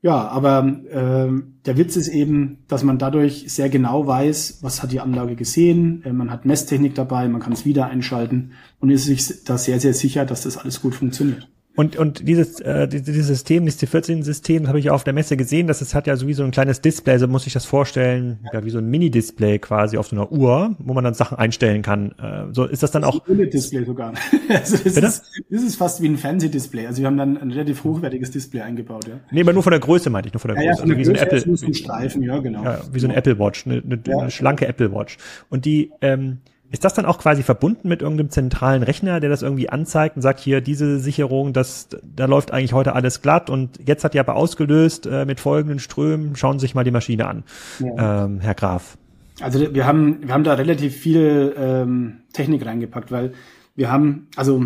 ja, 0.05 0.27
aber 0.27 0.67
äh, 0.91 1.41
der 1.65 1.77
Witz 1.77 1.95
ist 1.95 2.09
eben, 2.09 2.59
dass 2.67 2.83
man 2.83 2.99
dadurch 2.99 3.45
sehr 3.47 3.69
genau 3.69 4.05
weiß, 4.05 4.59
was 4.61 4.83
hat 4.83 4.91
die 4.91 4.99
Anlage 4.99 5.35
gesehen. 5.35 6.03
Äh, 6.05 6.13
man 6.13 6.29
hat 6.29 6.45
Messtechnik 6.45 6.93
dabei, 6.93 7.27
man 7.27 7.41
kann 7.41 7.53
es 7.53 7.65
wieder 7.65 7.87
einschalten 7.87 8.51
und 8.79 8.91
ist 8.91 9.05
sich 9.05 9.43
da 9.45 9.57
sehr, 9.57 9.79
sehr 9.79 9.95
sicher, 9.95 10.23
dass 10.23 10.43
das 10.43 10.57
alles 10.57 10.79
gut 10.79 10.93
funktioniert. 10.93 11.47
Und, 11.75 11.97
und 11.97 12.27
dieses, 12.27 12.61
äh, 12.61 12.88
dieses 12.88 13.27
System, 13.27 13.65
dieses 13.65 13.81
T14-System, 13.83 14.63
das 14.63 14.69
habe 14.69 14.79
ich 14.79 14.89
auf 14.89 15.03
der 15.03 15.13
Messe 15.13 15.35
gesehen, 15.35 15.67
das 15.67 15.81
ist, 15.81 15.93
hat 15.93 16.07
ja 16.07 16.15
sowieso 16.15 16.43
ein 16.43 16.51
kleines 16.51 16.79
Display, 16.79 17.17
so 17.17 17.27
muss 17.27 17.47
ich 17.47 17.53
das 17.53 17.65
vorstellen, 17.65 18.39
ja, 18.53 18.63
wie 18.63 18.69
so 18.69 18.77
ein 18.77 18.89
Mini-Display 18.89 19.59
quasi 19.59 19.97
auf 19.97 20.07
so 20.07 20.15
einer 20.15 20.31
Uhr, 20.31 20.75
wo 20.79 20.93
man 20.93 21.03
dann 21.03 21.13
Sachen 21.13 21.38
einstellen 21.38 21.81
kann. 21.81 22.11
Äh, 22.11 22.53
so 22.53 22.63
ist 22.63 22.81
das 22.81 22.91
dann 22.91 23.03
auch. 23.03 23.27
Ein 23.27 23.49
Display 23.49 23.83
sogar. 23.83 24.13
also 24.49 24.77
das, 24.77 24.95
ist, 25.01 25.23
das 25.49 25.63
ist 25.63 25.75
fast 25.75 26.01
wie 26.01 26.07
ein 26.07 26.17
Fernsehdisplay. 26.17 26.88
Also 26.88 27.01
wir 27.01 27.07
haben 27.07 27.17
dann 27.17 27.38
ein 27.38 27.51
relativ 27.51 27.83
hochwertiges 27.83 28.31
Display 28.31 28.61
eingebaut, 28.61 29.07
ja. 29.07 29.15
Nee, 29.31 29.41
aber 29.41 29.51
nur 29.51 29.63
von 29.63 29.71
der 29.71 29.81
Größe 29.81 30.09
meinte 30.09 30.27
ich, 30.27 30.33
nur 30.33 30.39
von 30.39 30.53
der 30.53 30.63
ja, 30.63 30.71
Größe. 30.71 30.81
Ja, 30.81 30.85
von 30.85 30.91
also 30.91 30.99
wie 30.99 31.43
Größe 31.43 31.57
so 31.57 31.65
ein 31.65 31.71
Apple. 31.71 31.73
Streifen, 31.75 32.23
ja, 32.23 32.38
genau. 32.39 32.63
Ja, 32.63 32.81
wie 32.91 32.99
so 32.99 33.07
ein 33.07 33.13
Apple 33.13 33.38
Watch, 33.38 33.65
eine, 33.65 33.81
eine, 33.81 33.99
ja. 34.07 34.17
eine 34.19 34.31
schlanke 34.31 34.65
Apple 34.65 34.93
Watch. 34.93 35.17
Und 35.49 35.65
die, 35.65 35.91
ähm, 36.01 36.39
ist 36.71 36.84
das 36.84 36.93
dann 36.93 37.06
auch 37.06 37.19
quasi 37.19 37.43
verbunden 37.43 37.88
mit 37.88 38.01
irgendeinem 38.01 38.30
zentralen 38.30 38.84
Rechner, 38.84 39.19
der 39.19 39.30
das 39.30 39.41
irgendwie 39.41 39.69
anzeigt 39.69 40.15
und 40.15 40.21
sagt, 40.21 40.39
hier, 40.39 40.62
diese 40.62 40.99
Sicherung, 40.99 41.54
das, 41.54 41.89
da 42.04 42.25
läuft 42.25 42.51
eigentlich 42.51 42.73
heute 42.73 42.93
alles 42.93 43.21
glatt 43.21 43.49
und 43.49 43.80
jetzt 43.86 44.04
hat 44.04 44.13
die 44.13 44.19
aber 44.19 44.36
ausgelöst 44.36 45.06
äh, 45.06 45.25
mit 45.25 45.39
folgenden 45.39 45.80
Strömen, 45.80 46.36
schauen 46.36 46.60
Sie 46.60 46.63
sich 46.63 46.75
mal 46.75 46.84
die 46.84 46.91
Maschine 46.91 47.28
an, 47.28 47.43
ja. 47.80 48.25
ähm, 48.25 48.39
Herr 48.39 48.56
Graf. 48.56 48.97
Also 49.41 49.73
wir 49.73 49.86
haben, 49.86 50.19
wir 50.28 50.34
haben 50.34 50.43
da 50.43 50.54
relativ 50.54 50.95
viel 50.95 51.54
ähm, 51.58 52.21
Technik 52.34 52.65
reingepackt, 52.65 53.12
weil 53.12 53.34
wir 53.75 53.91
haben, 53.91 54.28
also 54.36 54.63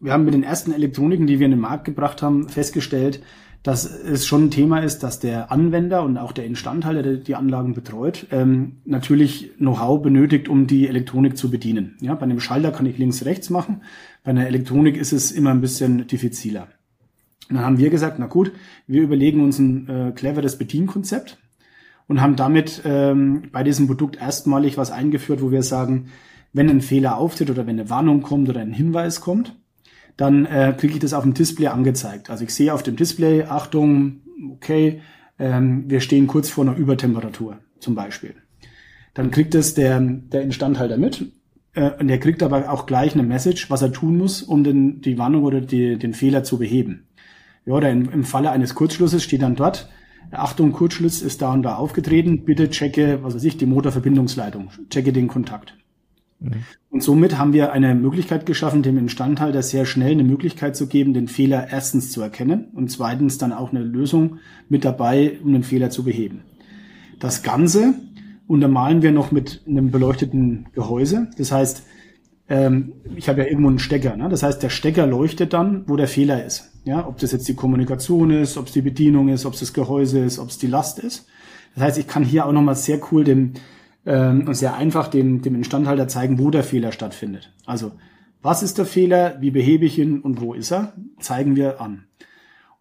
wir 0.00 0.12
haben 0.12 0.24
mit 0.24 0.34
den 0.34 0.42
ersten 0.42 0.72
Elektroniken, 0.72 1.26
die 1.26 1.38
wir 1.38 1.46
in 1.46 1.52
den 1.52 1.60
Markt 1.60 1.84
gebracht 1.84 2.20
haben, 2.20 2.48
festgestellt, 2.48 3.20
dass 3.64 3.86
es 3.86 4.26
schon 4.26 4.44
ein 4.44 4.50
Thema 4.50 4.80
ist, 4.80 5.02
dass 5.02 5.20
der 5.20 5.50
Anwender 5.50 6.02
und 6.02 6.18
auch 6.18 6.32
der 6.32 6.44
Instandhalter, 6.44 7.02
der 7.02 7.14
die 7.14 7.34
Anlagen 7.34 7.72
betreut, 7.72 8.26
ähm, 8.30 8.76
natürlich 8.84 9.52
Know-how 9.56 10.02
benötigt, 10.02 10.50
um 10.50 10.66
die 10.66 10.86
Elektronik 10.86 11.38
zu 11.38 11.50
bedienen. 11.50 11.96
Ja, 12.02 12.14
bei 12.14 12.24
einem 12.24 12.40
Schalter 12.40 12.72
kann 12.72 12.84
ich 12.84 12.98
links, 12.98 13.24
rechts 13.24 13.48
machen. 13.48 13.80
Bei 14.22 14.32
einer 14.32 14.46
Elektronik 14.46 14.98
ist 14.98 15.14
es 15.14 15.32
immer 15.32 15.50
ein 15.50 15.62
bisschen 15.62 16.06
diffiziler. 16.06 16.68
Dann 17.48 17.60
haben 17.60 17.78
wir 17.78 17.88
gesagt, 17.88 18.18
na 18.18 18.26
gut, 18.26 18.52
wir 18.86 19.00
überlegen 19.00 19.42
uns 19.42 19.58
ein 19.58 19.88
äh, 19.88 20.12
cleveres 20.14 20.58
Bedienkonzept 20.58 21.38
und 22.06 22.20
haben 22.20 22.36
damit 22.36 22.82
ähm, 22.84 23.44
bei 23.50 23.62
diesem 23.62 23.86
Produkt 23.86 24.16
erstmalig 24.16 24.76
was 24.76 24.90
eingeführt, 24.90 25.40
wo 25.40 25.50
wir 25.50 25.62
sagen, 25.62 26.08
wenn 26.52 26.68
ein 26.68 26.82
Fehler 26.82 27.16
auftritt 27.16 27.48
oder 27.48 27.66
wenn 27.66 27.80
eine 27.80 27.88
Warnung 27.88 28.20
kommt 28.20 28.50
oder 28.50 28.60
ein 28.60 28.74
Hinweis 28.74 29.22
kommt, 29.22 29.56
dann 30.16 30.46
äh, 30.46 30.74
kriege 30.76 30.94
ich 30.94 31.00
das 31.00 31.12
auf 31.12 31.24
dem 31.24 31.34
Display 31.34 31.68
angezeigt. 31.68 32.30
Also 32.30 32.44
ich 32.44 32.54
sehe 32.54 32.72
auf 32.72 32.82
dem 32.82 32.96
Display, 32.96 33.44
Achtung, 33.44 34.20
okay, 34.52 35.00
ähm, 35.38 35.84
wir 35.88 36.00
stehen 36.00 36.26
kurz 36.26 36.48
vor 36.48 36.64
einer 36.64 36.76
Übertemperatur 36.76 37.58
zum 37.80 37.94
Beispiel. 37.94 38.34
Dann 39.14 39.30
kriegt 39.30 39.54
es 39.54 39.74
der, 39.74 40.00
der 40.00 40.42
Instandhalter 40.42 40.96
mit 40.96 41.26
äh, 41.74 41.90
und 41.98 42.08
der 42.08 42.18
kriegt 42.18 42.42
aber 42.42 42.70
auch 42.70 42.86
gleich 42.86 43.14
eine 43.14 43.22
Message, 43.22 43.70
was 43.70 43.82
er 43.82 43.92
tun 43.92 44.16
muss, 44.16 44.42
um 44.42 44.64
den, 44.64 45.00
die 45.00 45.18
Warnung 45.18 45.44
oder 45.44 45.60
die, 45.60 45.98
den 45.98 46.14
Fehler 46.14 46.44
zu 46.44 46.58
beheben. 46.58 47.06
Ja, 47.66 47.74
oder 47.74 47.90
in, 47.90 48.06
im 48.10 48.24
Falle 48.24 48.50
eines 48.50 48.74
Kurzschlusses 48.74 49.22
steht 49.22 49.42
dann 49.42 49.56
dort, 49.56 49.88
Achtung, 50.30 50.72
Kurzschluss 50.72 51.22
ist 51.22 51.42
da 51.42 51.52
und 51.52 51.62
da 51.62 51.76
aufgetreten, 51.76 52.44
bitte 52.44 52.70
checke, 52.70 53.22
was 53.22 53.34
weiß 53.34 53.44
ich, 53.44 53.56
die 53.56 53.66
Motorverbindungsleitung, 53.66 54.70
checke 54.90 55.12
den 55.12 55.28
Kontakt. 55.28 55.76
Mhm. 56.40 56.64
Und 56.90 57.02
somit 57.02 57.38
haben 57.38 57.52
wir 57.52 57.72
eine 57.72 57.94
Möglichkeit 57.94 58.46
geschaffen, 58.46 58.82
dem 58.82 58.98
Instandhalter 58.98 59.62
sehr 59.62 59.84
schnell 59.84 60.12
eine 60.12 60.24
Möglichkeit 60.24 60.76
zu 60.76 60.86
geben, 60.86 61.14
den 61.14 61.28
Fehler 61.28 61.68
erstens 61.70 62.10
zu 62.10 62.22
erkennen 62.22 62.68
und 62.74 62.90
zweitens 62.90 63.38
dann 63.38 63.52
auch 63.52 63.70
eine 63.70 63.82
Lösung 63.82 64.38
mit 64.68 64.84
dabei, 64.84 65.38
um 65.42 65.52
den 65.52 65.62
Fehler 65.62 65.90
zu 65.90 66.04
beheben. 66.04 66.42
Das 67.18 67.42
Ganze 67.42 67.94
untermalen 68.46 69.02
wir 69.02 69.12
noch 69.12 69.32
mit 69.32 69.62
einem 69.66 69.90
beleuchteten 69.90 70.66
Gehäuse. 70.72 71.30
Das 71.38 71.52
heißt, 71.52 71.84
ähm, 72.48 72.92
ich 73.16 73.28
habe 73.28 73.42
ja 73.42 73.46
irgendwo 73.48 73.68
einen 73.68 73.78
Stecker. 73.78 74.16
Ne? 74.16 74.28
Das 74.28 74.42
heißt, 74.42 74.62
der 74.62 74.68
Stecker 74.68 75.06
leuchtet 75.06 75.52
dann, 75.52 75.84
wo 75.86 75.96
der 75.96 76.08
Fehler 76.08 76.44
ist. 76.44 76.70
Ja, 76.84 77.06
ob 77.08 77.18
das 77.18 77.32
jetzt 77.32 77.48
die 77.48 77.54
Kommunikation 77.54 78.30
ist, 78.30 78.58
ob 78.58 78.66
es 78.66 78.72
die 78.72 78.82
Bedienung 78.82 79.28
ist, 79.28 79.46
ob 79.46 79.54
es 79.54 79.60
das 79.60 79.72
Gehäuse 79.72 80.18
ist, 80.18 80.38
ob 80.38 80.50
es 80.50 80.58
die 80.58 80.66
Last 80.66 80.98
ist. 80.98 81.26
Das 81.74 81.84
heißt, 81.84 81.98
ich 81.98 82.06
kann 82.06 82.24
hier 82.24 82.46
auch 82.46 82.52
nochmal 82.52 82.76
sehr 82.76 83.00
cool 83.10 83.24
dem 83.24 83.54
ähm, 84.06 84.46
und 84.46 84.54
sehr 84.54 84.74
einfach 84.74 85.08
dem, 85.08 85.42
dem 85.42 85.54
Instandhalter 85.54 86.08
zeigen, 86.08 86.38
wo 86.38 86.50
der 86.50 86.62
Fehler 86.62 86.92
stattfindet. 86.92 87.52
Also, 87.66 87.92
was 88.42 88.62
ist 88.62 88.78
der 88.78 88.86
Fehler, 88.86 89.36
wie 89.40 89.50
behebe 89.50 89.86
ich 89.86 89.98
ihn 89.98 90.20
und 90.20 90.40
wo 90.40 90.52
ist 90.54 90.70
er, 90.70 90.92
zeigen 91.18 91.56
wir 91.56 91.80
an. 91.80 92.04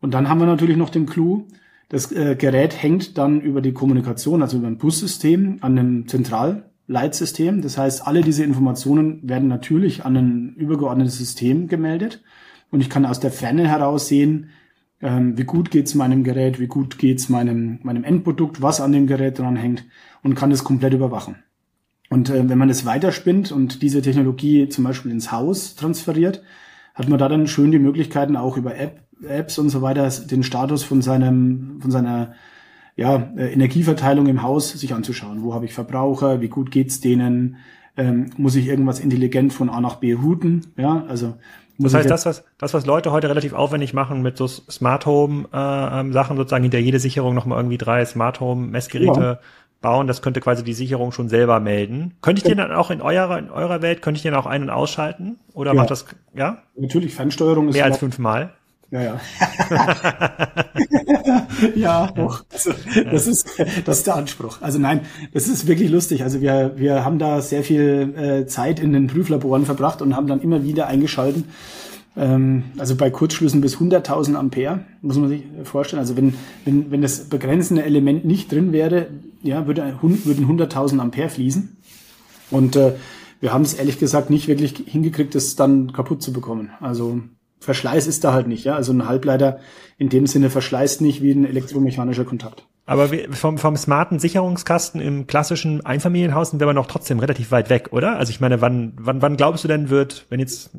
Und 0.02 0.14
dann 0.14 0.28
haben 0.28 0.40
wir 0.40 0.46
natürlich 0.46 0.76
noch 0.76 0.90
den 0.90 1.06
Clou, 1.06 1.48
das 1.94 2.12
äh, 2.12 2.36
Gerät 2.36 2.82
hängt 2.82 3.20
dann 3.20 3.40
über 3.40 3.62
die 3.62 3.72
Kommunikation, 3.72 4.42
also 4.42 4.58
über 4.58 4.66
ein 4.66 4.80
Bussystem, 4.80 5.60
an 5.62 5.78
einem 5.78 6.08
Zentralleitsystem. 6.08 7.62
Das 7.62 7.78
heißt, 7.78 8.08
alle 8.08 8.22
diese 8.22 8.44
Informationen 8.44 9.20
werden 9.22 9.48
natürlich 9.48 10.04
an 10.04 10.18
ein 10.18 10.56
übergeordnetes 10.56 11.20
System 11.20 11.68
gemeldet. 11.68 12.24
Und 12.72 12.82
ich 12.82 12.90
kann 12.90 13.06
aus 13.06 13.20
der 13.20 13.32
Ferne 13.32 13.68
heraus 13.68 14.08
sehen, 14.08 14.50
ähm, 15.04 15.38
wie 15.38 15.44
gut 15.44 15.70
geht's 15.70 15.96
meinem 15.96 16.24
Gerät, 16.24 16.60
wie 16.60 16.68
gut 16.68 16.98
geht's 16.98 17.28
meinem, 17.30 17.80
meinem 17.84 18.06
Endprodukt, 18.06 18.62
was 18.62 18.80
an 18.80 18.94
dem 18.94 19.06
Gerät 19.06 19.38
dran 19.38 19.58
hängt 19.58 19.86
und 20.24 20.36
kann 20.36 20.50
das 20.50 20.64
komplett 20.64 20.94
überwachen. 20.94 21.36
Und 22.10 22.30
äh, 22.30 22.48
wenn 22.48 22.58
man 22.58 22.70
das 22.70 22.86
weiterspinnt 22.86 23.52
und 23.52 23.82
diese 23.82 24.02
Technologie 24.02 24.70
zum 24.70 24.86
Beispiel 24.86 25.12
ins 25.12 25.32
Haus 25.32 25.76
transferiert, 25.76 26.42
hat 26.96 27.10
man 27.10 27.20
da 27.20 27.28
dann 27.28 27.48
schön 27.48 27.72
die 27.72 27.80
Möglichkeiten 27.80 28.38
auch 28.38 28.56
über 28.56 28.78
App, 28.78 29.02
Apps 29.28 29.58
und 29.58 29.70
so 29.70 29.82
weiter 29.82 30.10
den 30.10 30.44
Status 30.44 30.84
von 30.84 31.02
seinem, 31.02 31.80
von 31.82 31.92
seiner 31.92 32.34
ja, 32.96 33.32
äh, 33.36 33.52
Energieverteilung 33.52 34.28
im 34.28 34.42
Haus 34.42 34.72
sich 34.72 34.94
anzuschauen. 34.94 35.44
Wo 35.44 35.54
habe 35.54 35.66
ich 35.66 35.74
Verbraucher? 35.74 36.40
Wie 36.40 36.50
gut 36.50 36.72
geht's 36.72 37.02
denen? 37.02 37.58
Ähm, 37.98 38.32
muss 38.38 38.56
ich 38.56 38.68
irgendwas 38.68 39.00
intelligent 39.00 39.52
von 39.52 39.70
A 39.70 39.82
nach 39.82 39.96
B 39.96 40.14
routen? 40.14 40.68
Ja, 40.78 41.06
also 41.08 41.36
das 41.84 41.94
heißt, 41.94 42.10
das 42.10 42.26
was, 42.26 42.44
das, 42.58 42.74
was 42.74 42.86
Leute 42.86 43.12
heute 43.12 43.30
relativ 43.30 43.54
aufwendig 43.54 43.94
machen 43.94 44.22
mit 44.22 44.38
so 44.38 44.48
Smart 44.48 45.06
Home 45.06 45.48
äh, 45.54 46.00
ähm, 46.00 46.14
Sachen, 46.14 46.38
sozusagen 46.38 46.64
hinter 46.64 46.80
jede 46.80 47.00
Sicherung 47.00 47.36
nochmal 47.36 47.60
irgendwie 47.60 47.78
drei 47.78 48.04
Smart 48.06 48.40
Home 48.40 48.68
Messgeräte 48.68 49.22
ja. 49.22 49.40
bauen, 49.82 50.08
das 50.08 50.22
könnte 50.22 50.42
quasi 50.42 50.64
die 50.64 50.74
Sicherung 50.74 51.12
schon 51.12 51.30
selber 51.30 51.60
melden. 51.60 52.16
Könnte 52.22 52.42
ich 52.42 52.48
ja. 52.48 52.56
den 52.56 52.58
dann 52.58 52.72
auch 52.72 52.92
in 52.92 53.02
eurer, 53.02 53.38
in 53.38 53.50
eurer 53.50 53.82
Welt, 53.82 54.02
könnte 54.02 54.18
ich 54.18 54.24
den 54.24 54.34
auch 54.34 54.46
ein- 54.46 54.64
und 54.64 54.70
ausschalten? 54.70 55.38
Oder 55.54 55.72
ja. 55.72 55.76
macht 55.76 55.92
das, 55.92 56.06
ja? 56.34 56.58
Natürlich, 56.76 57.16
Fernsteuerung 57.16 57.70
ist. 57.70 57.76
Mehr 57.76 57.86
als 57.86 57.98
fünfmal? 57.98 58.54
Ja, 58.94 59.02
ja. 59.02 59.20
ja, 61.76 62.12
doch. 62.12 62.46
Also, 62.52 62.74
das 63.12 63.26
ist, 63.26 63.48
das 63.86 63.98
ist 63.98 64.08
der 64.08 64.16
Anspruch. 64.16 64.62
Also 64.62 64.78
nein, 64.78 65.02
das 65.34 65.48
ist 65.48 65.66
wirklich 65.66 65.90
lustig. 65.90 66.22
Also 66.22 66.42
wir, 66.42 66.74
wir 66.76 67.04
haben 67.04 67.18
da 67.18 67.42
sehr 67.42 67.64
viel 67.64 68.14
äh, 68.16 68.46
Zeit 68.46 68.80
in 68.80 68.94
den 68.94 69.08
Prüflaboren 69.08 69.66
verbracht 69.66 70.04
und 70.04 70.16
haben 70.16 70.28
dann 70.28 70.42
immer 70.42 70.64
wieder 70.64 70.86
eingeschalten. 70.86 71.46
Ähm, 72.16 72.66
also 72.78 72.96
bei 72.96 73.10
Kurzschlüssen 73.10 73.62
bis 73.62 73.78
100.000 73.78 74.36
Ampere, 74.36 74.82
muss 75.02 75.18
man 75.18 75.30
sich 75.30 75.42
vorstellen. 75.64 76.00
Also 76.00 76.16
wenn, 76.16 76.36
wenn, 76.64 76.92
wenn 76.92 77.02
das 77.02 77.22
begrenzende 77.30 77.82
Element 77.82 78.26
nicht 78.26 78.52
drin 78.52 78.74
wäre, 78.74 79.08
ja, 79.42 79.66
würde, 79.66 79.92
würden 80.02 80.46
100.000 80.48 81.00
Ampere 81.00 81.30
fließen. 81.30 81.78
Und 82.52 82.76
äh, 82.76 82.94
wir 83.40 83.52
haben 83.52 83.64
es 83.64 83.74
ehrlich 83.74 83.98
gesagt 83.98 84.30
nicht 84.30 84.48
wirklich 84.48 84.76
hingekriegt, 84.86 85.34
das 85.34 85.56
dann 85.56 85.94
kaputt 85.94 86.22
zu 86.22 86.32
bekommen. 86.32 86.70
Also 86.80 87.22
Verschleiß 87.64 88.08
ist 88.08 88.24
da 88.24 88.34
halt 88.34 88.48
nicht, 88.48 88.66
ja. 88.66 88.76
Also 88.76 88.92
ein 88.92 89.08
Halbleiter 89.08 89.60
in 89.98 90.10
dem 90.10 90.28
Sinne 90.28 90.50
verschleißt 90.50 91.02
nicht 91.02 91.22
wie 91.22 91.32
ein 91.32 91.46
elektromechanischer 91.46 92.26
Kontakt. 92.26 92.66
Aber 92.86 93.10
vom, 93.32 93.58
vom 93.58 93.78
smarten 93.78 94.20
Sicherungskasten 94.20 95.00
im 95.00 95.28
klassischen 95.28 95.86
Einfamilienhaus 95.86 96.50
sind 96.50 96.60
wir 96.60 96.66
aber 96.66 96.74
noch 96.74 96.88
trotzdem 96.88 97.20
relativ 97.20 97.52
weit 97.52 97.70
weg, 97.70 97.90
oder? 97.92 98.18
Also 98.18 98.32
ich 98.32 98.42
meine, 98.42 98.60
wann, 98.60 98.94
wann, 98.98 99.22
wann 99.22 99.38
glaubst 99.38 99.64
du 99.64 99.70
denn 99.70 99.90
wird, 99.90 100.26
wenn 100.30 100.42
jetzt, 100.42 100.72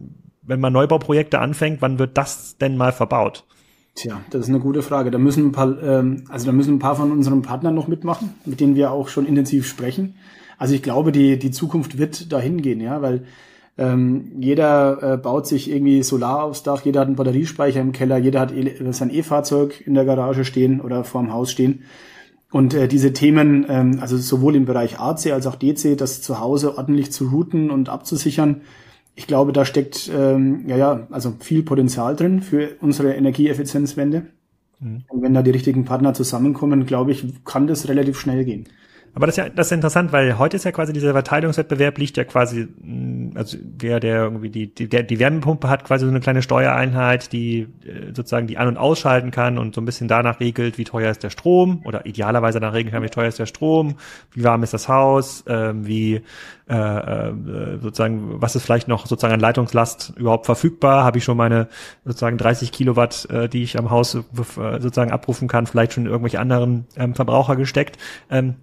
wenn 0.42 0.60
man 0.60 0.74
Neubauprojekte 0.74 1.38
anfängt, 1.38 1.80
wann 1.80 1.98
wird 1.98 2.18
das 2.18 2.58
denn 2.58 2.76
mal 2.76 2.92
verbaut? 2.92 3.44
Tja, 3.94 4.20
das 4.28 4.42
ist 4.42 4.48
eine 4.50 4.60
gute 4.60 4.82
Frage. 4.82 5.10
Da 5.10 5.18
müssen 5.18 5.46
ein 5.46 5.52
paar, 5.52 5.82
ähm, 5.82 6.24
also 6.28 6.44
da 6.44 6.52
müssen 6.52 6.74
ein 6.74 6.80
paar 6.80 6.96
von 6.96 7.10
unseren 7.12 7.40
Partnern 7.40 7.74
noch 7.74 7.88
mitmachen, 7.88 8.34
mit 8.44 8.60
denen 8.60 8.74
wir 8.74 8.90
auch 8.90 9.08
schon 9.08 9.24
intensiv 9.24 9.66
sprechen. 9.66 10.16
Also 10.58 10.74
ich 10.74 10.82
glaube, 10.82 11.12
die, 11.12 11.38
die 11.38 11.50
Zukunft 11.50 11.96
wird 11.96 12.30
dahin 12.32 12.60
gehen, 12.60 12.80
ja, 12.80 13.00
weil 13.00 13.24
ähm, 13.76 14.32
jeder 14.38 15.14
äh, 15.14 15.16
baut 15.16 15.46
sich 15.46 15.70
irgendwie 15.70 16.02
Solar 16.02 16.44
aufs 16.44 16.62
Dach, 16.62 16.82
jeder 16.84 17.00
hat 17.00 17.08
einen 17.08 17.16
Batteriespeicher 17.16 17.80
im 17.80 17.92
Keller, 17.92 18.18
jeder 18.18 18.40
hat 18.40 18.52
e 18.52 18.92
sein 18.92 19.12
E-Fahrzeug 19.12 19.82
in 19.84 19.94
der 19.94 20.04
Garage 20.04 20.44
stehen 20.44 20.80
oder 20.80 21.02
vorm 21.02 21.32
Haus 21.32 21.50
stehen. 21.50 21.82
Und 22.52 22.72
äh, 22.72 22.86
diese 22.86 23.12
Themen, 23.12 23.66
ähm, 23.68 23.98
also 24.00 24.16
sowohl 24.16 24.54
im 24.54 24.64
Bereich 24.64 25.00
AC 25.00 25.32
als 25.32 25.48
auch 25.48 25.56
DC, 25.56 25.96
das 25.98 26.22
zu 26.22 26.38
Hause 26.38 26.78
ordentlich 26.78 27.10
zu 27.10 27.26
routen 27.26 27.70
und 27.70 27.88
abzusichern, 27.88 28.60
ich 29.16 29.26
glaube, 29.26 29.52
da 29.52 29.64
steckt 29.64 30.10
ähm, 30.14 30.64
ja 30.68 30.76
ja 30.76 31.06
also 31.10 31.34
viel 31.40 31.64
Potenzial 31.64 32.14
drin 32.14 32.42
für 32.42 32.76
unsere 32.80 33.14
Energieeffizienzwende. 33.14 34.26
Mhm. 34.78 35.02
Und 35.08 35.22
wenn 35.22 35.34
da 35.34 35.42
die 35.42 35.50
richtigen 35.50 35.84
Partner 35.84 36.14
zusammenkommen, 36.14 36.86
glaube 36.86 37.10
ich, 37.10 37.44
kann 37.44 37.66
das 37.66 37.88
relativ 37.88 38.20
schnell 38.20 38.44
gehen. 38.44 38.68
Aber 39.14 39.26
das 39.26 39.38
ist 39.38 39.44
ja 39.44 39.48
das 39.48 39.66
ist 39.66 39.72
interessant, 39.72 40.12
weil 40.12 40.38
heute 40.38 40.56
ist 40.56 40.64
ja 40.64 40.72
quasi 40.72 40.92
dieser 40.92 41.12
Verteilungswettbewerb 41.12 41.98
liegt 41.98 42.16
ja 42.16 42.24
quasi, 42.24 42.66
mm, 42.82 43.36
also 43.36 43.56
der, 43.60 44.00
der 44.00 44.22
irgendwie 44.24 44.50
die, 44.50 44.74
die, 44.74 44.88
der, 44.88 45.04
die 45.04 45.18
Wärmepumpe 45.18 45.68
hat 45.68 45.84
quasi 45.84 46.04
so 46.04 46.10
eine 46.10 46.20
kleine 46.20 46.42
Steuereinheit, 46.42 47.32
die 47.32 47.68
äh, 47.84 48.12
sozusagen 48.12 48.46
die 48.46 48.58
an- 48.58 48.68
und 48.68 48.76
ausschalten 48.76 49.30
kann 49.30 49.58
und 49.58 49.74
so 49.74 49.80
ein 49.80 49.84
bisschen 49.84 50.08
danach 50.08 50.40
regelt, 50.40 50.78
wie 50.78 50.84
teuer 50.84 51.10
ist 51.10 51.22
der 51.22 51.30
Strom 51.30 51.82
oder 51.84 52.06
idealerweise 52.06 52.58
danach 52.58 52.74
regeln 52.74 52.92
kann, 52.92 53.02
wie 53.02 53.08
teuer 53.08 53.28
ist 53.28 53.38
der 53.38 53.46
Strom, 53.46 53.94
wie 54.32 54.42
warm 54.42 54.62
ist 54.64 54.74
das 54.74 54.88
Haus, 54.88 55.44
ähm, 55.46 55.86
wie 55.86 56.22
äh, 56.66 56.74
äh, 56.74 57.78
sozusagen, 57.80 58.40
was 58.40 58.56
ist 58.56 58.64
vielleicht 58.64 58.88
noch 58.88 59.06
sozusagen 59.06 59.34
an 59.34 59.40
Leitungslast 59.40 60.14
überhaupt 60.16 60.46
verfügbar? 60.46 61.04
Habe 61.04 61.18
ich 61.18 61.24
schon 61.24 61.36
meine 61.36 61.68
sozusagen 62.04 62.38
30 62.38 62.72
Kilowatt, 62.72 63.28
äh, 63.30 63.48
die 63.48 63.62
ich 63.62 63.78
am 63.78 63.90
Haus 63.90 64.14
äh, 64.14 64.20
sozusagen 64.80 65.12
abrufen 65.12 65.46
kann, 65.46 65.66
vielleicht 65.66 65.92
schon 65.92 66.06
in 66.06 66.10
irgendwelche 66.10 66.40
anderen 66.40 66.86
ähm, 66.96 67.14
Verbraucher 67.14 67.56
gesteckt? 67.56 67.98
Ähm, 68.30 68.54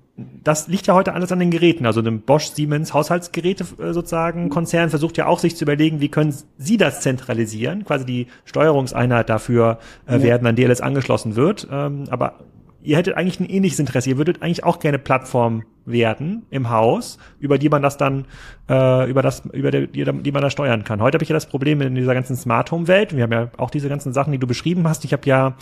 das 0.43 0.67
liegt 0.67 0.87
ja 0.87 0.93
heute 0.93 1.13
alles 1.13 1.31
an 1.31 1.39
den 1.39 1.51
Geräten. 1.51 1.85
Also 1.85 2.01
dem 2.01 2.21
Bosch 2.21 2.47
Siemens 2.51 2.93
Haushaltsgeräte 2.93 3.65
äh, 3.79 3.93
sozusagen 3.93 4.49
Konzern 4.49 4.89
versucht 4.89 5.17
ja 5.17 5.27
auch 5.27 5.39
sich 5.39 5.55
zu 5.55 5.65
überlegen, 5.65 6.01
wie 6.01 6.09
können 6.09 6.33
sie 6.57 6.77
das 6.77 7.01
zentralisieren, 7.01 7.85
quasi 7.85 8.05
die 8.05 8.27
Steuerungseinheit 8.45 9.29
dafür 9.29 9.79
äh, 10.07 10.13
ja. 10.13 10.23
werden, 10.23 10.47
an 10.47 10.55
DLS 10.55 10.81
angeschlossen 10.81 11.35
wird. 11.35 11.67
Ähm, 11.71 12.05
aber 12.09 12.39
ihr 12.83 12.97
hättet 12.97 13.15
eigentlich 13.15 13.39
ein 13.39 13.49
ähnliches 13.49 13.79
Interesse. 13.79 14.09
Ihr 14.09 14.17
würdet 14.17 14.41
eigentlich 14.41 14.63
auch 14.63 14.79
gerne 14.79 14.99
Plattform 14.99 15.63
werden 15.85 16.43
im 16.49 16.69
Haus, 16.69 17.17
über 17.39 17.57
die 17.57 17.69
man 17.69 17.81
das 17.81 17.97
dann, 17.97 18.25
äh, 18.69 19.09
über 19.09 19.21
das, 19.21 19.43
über 19.51 19.71
die, 19.71 19.87
die 19.87 20.31
man 20.31 20.41
da 20.41 20.49
steuern 20.49 20.83
kann. 20.83 21.01
Heute 21.01 21.15
habe 21.15 21.23
ich 21.23 21.29
ja 21.29 21.33
das 21.33 21.47
Problem 21.47 21.81
in 21.81 21.95
dieser 21.95 22.13
ganzen 22.13 22.35
Smart 22.35 22.71
Home 22.71 22.87
Welt. 22.87 23.15
Wir 23.15 23.23
haben 23.23 23.31
ja 23.31 23.49
auch 23.57 23.69
diese 23.69 23.89
ganzen 23.89 24.13
Sachen, 24.13 24.31
die 24.31 24.39
du 24.39 24.47
beschrieben 24.47 24.87
hast. 24.87 25.05
Ich 25.05 25.13
habe 25.13 25.23
ja 25.25 25.55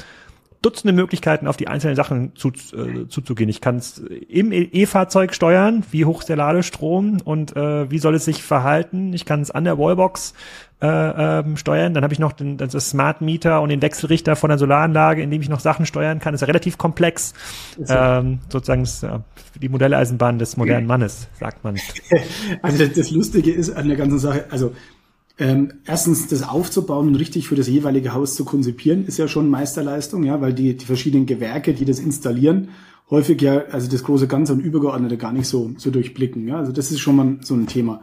Dutzende 0.61 0.93
Möglichkeiten, 0.93 1.47
auf 1.47 1.55
die 1.55 1.67
einzelnen 1.67 1.95
Sachen 1.95 2.35
zu, 2.35 2.49
äh, 2.49 3.07
zuzugehen. 3.07 3.49
Ich 3.49 3.61
kann 3.61 3.77
es 3.77 3.99
im 4.27 4.51
E-Fahrzeug 4.51 5.33
steuern, 5.33 5.83
wie 5.91 6.03
hoch 6.03 6.19
ist 6.19 6.27
der 6.27 6.35
Ladestrom 6.35 7.21
und 7.23 7.55
äh, 7.55 7.89
wie 7.89 7.97
soll 7.97 8.15
es 8.15 8.25
sich 8.25 8.43
verhalten. 8.43 9.13
Ich 9.13 9.25
kann 9.25 9.41
es 9.41 9.51
an 9.51 9.63
der 9.63 9.77
Wallbox 9.77 10.33
äh, 10.81 10.87
ähm, 10.87 11.57
steuern. 11.57 11.93
Dann 11.93 12.03
habe 12.03 12.13
ich 12.13 12.19
noch 12.19 12.33
den, 12.33 12.57
das 12.57 12.73
Smart 12.89 13.21
Meter 13.21 13.61
und 13.61 13.69
den 13.69 13.81
Wechselrichter 13.81 14.35
von 14.35 14.49
der 14.49 14.57
Solaranlage, 14.57 15.21
in 15.21 15.31
dem 15.31 15.41
ich 15.41 15.49
noch 15.49 15.59
Sachen 15.59 15.85
steuern 15.85 16.19
kann. 16.19 16.33
Das 16.33 16.41
ist 16.41 16.47
ja 16.47 16.51
relativ 16.51 16.77
komplex. 16.77 17.33
Ähm, 17.87 18.39
sozusagen 18.49 18.83
ist, 18.83 19.03
ja, 19.03 19.23
die 19.61 19.69
Modelleisenbahn 19.69 20.39
des 20.39 20.57
modernen 20.57 20.87
Mannes, 20.87 21.27
sagt 21.39 21.63
man. 21.63 21.77
Also 22.61 22.85
das 22.85 23.11
Lustige 23.11 23.51
ist 23.51 23.71
an 23.71 23.87
der 23.87 23.97
ganzen 23.97 24.19
Sache, 24.19 24.45
also 24.49 24.73
ähm, 25.39 25.71
erstens, 25.85 26.27
das 26.27 26.43
aufzubauen 26.43 27.07
und 27.07 27.15
richtig 27.15 27.47
für 27.47 27.55
das 27.55 27.69
jeweilige 27.69 28.13
Haus 28.13 28.35
zu 28.35 28.43
konzipieren, 28.43 29.05
ist 29.05 29.17
ja 29.17 29.29
schon 29.29 29.49
Meisterleistung, 29.49 30.23
ja, 30.23 30.41
weil 30.41 30.53
die, 30.53 30.75
die 30.75 30.85
verschiedenen 30.85 31.25
Gewerke, 31.25 31.73
die 31.73 31.85
das 31.85 31.99
installieren, 31.99 32.69
häufig 33.09 33.41
ja, 33.41 33.63
also 33.71 33.89
das 33.89 34.03
große 34.03 34.27
Ganze 34.27 34.51
und 34.51 34.59
Übergeordnete 34.59 35.15
gar 35.17 35.31
nicht 35.31 35.47
so, 35.47 35.71
so 35.77 35.91
durchblicken. 35.91 36.45
Ja, 36.47 36.57
also 36.57 36.73
das 36.73 36.91
ist 36.91 36.99
schon 36.99 37.15
mal 37.15 37.37
so 37.41 37.55
ein 37.55 37.67
Thema. 37.67 38.01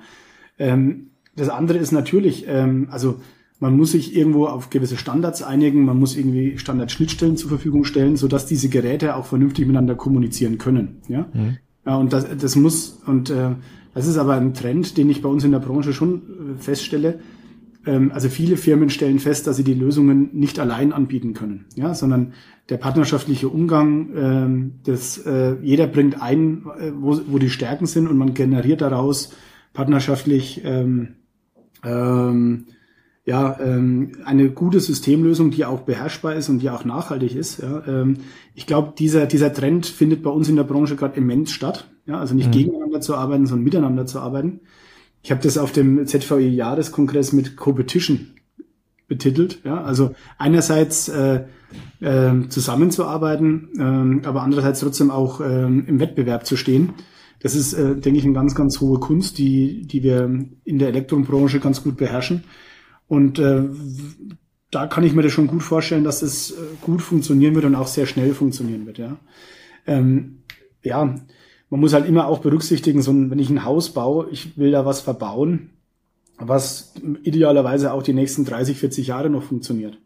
Ähm, 0.58 1.10
das 1.36 1.50
andere 1.50 1.76
ist 1.76 1.92
natürlich, 1.92 2.46
ähm, 2.48 2.88
also 2.90 3.20
man 3.60 3.76
muss 3.76 3.92
sich 3.92 4.16
irgendwo 4.16 4.46
auf 4.46 4.70
gewisse 4.70 4.96
Standards 4.96 5.42
einigen, 5.42 5.84
man 5.84 5.98
muss 5.98 6.16
irgendwie 6.16 6.56
Standardschnittstellen 6.56 7.36
zur 7.36 7.50
Verfügung 7.50 7.84
stellen, 7.84 8.16
sodass 8.16 8.46
diese 8.46 8.70
Geräte 8.70 9.14
auch 9.14 9.26
vernünftig 9.26 9.66
miteinander 9.66 9.94
kommunizieren 9.94 10.56
können. 10.56 11.02
Ja, 11.08 11.28
mhm. 11.34 11.58
ja 11.84 11.96
und 11.96 12.14
das, 12.14 12.26
das 12.38 12.56
muss 12.56 13.02
und 13.06 13.28
äh, 13.28 13.50
das 13.96 14.06
ist 14.06 14.18
aber 14.18 14.34
ein 14.34 14.52
Trend, 14.52 14.98
den 14.98 15.08
ich 15.08 15.22
bei 15.22 15.28
uns 15.30 15.42
in 15.42 15.52
der 15.52 15.58
Branche 15.58 15.94
schon 15.94 16.56
äh, 16.58 16.62
feststelle. 16.62 17.20
Ähm, 17.86 18.12
also 18.12 18.28
viele 18.28 18.58
Firmen 18.58 18.90
stellen 18.90 19.18
fest, 19.20 19.46
dass 19.46 19.56
sie 19.56 19.64
die 19.64 19.72
Lösungen 19.72 20.28
nicht 20.34 20.60
allein 20.60 20.92
anbieten 20.92 21.32
können, 21.32 21.64
ja, 21.76 21.94
sondern 21.94 22.34
der 22.68 22.76
partnerschaftliche 22.76 23.48
Umgang, 23.48 24.10
ähm, 24.14 24.72
das, 24.84 25.16
äh, 25.24 25.56
jeder 25.62 25.86
bringt 25.86 26.20
ein, 26.20 26.66
äh, 26.78 26.92
wo, 26.94 27.18
wo 27.26 27.38
die 27.38 27.48
Stärken 27.48 27.86
sind 27.86 28.06
und 28.06 28.18
man 28.18 28.34
generiert 28.34 28.82
daraus 28.82 29.32
partnerschaftlich 29.72 30.60
ähm, 30.62 31.14
ähm, 31.82 32.66
ja, 33.24 33.58
ähm, 33.60 34.12
eine 34.26 34.50
gute 34.50 34.80
Systemlösung, 34.80 35.50
die 35.52 35.64
auch 35.64 35.80
beherrschbar 35.80 36.34
ist 36.34 36.50
und 36.50 36.58
die 36.58 36.68
auch 36.68 36.84
nachhaltig 36.84 37.34
ist. 37.34 37.62
Ja. 37.62 37.82
Ähm, 37.86 38.18
ich 38.54 38.66
glaube, 38.66 38.92
dieser, 38.98 39.24
dieser 39.24 39.54
Trend 39.54 39.86
findet 39.86 40.22
bei 40.22 40.30
uns 40.30 40.50
in 40.50 40.56
der 40.56 40.64
Branche 40.64 40.96
gerade 40.96 41.16
immens 41.16 41.50
statt. 41.50 41.90
Ja, 42.06 42.18
also 42.20 42.34
nicht 42.34 42.48
mhm. 42.48 42.52
gegeneinander 42.52 43.00
zu 43.00 43.14
arbeiten, 43.14 43.46
sondern 43.46 43.64
miteinander 43.64 44.06
zu 44.06 44.20
arbeiten. 44.20 44.60
Ich 45.22 45.30
habe 45.30 45.42
das 45.42 45.58
auf 45.58 45.72
dem 45.72 46.06
ZVI-Jahreskongress 46.06 47.32
mit 47.32 47.56
Competition 47.56 48.28
betitelt. 49.08 49.60
Ja, 49.64 49.82
also 49.82 50.14
einerseits 50.38 51.08
äh, 51.08 51.44
äh, 52.00 52.48
zusammenzuarbeiten, 52.48 54.22
äh, 54.22 54.26
aber 54.26 54.42
andererseits 54.42 54.80
trotzdem 54.80 55.10
auch 55.10 55.40
äh, 55.40 55.64
im 55.64 55.98
Wettbewerb 55.98 56.46
zu 56.46 56.56
stehen. 56.56 56.94
Das 57.40 57.54
ist, 57.54 57.74
äh, 57.74 57.96
denke 57.96 58.18
ich, 58.18 58.24
eine 58.24 58.34
ganz, 58.34 58.54
ganz 58.54 58.80
hohe 58.80 58.98
Kunst, 58.98 59.38
die, 59.38 59.86
die 59.86 60.02
wir 60.02 60.46
in 60.64 60.78
der 60.78 60.88
Elektronbranche 60.88 61.60
ganz 61.60 61.82
gut 61.82 61.96
beherrschen. 61.96 62.44
Und 63.08 63.38
äh, 63.38 63.64
da 64.70 64.86
kann 64.86 65.04
ich 65.04 65.14
mir 65.14 65.22
das 65.22 65.32
schon 65.32 65.46
gut 65.46 65.62
vorstellen, 65.62 66.04
dass 66.04 66.22
es 66.22 66.52
äh, 66.52 66.54
gut 66.80 67.02
funktionieren 67.02 67.54
wird 67.54 67.64
und 67.64 67.74
auch 67.74 67.86
sehr 67.86 68.06
schnell 68.06 68.34
funktionieren 68.34 68.86
wird. 68.86 68.98
Ja, 68.98 69.16
ähm, 69.86 70.42
ja 70.82 71.14
man 71.70 71.80
muss 71.80 71.92
halt 71.92 72.06
immer 72.06 72.28
auch 72.28 72.38
berücksichtigen, 72.38 73.02
so 73.02 73.12
wenn 73.12 73.38
ich 73.38 73.50
ein 73.50 73.64
Haus 73.64 73.90
baue, 73.90 74.28
ich 74.30 74.56
will 74.56 74.70
da 74.70 74.86
was 74.86 75.00
verbauen, 75.00 75.70
was 76.38 76.94
idealerweise 77.22 77.92
auch 77.92 78.02
die 78.02 78.12
nächsten 78.12 78.44
30, 78.44 78.78
40 78.78 79.06
Jahre 79.08 79.30
noch 79.30 79.42
funktioniert. 79.42 79.98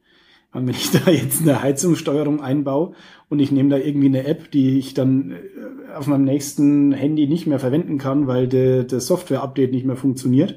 Und 0.53 0.67
wenn 0.67 0.75
ich 0.75 0.91
da 1.05 1.11
jetzt 1.11 1.43
eine 1.43 1.63
Heizungssteuerung 1.63 2.41
einbaue 2.41 2.95
und 3.29 3.41
ich 3.41 3.53
nehme 3.53 3.71
da 3.71 3.79
irgendwie 3.79 4.07
eine 4.07 4.25
App, 4.27 4.51
die 4.51 4.79
ich 4.79 4.95
dann 4.95 5.33
äh, 5.33 5.95
auf 5.97 6.07
meinem 6.07 6.25
nächsten 6.25 6.93
Handy 6.93 7.27
nicht 7.27 7.47
mehr 7.47 7.59
verwenden 7.59 7.99
kann, 7.99 8.27
weil 8.27 8.49
der, 8.49 8.85
der 8.85 9.01
Software-Update 9.01 9.73
nicht 9.73 9.87
mehr 9.87 9.97
funktioniert, 9.97 10.57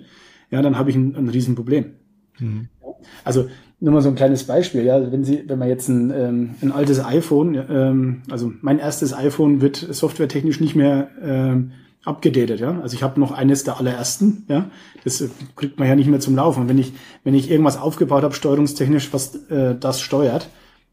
ja, 0.52 0.62
dann 0.62 0.78
habe 0.78 0.90
ich 0.90 0.96
ein, 0.96 1.16
ein 1.16 1.30
Riesenproblem. 1.30 1.96
Mhm. 2.40 2.70
Also 3.24 3.50
nur 3.84 3.94
mal 3.94 4.02
so 4.02 4.08
ein 4.08 4.16
kleines 4.16 4.46
Beispiel, 4.46 4.86
ja, 4.86 5.12
wenn 5.12 5.26
Sie, 5.26 5.44
wenn 5.46 5.60
man 5.60 5.68
jetzt 5.68 5.90
ein, 5.90 6.10
ähm, 6.16 6.50
ein 6.62 6.72
altes 6.72 7.04
iPhone, 7.04 7.62
ähm, 7.70 8.22
also 8.32 8.54
mein 8.62 8.80
erstes 8.80 9.14
iPhone 9.14 9.60
wird 9.60 9.76
softwaretechnisch 9.76 10.62
nicht 10.62 10.74
mehr 10.74 11.10
ähm, 11.22 11.74
abgedatet, 12.06 12.62
ja. 12.62 12.80
Also 12.80 12.96
ich 12.96 13.04
habe 13.04 13.20
noch 13.20 13.34
eines 13.34 13.66
der 13.66 13.78
allerersten, 13.78 14.46
ja. 14.48 14.70
Das 15.04 15.20
äh, 15.20 15.28
kriegt 15.58 15.80
man 15.80 15.90
ja 15.90 15.98
nicht 15.98 16.08
mehr 16.08 16.22
zum 16.22 16.38
Laufen. 16.38 16.62
Und 16.62 16.70
wenn 16.70 16.78
ich, 16.78 16.94
wenn 17.26 17.34
ich 17.34 17.52
irgendwas 17.52 17.78
aufgebaut 17.78 18.24
habe, 18.24 18.34
steuerungstechnisch, 18.34 19.12
was 19.12 19.36
äh, 19.50 19.76
das 19.78 20.00
steuert, 20.00 20.48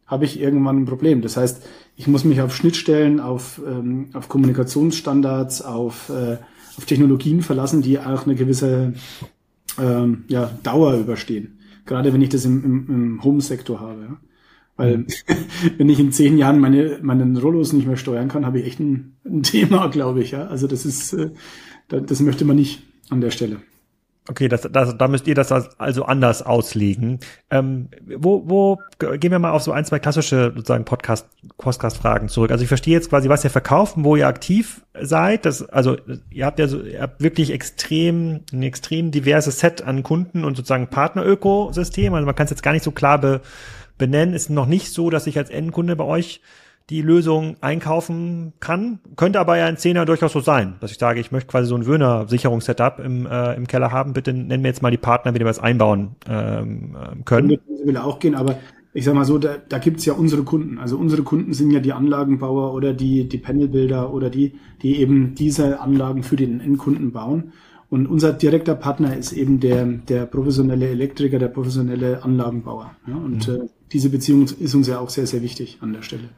habe 0.04 0.24
ich 0.24 0.40
irgendwann 0.40 0.78
ein 0.78 0.86
Problem. 0.86 1.22
Das 1.22 1.36
heißt, 1.36 1.64
ich 1.94 2.08
muss 2.08 2.24
mich 2.24 2.40
auf 2.40 2.56
Schnittstellen, 2.56 3.20
auf, 3.20 3.60
ähm, 3.64 4.08
auf 4.14 4.28
Kommunikationsstandards, 4.28 5.62
auf, 5.62 6.08
äh, 6.08 6.38
auf 6.76 6.86
Technologien 6.86 7.42
verlassen, 7.42 7.82
die 7.82 8.00
auch 8.00 8.26
eine 8.26 8.34
gewisse 8.34 8.94
ähm, 9.78 10.24
ja, 10.26 10.50
Dauer 10.64 10.94
überstehen. 10.94 11.59
Gerade 11.86 12.12
wenn 12.12 12.22
ich 12.22 12.28
das 12.28 12.44
im, 12.44 12.64
im, 12.64 12.88
im 12.88 13.24
Home-Sektor 13.24 13.80
habe. 13.80 14.02
Ja. 14.02 14.20
Weil 14.76 14.98
mhm. 14.98 15.06
wenn 15.78 15.88
ich 15.88 16.00
in 16.00 16.12
zehn 16.12 16.38
Jahren 16.38 16.58
meine 16.58 16.98
meinen 17.02 17.36
Rollos 17.36 17.72
nicht 17.72 17.86
mehr 17.86 17.96
steuern 17.96 18.28
kann, 18.28 18.46
habe 18.46 18.60
ich 18.60 18.66
echt 18.66 18.80
ein, 18.80 19.16
ein 19.24 19.42
Thema, 19.42 19.86
glaube 19.92 20.22
ich. 20.22 20.32
Ja. 20.32 20.46
Also 20.46 20.66
das 20.66 20.86
ist, 20.86 21.12
äh, 21.12 21.30
das 21.88 22.20
möchte 22.20 22.44
man 22.44 22.56
nicht 22.56 22.82
an 23.08 23.20
der 23.20 23.30
Stelle. 23.30 23.58
Okay, 24.30 24.46
das, 24.46 24.62
das, 24.70 24.96
da 24.96 25.08
müsst 25.08 25.26
ihr 25.26 25.34
das 25.34 25.50
also 25.50 26.04
anders 26.04 26.42
auslegen. 26.42 27.18
Ähm, 27.50 27.88
wo, 28.16 28.48
wo 28.48 28.78
gehen 29.16 29.32
wir 29.32 29.40
mal 29.40 29.50
auf 29.50 29.62
so 29.64 29.72
ein, 29.72 29.84
zwei 29.84 29.98
klassische 29.98 30.52
sozusagen 30.54 30.84
Podcast, 30.84 31.26
Podcast-Fragen 31.58 32.28
zurück. 32.28 32.52
Also 32.52 32.62
ich 32.62 32.68
verstehe 32.68 32.94
jetzt 32.94 33.10
quasi, 33.10 33.28
was 33.28 33.42
ihr 33.42 33.50
verkauft 33.50 33.94
wo 33.96 34.14
ihr 34.14 34.28
aktiv 34.28 34.82
seid. 35.00 35.46
Das, 35.46 35.68
also 35.68 35.96
ihr 36.30 36.46
habt 36.46 36.60
ja 36.60 36.68
so, 36.68 36.80
ihr 36.80 37.02
habt 37.02 37.20
wirklich 37.20 37.50
extrem, 37.50 38.42
ein 38.52 38.62
extrem 38.62 39.10
diverses 39.10 39.58
Set 39.58 39.82
an 39.82 40.04
Kunden 40.04 40.44
und 40.44 40.56
sozusagen 40.56 40.86
Partner-Ökosystem. 40.86 42.14
Also 42.14 42.24
man 42.24 42.36
kann 42.36 42.44
es 42.44 42.50
jetzt 42.50 42.62
gar 42.62 42.72
nicht 42.72 42.84
so 42.84 42.92
klar 42.92 43.20
be, 43.20 43.40
benennen. 43.98 44.32
Ist 44.32 44.48
noch 44.48 44.66
nicht 44.66 44.92
so, 44.92 45.10
dass 45.10 45.26
ich 45.26 45.38
als 45.38 45.50
Endkunde 45.50 45.96
bei 45.96 46.04
euch 46.04 46.40
die 46.88 47.02
Lösung 47.02 47.56
einkaufen 47.60 48.52
kann. 48.58 48.98
Könnte 49.16 49.38
aber 49.38 49.56
ja 49.58 49.66
ein 49.66 49.76
Zehner 49.76 50.06
durchaus 50.06 50.32
so 50.32 50.40
sein, 50.40 50.74
dass 50.80 50.90
ich 50.90 50.98
sage, 50.98 51.20
ich 51.20 51.30
möchte 51.30 51.48
quasi 51.48 51.68
so 51.68 51.76
ein 51.76 51.86
Wöhner-Sicherungssetup 51.86 52.98
im, 52.98 53.26
äh, 53.26 53.54
im 53.54 53.66
Keller 53.66 53.92
haben. 53.92 54.12
Bitte 54.12 54.32
nennen 54.32 54.64
wir 54.64 54.70
jetzt 54.70 54.82
mal 54.82 54.90
die 54.90 54.96
Partner, 54.96 55.30
mit 55.30 55.40
denen 55.40 55.46
wir 55.46 55.52
es 55.52 55.60
einbauen 55.60 56.16
ähm, 56.28 56.96
äh, 56.96 57.22
können. 57.24 57.48
Das 57.48 57.86
will 57.86 57.96
auch 57.96 58.18
gehen, 58.18 58.34
aber 58.34 58.56
ich 58.92 59.04
sag 59.04 59.14
mal 59.14 59.24
so, 59.24 59.38
da, 59.38 59.56
da 59.68 59.78
gibt 59.78 60.04
ja 60.04 60.14
unsere 60.14 60.42
Kunden. 60.42 60.78
Also 60.78 60.96
unsere 60.96 61.22
Kunden 61.22 61.52
sind 61.52 61.70
ja 61.70 61.80
die 61.80 61.92
Anlagenbauer 61.92 62.74
oder 62.74 62.92
die, 62.92 63.28
die 63.28 63.38
Panelbilder 63.38 64.12
oder 64.12 64.30
die, 64.30 64.54
die 64.82 65.00
eben 65.00 65.34
diese 65.34 65.80
Anlagen 65.80 66.22
für 66.22 66.36
den 66.36 66.60
Endkunden 66.60 67.12
bauen. 67.12 67.52
Und 67.88 68.06
unser 68.06 68.32
direkter 68.32 68.74
Partner 68.74 69.16
ist 69.16 69.32
eben 69.32 69.58
der, 69.60 69.84
der 69.84 70.26
professionelle 70.26 70.88
Elektriker, 70.88 71.38
der 71.38 71.48
professionelle 71.48 72.22
Anlagenbauer. 72.22 72.92
Ja, 73.06 73.16
und 73.16 73.48
mhm. 73.48 73.54
äh, 73.54 73.68
diese 73.92 74.10
Beziehung 74.10 74.44
ist 74.44 74.74
uns 74.74 74.86
ja 74.86 75.00
auch 75.00 75.10
sehr, 75.10 75.26
sehr 75.26 75.42
wichtig 75.42 75.78
an 75.80 75.92
der 75.92 76.02
Stelle. 76.02 76.28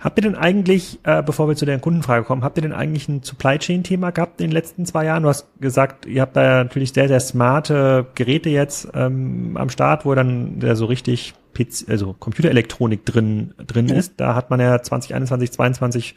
Habt 0.00 0.18
ihr 0.18 0.22
denn 0.22 0.34
eigentlich, 0.34 0.98
äh, 1.04 1.22
bevor 1.22 1.48
wir 1.48 1.56
zu 1.56 1.64
der 1.64 1.78
Kundenfrage 1.78 2.24
kommen, 2.24 2.42
habt 2.42 2.58
ihr 2.58 2.62
denn 2.62 2.72
eigentlich 2.72 3.08
ein 3.08 3.22
Supply 3.22 3.58
Chain 3.58 3.84
Thema 3.84 4.10
gehabt 4.10 4.40
in 4.40 4.48
den 4.48 4.52
letzten 4.52 4.84
zwei 4.84 5.04
Jahren? 5.04 5.22
Du 5.22 5.28
hast 5.28 5.46
gesagt, 5.60 6.06
ihr 6.06 6.22
habt 6.22 6.36
da 6.36 6.42
ja 6.42 6.64
natürlich 6.64 6.92
sehr, 6.92 7.08
sehr 7.08 7.20
smarte 7.20 8.06
Geräte 8.14 8.50
jetzt 8.50 8.88
ähm, 8.94 9.56
am 9.56 9.70
Start, 9.70 10.04
wo 10.04 10.14
dann 10.14 10.58
der 10.58 10.76
so 10.76 10.86
richtig 10.86 11.34
PC, 11.54 11.88
also 11.88 12.14
Computerelektronik 12.18 13.04
drin, 13.04 13.54
drin 13.64 13.88
ja. 13.88 13.94
ist. 13.94 14.14
Da 14.16 14.34
hat 14.34 14.50
man 14.50 14.60
ja 14.60 14.82
2021, 14.82 15.52
2022 15.52 16.14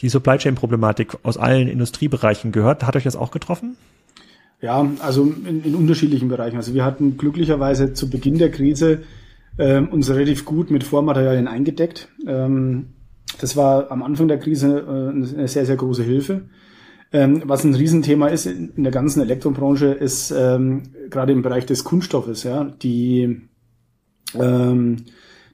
die 0.00 0.08
Supply 0.08 0.36
Chain 0.38 0.54
Problematik 0.56 1.16
aus 1.22 1.36
allen 1.36 1.68
Industriebereichen 1.68 2.52
gehört. 2.52 2.84
Hat 2.86 2.96
euch 2.96 3.04
das 3.04 3.16
auch 3.16 3.30
getroffen? 3.30 3.76
Ja, 4.60 4.86
also 5.00 5.22
in, 5.24 5.62
in 5.62 5.74
unterschiedlichen 5.74 6.28
Bereichen. 6.28 6.56
Also 6.56 6.74
wir 6.74 6.84
hatten 6.84 7.16
glücklicherweise 7.16 7.92
zu 7.92 8.10
Beginn 8.10 8.38
der 8.38 8.50
Krise 8.50 9.02
ähm, 9.58 9.88
uns 9.88 10.10
relativ 10.10 10.44
gut 10.44 10.70
mit 10.70 10.84
Vormaterialien 10.84 11.48
eingedeckt. 11.48 12.08
Ähm, 12.26 12.94
das 13.40 13.56
war 13.56 13.90
am 13.90 14.02
Anfang 14.02 14.28
der 14.28 14.38
Krise 14.38 14.78
äh, 14.78 15.10
eine 15.10 15.48
sehr, 15.48 15.66
sehr 15.66 15.76
große 15.76 16.02
Hilfe. 16.02 16.48
Ähm, 17.12 17.42
was 17.44 17.64
ein 17.64 17.74
Riesenthema 17.74 18.28
ist 18.28 18.46
in 18.46 18.82
der 18.82 18.92
ganzen 18.92 19.20
Elektrobranche, 19.22 19.86
ist 19.86 20.32
ähm, 20.32 20.82
gerade 21.08 21.32
im 21.32 21.42
Bereich 21.42 21.66
des 21.66 21.84
Kunststoffes, 21.84 22.42
ja, 22.42 22.64
die, 22.64 23.42
ähm, 24.34 24.96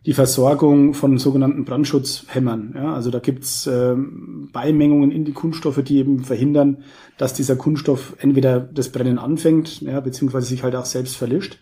die 0.06 0.14
Versorgung 0.14 0.94
von 0.94 1.18
sogenannten 1.18 1.64
Brandschutzhämmern. 1.64 2.72
Ja. 2.74 2.94
Also 2.94 3.10
da 3.10 3.18
gibt's 3.18 3.66
ähm, 3.66 4.48
Beimengungen 4.52 5.12
in 5.12 5.24
die 5.24 5.32
Kunststoffe, 5.32 5.82
die 5.84 5.98
eben 5.98 6.24
verhindern, 6.24 6.84
dass 7.18 7.34
dieser 7.34 7.56
Kunststoff 7.56 8.16
entweder 8.18 8.58
das 8.58 8.88
Brennen 8.88 9.18
anfängt, 9.18 9.82
ja, 9.82 10.00
beziehungsweise 10.00 10.46
sich 10.46 10.62
halt 10.62 10.74
auch 10.74 10.86
selbst 10.86 11.16
verlischt. 11.16 11.58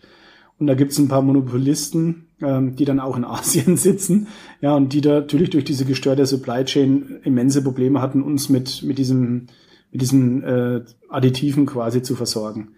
Und 0.61 0.67
da 0.67 0.75
gibt's 0.75 0.99
ein 0.99 1.07
paar 1.07 1.23
Monopolisten, 1.23 2.27
ähm, 2.39 2.75
die 2.75 2.85
dann 2.85 2.99
auch 2.99 3.17
in 3.17 3.25
Asien 3.25 3.77
sitzen, 3.77 4.27
ja, 4.61 4.75
und 4.75 4.93
die 4.93 5.01
da 5.01 5.15
natürlich 5.15 5.49
durch 5.49 5.65
diese 5.65 5.85
gestörte 5.85 6.23
Supply 6.27 6.63
Chain 6.63 7.19
immense 7.23 7.63
Probleme 7.63 7.99
hatten, 7.99 8.21
uns 8.21 8.47
mit, 8.47 8.83
mit 8.83 8.99
diesem, 8.99 9.47
mit 9.91 10.01
diesen 10.01 10.43
äh, 10.43 10.81
Additiven 11.09 11.65
quasi 11.65 12.03
zu 12.03 12.15
versorgen. 12.15 12.75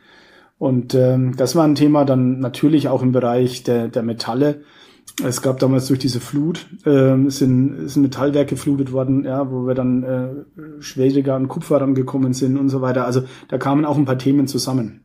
Und 0.57 0.95
ähm, 0.95 1.35
das 1.35 1.57
war 1.57 1.65
ein 1.65 1.75
Thema 1.75 2.05
dann 2.05 2.39
natürlich 2.39 2.87
auch 2.87 3.01
im 3.01 3.11
Bereich 3.11 3.63
der, 3.63 3.89
der 3.89 4.01
Metalle. 4.01 4.61
Es 5.21 5.41
gab 5.41 5.59
damals 5.59 5.87
durch 5.87 5.99
diese 5.99 6.21
Flut, 6.21 6.65
äh, 6.85 7.17
sind, 7.27 7.89
sind 7.89 8.01
Metallwerke 8.01 8.51
geflutet 8.51 8.93
worden, 8.93 9.25
ja, 9.25 9.51
wo 9.51 9.67
wir 9.67 9.75
dann 9.75 10.03
äh, 10.03 10.29
schwieriger 10.79 11.35
an 11.35 11.49
Kupfer 11.49 11.81
rangekommen 11.81 12.31
sind 12.31 12.57
und 12.57 12.69
so 12.69 12.79
weiter. 12.79 13.05
Also 13.05 13.23
da 13.49 13.57
kamen 13.57 13.83
auch 13.83 13.97
ein 13.97 14.05
paar 14.05 14.17
Themen 14.17 14.47
zusammen. 14.47 15.01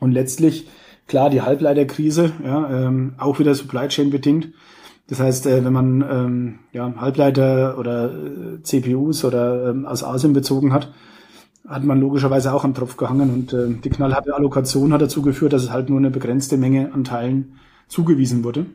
Und 0.00 0.12
letztlich 0.12 0.66
Klar, 1.06 1.30
die 1.30 1.42
Halbleiterkrise, 1.42 2.32
ja, 2.44 2.86
ähm, 2.86 3.14
auch 3.18 3.38
wieder 3.38 3.54
Supply 3.54 3.88
Chain 3.88 4.10
bedingt. 4.10 4.48
Das 5.08 5.20
heißt, 5.20 5.46
äh, 5.46 5.64
wenn 5.64 5.72
man 5.72 6.04
ähm, 6.10 6.58
ja, 6.72 6.92
Halbleiter 6.96 7.78
oder 7.78 8.12
äh, 8.12 8.62
CPUs 8.62 9.24
oder 9.24 9.70
ähm, 9.70 9.86
aus 9.86 10.02
Asien 10.02 10.32
bezogen 10.32 10.72
hat, 10.72 10.92
hat 11.68 11.84
man 11.84 12.00
logischerweise 12.00 12.52
auch 12.52 12.64
am 12.64 12.74
Tropf 12.74 12.96
gehangen 12.96 13.32
und 13.32 13.52
äh, 13.52 13.68
die 13.82 13.90
knallharte 13.90 14.34
Allokation 14.34 14.92
hat 14.92 15.02
dazu 15.02 15.22
geführt, 15.22 15.52
dass 15.52 15.62
es 15.62 15.70
halt 15.70 15.90
nur 15.90 15.98
eine 15.98 16.10
begrenzte 16.10 16.56
Menge 16.56 16.92
an 16.92 17.04
Teilen 17.04 17.58
zugewiesen 17.88 18.42
wurde. 18.42 18.66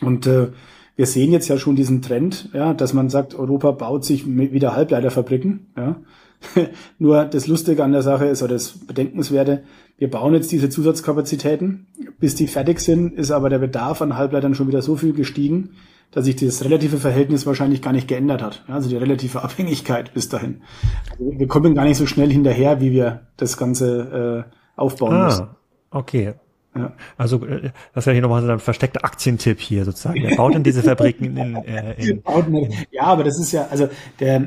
Und 0.00 0.26
äh, 0.26 0.48
wir 0.96 1.06
sehen 1.06 1.32
jetzt 1.32 1.48
ja 1.48 1.58
schon 1.58 1.76
diesen 1.76 2.02
Trend, 2.02 2.50
ja, 2.52 2.72
dass 2.72 2.92
man 2.92 3.10
sagt, 3.10 3.34
Europa 3.34 3.72
baut 3.72 4.04
sich 4.04 4.26
wieder 4.26 4.74
Halbleiterfabriken. 4.74 5.72
Ja. 5.76 5.96
Nur 6.98 7.24
das 7.24 7.46
Lustige 7.46 7.82
an 7.84 7.92
der 7.92 8.02
Sache 8.02 8.26
ist, 8.26 8.42
oder 8.42 8.54
das 8.54 8.78
Bedenkenswerte, 8.86 9.64
wir 9.98 10.10
bauen 10.10 10.34
jetzt 10.34 10.52
diese 10.52 10.68
Zusatzkapazitäten. 10.68 11.86
Bis 12.18 12.34
die 12.34 12.46
fertig 12.46 12.80
sind, 12.80 13.14
ist 13.14 13.30
aber 13.30 13.48
der 13.48 13.58
Bedarf 13.58 14.02
an 14.02 14.16
Halbleitern 14.16 14.54
schon 14.54 14.68
wieder 14.68 14.82
so 14.82 14.96
viel 14.96 15.12
gestiegen, 15.12 15.70
dass 16.10 16.24
sich 16.24 16.36
das 16.36 16.64
relative 16.64 16.98
Verhältnis 16.98 17.46
wahrscheinlich 17.46 17.82
gar 17.82 17.92
nicht 17.92 18.08
geändert 18.08 18.42
hat. 18.42 18.64
Also 18.68 18.88
die 18.88 18.96
relative 18.96 19.42
Abhängigkeit 19.42 20.14
bis 20.14 20.28
dahin. 20.28 20.62
Also 21.10 21.38
wir 21.38 21.48
kommen 21.48 21.74
gar 21.74 21.84
nicht 21.84 21.96
so 21.96 22.06
schnell 22.06 22.30
hinterher, 22.30 22.80
wie 22.80 22.92
wir 22.92 23.26
das 23.36 23.56
Ganze 23.56 24.44
äh, 24.46 24.80
aufbauen 24.80 25.14
ah, 25.14 25.24
müssen. 25.26 25.46
Okay. 25.90 26.34
Ja. 26.76 26.92
Also 27.16 27.44
äh, 27.46 27.70
das 27.94 28.04
ja 28.06 28.12
hier 28.12 28.22
nochmal 28.22 28.42
so 28.42 28.50
ein 28.50 28.58
versteckter 28.58 29.04
Aktientipp 29.04 29.60
hier 29.60 29.84
sozusagen. 29.84 30.22
Wer 30.22 30.36
baut 30.36 30.54
denn 30.54 30.64
diese 30.64 30.82
Fabriken 30.82 31.36
in, 31.36 31.56
äh, 31.64 31.94
in 31.94 32.22
Ja, 32.90 33.04
aber 33.04 33.24
das 33.24 33.38
ist 33.38 33.52
ja, 33.52 33.68
also 33.70 33.88
der 34.18 34.44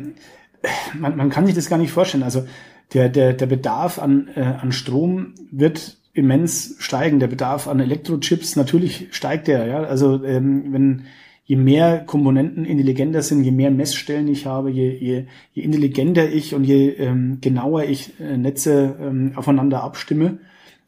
man, 1.00 1.16
man 1.16 1.30
kann 1.30 1.46
sich 1.46 1.56
das 1.56 1.70
gar 1.70 1.78
nicht 1.78 1.92
vorstellen. 1.92 2.24
Also 2.24 2.46
der, 2.94 3.10
der, 3.10 3.34
der 3.34 3.46
Bedarf 3.46 4.00
an, 4.00 4.30
äh, 4.36 4.42
an 4.42 4.72
Strom 4.72 5.34
wird 5.52 5.98
immens 6.14 6.76
steigen. 6.80 7.20
Der 7.20 7.28
Bedarf 7.28 7.68
an 7.68 7.80
Elektrochips, 7.80 8.56
natürlich 8.56 9.08
steigt 9.12 9.48
der. 9.48 9.68
Ja? 9.68 9.84
Also 9.84 10.24
ähm, 10.24 10.74
wenn 10.74 11.04
je 11.46 11.56
mehr 11.56 12.04
Komponenten 12.06 12.66
intelligenter 12.66 13.22
sind, 13.22 13.44
je 13.44 13.52
mehr 13.52 13.72
Messstellen 13.72 14.28
ich 14.28 14.46
habe, 14.46 14.70
je, 14.70 14.92
je, 14.92 15.26
je 15.54 15.64
intelligenter 15.64 16.30
ich 16.30 16.54
und 16.54 16.66
je 16.66 16.90
ähm, 16.90 17.38
genauer 17.40 17.86
ich 17.86 18.20
äh, 18.20 18.36
Netze 18.36 18.98
ähm, 19.00 19.32
aufeinander 19.36 19.82
abstimme, 19.82 20.40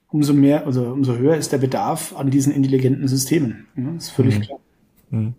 umso 0.09 0.33
mehr, 0.33 0.65
also 0.65 0.83
umso 0.91 1.15
höher 1.15 1.37
ist 1.37 1.53
der 1.53 1.59
Bedarf 1.59 2.13
an 2.17 2.29
diesen 2.29 2.51
intelligenten 2.51 3.07
Systemen. 3.07 3.67
Ja, 3.77 3.95
ist 3.95 4.09
völlig 4.09 4.39
mhm. 4.39 4.41
klar. 4.41 4.59
Mhm. 5.11 5.33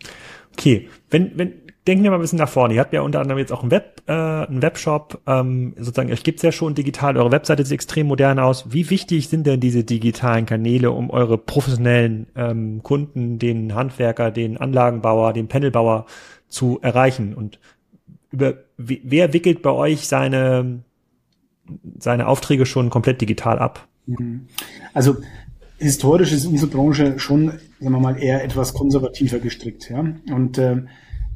Okay, 0.52 0.88
wenn, 1.10 1.32
wenn, 1.36 1.52
denken 1.86 2.04
wir 2.04 2.10
mal 2.10 2.18
ein 2.18 2.22
bisschen 2.22 2.38
nach 2.38 2.48
vorne. 2.48 2.74
Ihr 2.74 2.80
habt 2.80 2.92
ja 2.92 3.00
unter 3.00 3.20
anderem 3.20 3.38
jetzt 3.38 3.52
auch 3.52 3.62
einen, 3.62 3.70
Web, 3.70 4.02
äh, 4.06 4.12
einen 4.12 4.62
Webshop, 4.62 5.20
ähm, 5.26 5.74
sozusagen, 5.78 6.12
euch 6.12 6.22
gibt's 6.22 6.42
ja 6.42 6.52
schon 6.52 6.74
digital, 6.74 7.16
eure 7.16 7.32
Webseite 7.32 7.64
sieht 7.64 7.74
extrem 7.74 8.06
modern 8.06 8.38
aus. 8.38 8.72
Wie 8.72 8.90
wichtig 8.90 9.28
sind 9.28 9.46
denn 9.46 9.60
diese 9.60 9.84
digitalen 9.84 10.46
Kanäle, 10.46 10.90
um 10.90 11.10
eure 11.10 11.38
professionellen 11.38 12.26
ähm, 12.36 12.82
Kunden, 12.82 13.38
den 13.38 13.74
Handwerker, 13.74 14.30
den 14.30 14.56
Anlagenbauer, 14.56 15.32
den 15.32 15.48
Panelbauer 15.48 16.06
zu 16.48 16.78
erreichen? 16.82 17.34
Und 17.34 17.58
über 18.30 18.54
wer 18.76 19.32
wickelt 19.32 19.62
bei 19.62 19.70
euch 19.70 20.06
seine, 20.06 20.80
seine 21.98 22.28
Aufträge 22.28 22.66
schon 22.66 22.90
komplett 22.90 23.20
digital 23.20 23.58
ab? 23.58 23.88
Mhm. 24.06 24.46
Also 24.92 25.16
historisch 25.78 26.32
ist 26.32 26.46
unsere 26.46 26.70
Branche 26.70 27.18
schon, 27.18 27.48
sagen 27.80 27.92
wir 27.92 28.00
mal, 28.00 28.22
eher 28.22 28.44
etwas 28.44 28.74
konservativer 28.74 29.38
gestrickt. 29.38 29.88
Ja? 29.90 30.04
Und 30.32 30.58
äh, 30.58 30.82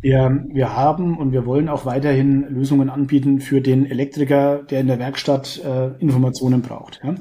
wir, 0.05 0.45
wir 0.51 0.77
haben 0.77 1.17
und 1.17 1.33
wir 1.33 1.47
wollen 1.47 1.71
auch 1.71 1.87
weiterhin 1.87 2.47
Lösungen 2.51 2.91
anbieten 2.91 3.41
für 3.41 3.63
den 3.63 3.87
Elektriker, 3.87 4.59
der 4.59 4.81
in 4.81 4.87
der 4.87 4.99
Werkstatt 4.99 5.63
äh, 5.65 5.93
Informationen 5.99 6.61
braucht. 6.61 7.01
Ja. 7.03 7.15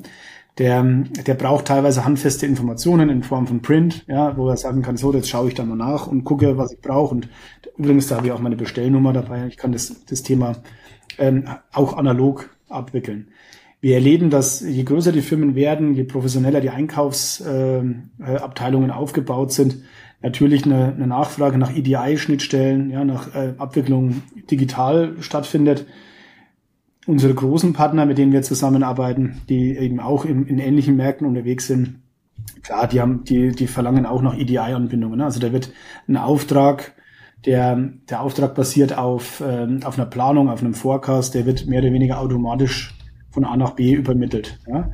Der, 0.57 0.83
der 0.83 1.35
braucht 1.35 1.63
teilweise 1.65 2.03
handfeste 2.03 2.45
Informationen 2.45 3.09
in 3.09 3.23
Form 3.23 3.47
von 3.47 3.61
Print, 3.61 4.03
ja, 4.07 4.35
wo 4.35 4.49
er 4.49 4.57
sagen 4.57 4.81
kann, 4.81 4.97
so, 4.97 5.13
jetzt 5.13 5.29
schaue 5.29 5.47
ich 5.47 5.53
da 5.53 5.63
mal 5.63 5.77
nach 5.77 6.07
und 6.07 6.25
gucke, 6.25 6.57
was 6.57 6.73
ich 6.73 6.81
brauche. 6.81 7.15
Und 7.15 7.29
übrigens, 7.77 8.07
da 8.07 8.17
habe 8.17 8.27
ich 8.27 8.33
auch 8.33 8.41
meine 8.41 8.57
Bestellnummer 8.57 9.13
dabei. 9.13 9.47
Ich 9.47 9.55
kann 9.55 9.71
das, 9.71 10.03
das 10.05 10.21
Thema 10.21 10.57
ähm, 11.17 11.45
auch 11.71 11.95
analog 11.95 12.49
abwickeln. 12.67 13.29
Wir 13.79 13.95
erleben, 13.95 14.29
dass 14.29 14.59
je 14.59 14.83
größer 14.83 15.13
die 15.13 15.21
Firmen 15.21 15.55
werden, 15.55 15.93
je 15.93 16.03
professioneller 16.03 16.59
die 16.59 16.69
Einkaufsabteilungen 16.69 18.89
äh, 18.89 18.93
aufgebaut 18.93 19.53
sind, 19.53 19.77
natürlich 20.23 20.65
eine, 20.65 20.93
eine 20.93 21.05
Nachfrage 21.05 21.57
nach 21.57 21.75
EDI-Schnittstellen, 21.75 22.89
ja, 22.89 23.03
nach 23.03 23.35
äh, 23.35 23.53
Abwicklung 23.57 24.23
digital 24.49 25.17
stattfindet. 25.19 25.85
Unsere 27.05 27.33
großen 27.33 27.73
Partner, 27.73 28.05
mit 28.05 28.17
denen 28.17 28.31
wir 28.31 28.41
zusammenarbeiten, 28.41 29.41
die 29.49 29.77
eben 29.77 29.99
auch 29.99 30.23
in, 30.23 30.47
in 30.47 30.59
ähnlichen 30.59 30.95
Märkten 30.95 31.27
unterwegs 31.27 31.67
sind, 31.67 31.99
klar, 32.63 32.87
die 32.87 33.01
haben, 33.01 33.25
die, 33.25 33.51
die 33.51 33.67
verlangen 33.67 34.05
auch 34.05 34.21
nach 34.21 34.37
EDI-Anbindungen. 34.37 35.19
Ne? 35.19 35.25
Also 35.25 35.41
da 35.41 35.51
wird 35.51 35.71
ein 36.07 36.15
Auftrag, 36.15 36.93
der, 37.45 37.75
der 38.09 38.21
Auftrag 38.21 38.55
basiert 38.55 38.97
auf, 38.97 39.43
ähm, 39.45 39.81
auf 39.83 39.99
einer 39.99 40.07
Planung, 40.07 40.49
auf 40.49 40.61
einem 40.61 40.73
Forecast, 40.73 41.35
der 41.35 41.45
wird 41.45 41.67
mehr 41.67 41.81
oder 41.81 41.91
weniger 41.91 42.21
automatisch 42.21 42.97
von 43.29 43.43
A 43.43 43.57
nach 43.57 43.71
B 43.71 43.91
übermittelt. 43.91 44.59
Ja? 44.67 44.91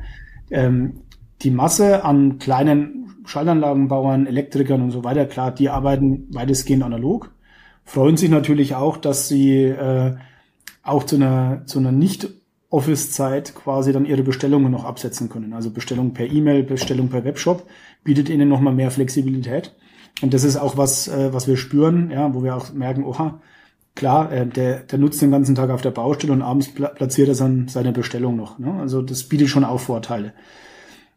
Ähm, 0.50 1.02
die 1.42 1.50
Masse 1.52 2.04
an 2.04 2.38
kleinen 2.38 2.99
Schaltanlagenbauern, 3.24 4.26
Elektrikern 4.26 4.82
und 4.82 4.90
so 4.90 5.04
weiter, 5.04 5.26
klar, 5.26 5.52
die 5.52 5.68
arbeiten 5.68 6.26
weitestgehend 6.32 6.82
analog, 6.82 7.32
freuen 7.84 8.16
sich 8.16 8.30
natürlich 8.30 8.74
auch, 8.74 8.96
dass 8.96 9.28
sie 9.28 9.64
äh, 9.64 10.16
auch 10.82 11.04
zu 11.04 11.16
einer, 11.16 11.62
zu 11.66 11.78
einer 11.78 11.92
nicht 11.92 12.28
Office-Zeit 12.70 13.54
quasi 13.54 13.92
dann 13.92 14.06
ihre 14.06 14.22
Bestellungen 14.22 14.70
noch 14.70 14.84
absetzen 14.84 15.28
können. 15.28 15.52
Also 15.52 15.70
Bestellung 15.70 16.14
per 16.14 16.30
E-Mail, 16.30 16.62
Bestellung 16.62 17.08
per 17.08 17.24
Webshop 17.24 17.66
bietet 18.04 18.28
ihnen 18.28 18.48
nochmal 18.48 18.74
mehr 18.74 18.92
Flexibilität. 18.92 19.74
Und 20.22 20.34
das 20.34 20.44
ist 20.44 20.56
auch 20.56 20.76
was, 20.76 21.08
äh, 21.08 21.32
was 21.32 21.48
wir 21.48 21.56
spüren, 21.56 22.10
ja, 22.10 22.32
wo 22.34 22.44
wir 22.44 22.56
auch 22.56 22.72
merken, 22.72 23.04
oha, 23.04 23.40
klar, 23.96 24.30
äh, 24.32 24.46
der, 24.46 24.80
der 24.80 24.98
nutzt 24.98 25.20
den 25.20 25.30
ganzen 25.30 25.54
Tag 25.54 25.70
auf 25.70 25.82
der 25.82 25.90
Baustelle 25.90 26.32
und 26.32 26.42
abends 26.42 26.68
pla 26.68 26.88
platziert 26.88 27.28
er 27.28 27.34
dann 27.34 27.68
seine 27.68 27.92
Bestellung 27.92 28.36
noch. 28.36 28.58
Ne? 28.58 28.72
Also 28.80 29.02
das 29.02 29.24
bietet 29.24 29.48
schon 29.48 29.64
auch 29.64 29.80
Vorteile. 29.80 30.32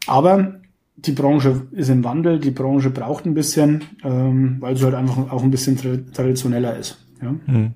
Aber 0.08 0.60
die 0.96 1.12
Branche 1.12 1.68
ist 1.72 1.90
im 1.90 2.04
Wandel, 2.04 2.40
die 2.40 2.52
Branche 2.52 2.90
braucht 2.90 3.26
ein 3.26 3.34
bisschen, 3.34 3.84
ähm, 4.04 4.58
weil 4.60 4.78
sie 4.78 4.86
halt 4.86 4.96
einfach 4.96 5.32
auch 5.32 5.44
ein 5.44 5.52
bisschen 5.52 5.78
tra 5.78 5.98
traditioneller 6.14 6.78
ist. 6.78 7.06
Ja? 7.22 7.36
Hm. 7.46 7.74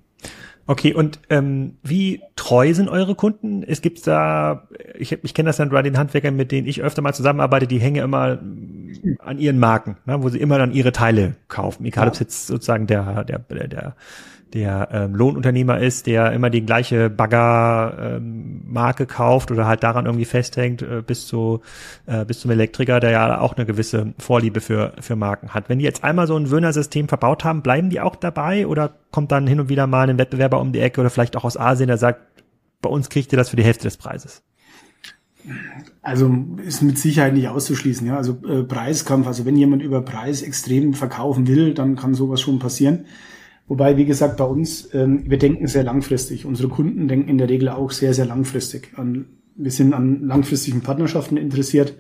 Okay, 0.70 0.94
und 0.94 1.22
ähm, 1.30 1.78
wie 1.82 2.22
treu 2.36 2.74
sind 2.74 2.90
eure 2.90 3.16
Kunden? 3.16 3.64
Es 3.64 3.82
gibt 3.82 4.06
da, 4.06 4.68
ich, 4.98 5.18
ich 5.24 5.34
kenne 5.34 5.48
das 5.48 5.58
dann 5.58 5.70
bei 5.70 5.82
den 5.82 5.98
Handwerkern, 5.98 6.36
mit 6.36 6.52
denen 6.52 6.68
ich 6.68 6.82
öfter 6.82 7.02
mal 7.02 7.14
zusammenarbeite, 7.14 7.68
die 7.68 7.80
hängen 7.80 8.04
immer 8.04 8.40
an 9.20 9.40
ihren 9.40 9.60
Marken, 9.60 9.96
ne, 10.06 10.22
wo 10.22 10.28
sie 10.28 10.40
immer 10.40 10.58
dann 10.58 10.74
ihre 10.74 10.92
Teile 10.92 11.38
kaufen. 11.48 11.86
Egal, 11.86 12.04
ja. 12.04 12.08
ob 12.10 12.14
es 12.16 12.20
jetzt 12.20 12.48
sozusagen 12.48 12.86
der, 12.86 13.24
der, 13.24 13.40
der 13.40 13.68
der 13.70 13.96
ähm, 14.56 15.16
Lohnunternehmer 15.16 15.80
ist, 15.80 16.08
der 16.08 16.32
immer 16.32 16.50
die 16.50 16.66
gleiche 16.66 17.10
Baggermarke 17.10 19.04
ähm, 19.04 19.08
kauft 19.08 19.52
oder 19.52 19.68
halt 19.68 19.84
daran 19.84 20.06
irgendwie 20.06 20.26
festhängt, 20.26 20.82
äh, 20.82 21.04
bis 21.06 21.28
zu 21.28 21.62
äh, 22.06 22.26
bis 22.26 22.40
zum 22.40 22.52
Elektriker, 22.52 23.00
der 23.00 23.12
ja 23.12 23.40
auch 23.40 23.56
eine 23.56 23.66
gewisse 23.66 24.14
Vorliebe 24.18 24.62
für 24.62 24.94
für 25.00 25.16
Marken 25.16 25.54
hat. 25.54 25.70
Wenn 25.70 25.80
die 25.80 25.86
jetzt 25.86 26.04
einmal 26.04 26.28
so 26.28 26.36
ein 26.36 26.50
Wöhner-System 26.50 27.08
verbaut 27.08 27.44
haben, 27.44 27.62
bleiben 27.62 27.90
die 27.90 28.02
auch 28.02 28.16
dabei 28.16 28.68
oder 28.68 28.92
kommt 29.12 29.32
dann 29.32 29.48
hin 29.48 29.60
und 29.60 29.70
wieder 29.70 29.88
mal 29.88 30.10
ein 30.10 30.18
Wettbewerber 30.18 30.60
um 30.60 30.72
die 30.72 30.80
Ecke 30.80 31.02
oder 31.02 31.10
vielleicht 31.10 31.36
auch 31.36 31.44
aus 31.44 31.58
Asien, 31.58 31.88
der 31.88 31.98
sagt, 31.98 32.22
bei 32.82 32.90
uns 32.90 33.10
kriegt 33.10 33.34
ihr 33.34 33.38
das 33.38 33.50
für 33.50 33.56
die 33.56 33.64
Hälfte 33.64 33.84
des 33.84 33.98
Preises? 33.98 34.44
Also 36.02 36.34
ist 36.66 36.82
mit 36.82 36.98
Sicherheit 36.98 37.34
nicht 37.34 37.48
auszuschließen. 37.48 38.06
Ja, 38.08 38.18
also 38.18 38.38
äh, 38.48 38.64
Preiskampf. 38.64 39.28
Also 39.28 39.46
wenn 39.46 39.56
jemand 39.56 39.82
über 39.82 40.02
Preis 40.02 40.42
extrem 40.42 40.94
verkaufen 40.94 41.48
will, 41.48 41.74
dann 41.74 41.96
kann 41.96 42.14
sowas 42.14 42.42
schon 42.42 42.60
passieren. 42.60 43.06
Wobei, 43.68 43.98
wie 43.98 44.06
gesagt, 44.06 44.38
bei 44.38 44.46
uns, 44.46 44.94
ähm, 44.94 45.30
wir 45.30 45.38
denken 45.38 45.68
sehr 45.68 45.84
langfristig. 45.84 46.46
Unsere 46.46 46.70
Kunden 46.70 47.08
denken 47.08 47.30
in 47.30 47.38
der 47.38 47.50
Regel 47.50 47.70
auch 47.70 47.92
sehr, 47.92 48.14
sehr 48.14 48.26
langfristig. 48.26 48.92
An, 48.96 49.26
wir 49.56 49.72
sind 49.72 49.94
an 49.94 50.24
langfristigen 50.26 50.82
Partnerschaften 50.82 51.36
interessiert. 51.36 51.96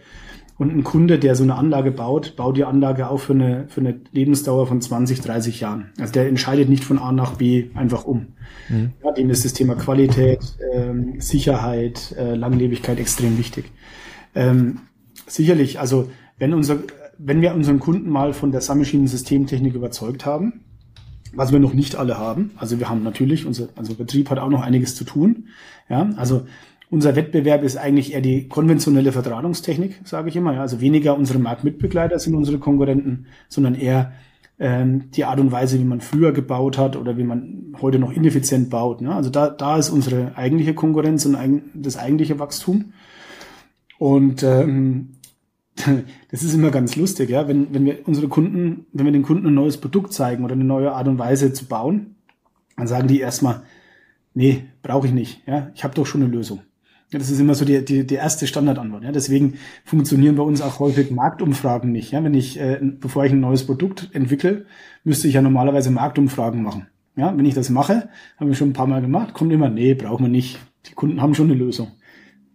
Und 0.57 0.75
ein 0.75 0.83
Kunde, 0.83 1.19
der 1.19 1.35
so 1.35 1.43
eine 1.43 1.55
Anlage 1.55 1.91
baut, 1.91 2.35
baut 2.35 2.57
die 2.57 2.63
Anlage 2.63 3.09
auch 3.09 3.19
für 3.19 3.33
eine, 3.33 3.65
für 3.67 3.81
eine 3.81 3.99
Lebensdauer 4.11 4.65
von 4.65 4.81
20, 4.81 5.21
30 5.21 5.59
Jahren. 5.59 5.91
Also 5.99 6.13
der 6.13 6.27
entscheidet 6.27 6.67
nicht 6.67 6.83
von 6.83 6.97
A 6.97 7.11
nach 7.11 7.35
B 7.35 7.65
einfach 7.75 8.05
um. 8.05 8.27
Mhm. 8.69 8.93
Ja, 9.03 9.11
dem 9.11 9.29
ist 9.29 9.45
das 9.45 9.53
Thema 9.53 9.75
Qualität, 9.75 10.39
ähm, 10.73 11.19
Sicherheit, 11.19 12.15
äh, 12.17 12.33
Langlebigkeit 12.33 12.99
extrem 12.99 13.37
wichtig. 13.37 13.71
Ähm, 14.33 14.79
sicherlich, 15.27 15.79
also 15.79 16.09
wenn 16.39 16.55
unser, 16.55 16.79
wenn 17.19 17.41
wir 17.41 17.53
unseren 17.53 17.79
Kunden 17.79 18.09
mal 18.09 18.33
von 18.33 18.51
der 18.51 18.61
Submaschinen-Systemtechnik 18.61 19.75
überzeugt 19.75 20.25
haben, 20.25 20.61
was 21.37 21.51
wir 21.51 21.59
noch 21.59 21.73
nicht 21.73 21.95
alle 21.95 22.17
haben. 22.17 22.51
Also 22.57 22.79
wir 22.79 22.89
haben 22.89 23.03
natürlich, 23.03 23.45
unser, 23.45 23.69
also 23.75 23.93
Betrieb 23.93 24.29
hat 24.31 24.39
auch 24.39 24.49
noch 24.49 24.63
einiges 24.63 24.95
zu 24.95 25.03
tun. 25.03 25.49
Ja, 25.87 26.09
also 26.17 26.47
unser 26.89 27.15
Wettbewerb 27.15 27.63
ist 27.63 27.77
eigentlich 27.77 28.13
eher 28.13 28.21
die 28.21 28.47
konventionelle 28.47 29.11
Verdrahtungstechnik, 29.11 30.01
sage 30.03 30.29
ich 30.29 30.35
immer. 30.35 30.53
Ja, 30.53 30.61
also 30.61 30.81
weniger 30.81 31.15
unsere 31.15 31.37
Marktmitbegleiter 31.37 32.17
sind 32.17 32.33
unsere 32.33 32.57
Konkurrenten, 32.57 33.27
sondern 33.49 33.75
eher 33.75 34.13
ähm, 34.59 35.11
die 35.11 35.25
Art 35.25 35.39
und 35.39 35.51
Weise, 35.51 35.79
wie 35.79 35.83
man 35.83 36.01
früher 36.01 36.31
gebaut 36.31 36.79
hat 36.79 36.95
oder 36.95 37.17
wie 37.17 37.23
man 37.23 37.75
heute 37.81 37.99
noch 37.99 38.11
ineffizient 38.11 38.71
baut. 38.71 39.01
Ne? 39.01 39.13
Also 39.13 39.29
da, 39.29 39.49
da 39.49 39.77
ist 39.77 39.91
unsere 39.91 40.35
eigentliche 40.35 40.73
Konkurrenz 40.73 41.23
und 41.27 41.37
das 41.75 41.97
eigentliche 41.97 42.39
Wachstum. 42.39 42.93
Und 43.99 44.41
ähm, 44.41 45.16
das 46.31 46.43
ist 46.43 46.53
immer 46.53 46.71
ganz 46.71 46.95
lustig, 46.95 47.29
ja, 47.29 47.47
wenn, 47.47 47.73
wenn 47.73 47.85
wir 47.85 48.07
unsere 48.07 48.27
Kunden, 48.27 48.85
wenn 48.93 49.05
wir 49.05 49.13
den 49.13 49.23
Kunden 49.23 49.47
ein 49.47 49.53
neues 49.53 49.77
Produkt 49.77 50.13
zeigen 50.13 50.43
oder 50.43 50.53
eine 50.53 50.63
neue 50.63 50.91
Art 50.91 51.07
und 51.07 51.19
Weise 51.19 51.53
zu 51.53 51.65
bauen, 51.65 52.15
dann 52.75 52.87
sagen 52.87 53.07
die 53.07 53.19
erstmal, 53.19 53.63
nee, 54.33 54.65
brauche 54.81 55.07
ich 55.07 55.13
nicht, 55.13 55.43
ja, 55.47 55.71
ich 55.75 55.83
habe 55.83 55.95
doch 55.95 56.05
schon 56.05 56.23
eine 56.23 56.31
Lösung. 56.31 56.61
Ja, 57.11 57.19
das 57.19 57.29
ist 57.29 57.39
immer 57.39 57.55
so 57.55 57.63
die, 57.63 57.85
die, 57.85 58.05
die 58.05 58.15
erste 58.15 58.47
Standardantwort. 58.47 59.03
Ja. 59.03 59.13
Deswegen 59.13 59.53
funktionieren 59.85 60.35
bei 60.35 60.43
uns 60.43 60.61
auch 60.61 60.79
häufig 60.79 61.09
Marktumfragen 61.09 61.89
nicht. 61.89 62.11
Ja. 62.11 62.21
Wenn 62.21 62.33
ich, 62.33 62.59
äh, 62.59 62.79
bevor 62.81 63.23
ich 63.23 63.31
ein 63.31 63.39
neues 63.39 63.65
Produkt 63.65 64.09
entwickle, 64.11 64.65
müsste 65.05 65.29
ich 65.29 65.35
ja 65.35 65.41
normalerweise 65.41 65.89
Marktumfragen 65.89 66.61
machen. 66.61 66.87
Ja, 67.15 67.35
wenn 67.35 67.45
ich 67.45 67.53
das 67.53 67.69
mache, 67.69 68.09
haben 68.37 68.49
wir 68.49 68.55
schon 68.55 68.69
ein 68.69 68.73
paar 68.73 68.87
Mal 68.87 69.01
gemacht, 69.01 69.33
kommt 69.33 69.53
immer, 69.53 69.69
nee, 69.69 69.93
brauchen 69.93 70.25
wir 70.25 70.29
nicht. 70.29 70.59
Die 70.85 70.93
Kunden 70.93 71.21
haben 71.21 71.33
schon 71.33 71.49
eine 71.49 71.57
Lösung. 71.57 71.93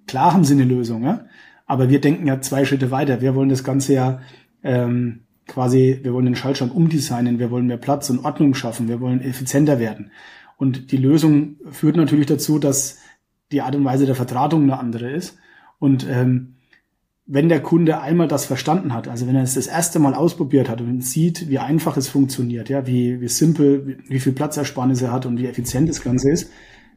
Klar 0.06 0.34
haben 0.34 0.44
sie 0.44 0.52
eine 0.52 0.64
Lösung, 0.64 1.02
ja. 1.02 1.24
Aber 1.72 1.88
wir 1.88 2.02
denken 2.02 2.26
ja 2.26 2.38
zwei 2.42 2.66
Schritte 2.66 2.90
weiter. 2.90 3.22
Wir 3.22 3.34
wollen 3.34 3.48
das 3.48 3.64
Ganze 3.64 3.94
ja 3.94 4.20
ähm, 4.62 5.20
quasi, 5.46 6.00
wir 6.02 6.12
wollen 6.12 6.26
den 6.26 6.36
Schaltschrank 6.36 6.74
umdesignen, 6.74 7.38
wir 7.38 7.50
wollen 7.50 7.66
mehr 7.66 7.78
Platz 7.78 8.10
und 8.10 8.26
Ordnung 8.26 8.52
schaffen, 8.52 8.88
wir 8.88 9.00
wollen 9.00 9.22
effizienter 9.22 9.78
werden. 9.78 10.10
Und 10.58 10.92
die 10.92 10.98
Lösung 10.98 11.56
führt 11.70 11.96
natürlich 11.96 12.26
dazu, 12.26 12.58
dass 12.58 12.98
die 13.52 13.62
Art 13.62 13.74
und 13.74 13.86
Weise 13.86 14.04
der 14.04 14.14
Vertratung 14.14 14.64
eine 14.64 14.78
andere 14.78 15.12
ist. 15.12 15.38
Und 15.78 16.06
ähm, 16.10 16.56
wenn 17.24 17.48
der 17.48 17.62
Kunde 17.62 18.02
einmal 18.02 18.28
das 18.28 18.44
verstanden 18.44 18.92
hat, 18.92 19.08
also 19.08 19.26
wenn 19.26 19.36
er 19.36 19.42
es 19.42 19.54
das 19.54 19.66
erste 19.66 19.98
Mal 19.98 20.12
ausprobiert 20.12 20.68
hat 20.68 20.82
und 20.82 21.02
sieht, 21.02 21.48
wie 21.48 21.58
einfach 21.58 21.96
es 21.96 22.06
funktioniert, 22.06 22.68
ja, 22.68 22.86
wie, 22.86 23.22
wie 23.22 23.28
simpel, 23.28 23.86
wie, 23.86 23.96
wie 24.10 24.20
viel 24.20 24.34
Platzersparnis 24.34 25.00
er 25.00 25.10
hat 25.10 25.24
und 25.24 25.38
wie 25.38 25.46
effizient 25.46 25.88
das 25.88 26.02
Ganze 26.02 26.32
ist, 26.32 26.50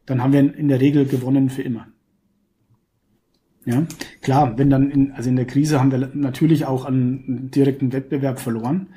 dann 0.05 0.21
haben 0.21 0.33
wir 0.33 0.53
in 0.53 0.67
der 0.67 0.81
Regel 0.81 1.05
gewonnen 1.05 1.49
für 1.49 1.61
immer. 1.61 1.87
Ja, 3.65 3.83
klar, 4.21 4.57
wenn 4.57 4.69
dann 4.69 4.91
in, 4.91 5.11
also 5.13 5.29
in 5.29 5.35
der 5.35 5.45
Krise 5.45 5.79
haben 5.79 5.91
wir 5.91 6.11
natürlich 6.13 6.65
auch 6.65 6.85
an 6.85 7.49
direkten 7.49 7.93
Wettbewerb 7.93 8.39
verloren, 8.39 8.87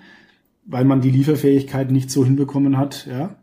weil 0.66 0.84
man 0.84 1.00
die 1.00 1.10
Lieferfähigkeit 1.10 1.90
nicht 1.90 2.10
so 2.10 2.24
hinbekommen 2.24 2.76
hat, 2.76 3.06
ja. 3.10 3.36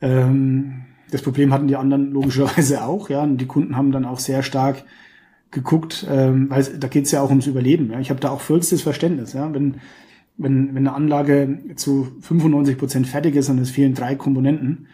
Ähm, 0.00 0.82
das 1.10 1.22
Problem 1.22 1.52
hatten 1.52 1.68
die 1.68 1.76
anderen 1.76 2.10
logischerweise 2.10 2.84
auch, 2.84 3.10
ja. 3.10 3.22
Und 3.22 3.38
die 3.38 3.46
Kunden 3.46 3.76
haben 3.76 3.92
dann 3.92 4.06
auch 4.06 4.18
sehr 4.18 4.42
stark 4.42 4.84
geguckt, 5.50 6.06
ähm, 6.10 6.50
weil 6.50 6.64
da 6.64 6.88
geht 6.88 7.04
es 7.04 7.12
ja 7.12 7.20
auch 7.20 7.30
ums 7.30 7.46
Überleben. 7.46 7.90
Ja. 7.90 8.00
Ich 8.00 8.10
habe 8.10 8.20
da 8.20 8.30
auch 8.30 8.40
vollstes 8.40 8.82
Verständnis, 8.82 9.34
ja. 9.34 9.52
Wenn, 9.52 9.76
wenn, 10.38 10.74
wenn 10.74 10.86
eine 10.86 10.94
Anlage 10.94 11.60
zu 11.76 12.08
95 12.20 12.78
Prozent 12.78 13.06
fertig 13.06 13.36
ist 13.36 13.48
und 13.48 13.58
es 13.58 13.70
fehlen 13.70 13.94
drei 13.94 14.14
Komponenten 14.14 14.86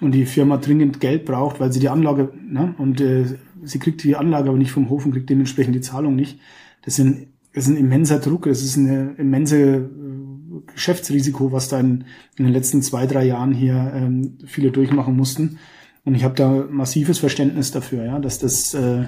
und 0.00 0.12
die 0.12 0.26
Firma 0.26 0.56
dringend 0.56 1.00
Geld 1.00 1.24
braucht, 1.24 1.60
weil 1.60 1.72
sie 1.72 1.80
die 1.80 1.88
Anlage, 1.88 2.32
ne, 2.48 2.74
und 2.78 3.00
äh, 3.00 3.24
sie 3.64 3.78
kriegt 3.78 4.02
die 4.02 4.16
Anlage 4.16 4.48
aber 4.48 4.58
nicht 4.58 4.72
vom 4.72 4.88
Hof 4.90 5.04
und 5.04 5.12
kriegt 5.12 5.30
dementsprechend 5.30 5.74
die 5.74 5.80
Zahlung 5.80 6.16
nicht. 6.16 6.38
Das, 6.82 6.96
sind, 6.96 7.28
das 7.52 7.64
ist 7.64 7.70
ein 7.70 7.76
immenser 7.76 8.18
Druck, 8.18 8.44
das 8.44 8.62
ist 8.62 8.78
eine 8.78 9.14
immense 9.18 9.76
äh, 9.76 10.72
Geschäftsrisiko, 10.72 11.52
was 11.52 11.68
da 11.68 11.80
in, 11.80 12.04
in, 12.36 12.44
den 12.44 12.52
letzten 12.52 12.82
zwei, 12.82 13.06
drei 13.06 13.24
Jahren 13.24 13.52
hier 13.52 13.92
ähm, 13.94 14.38
viele 14.46 14.70
durchmachen 14.70 15.16
mussten. 15.16 15.58
Und 16.04 16.14
ich 16.14 16.24
habe 16.24 16.34
da 16.34 16.66
massives 16.70 17.18
Verständnis 17.18 17.70
dafür, 17.70 18.04
ja, 18.04 18.18
dass 18.18 18.38
das 18.38 18.74
äh, 18.74 19.04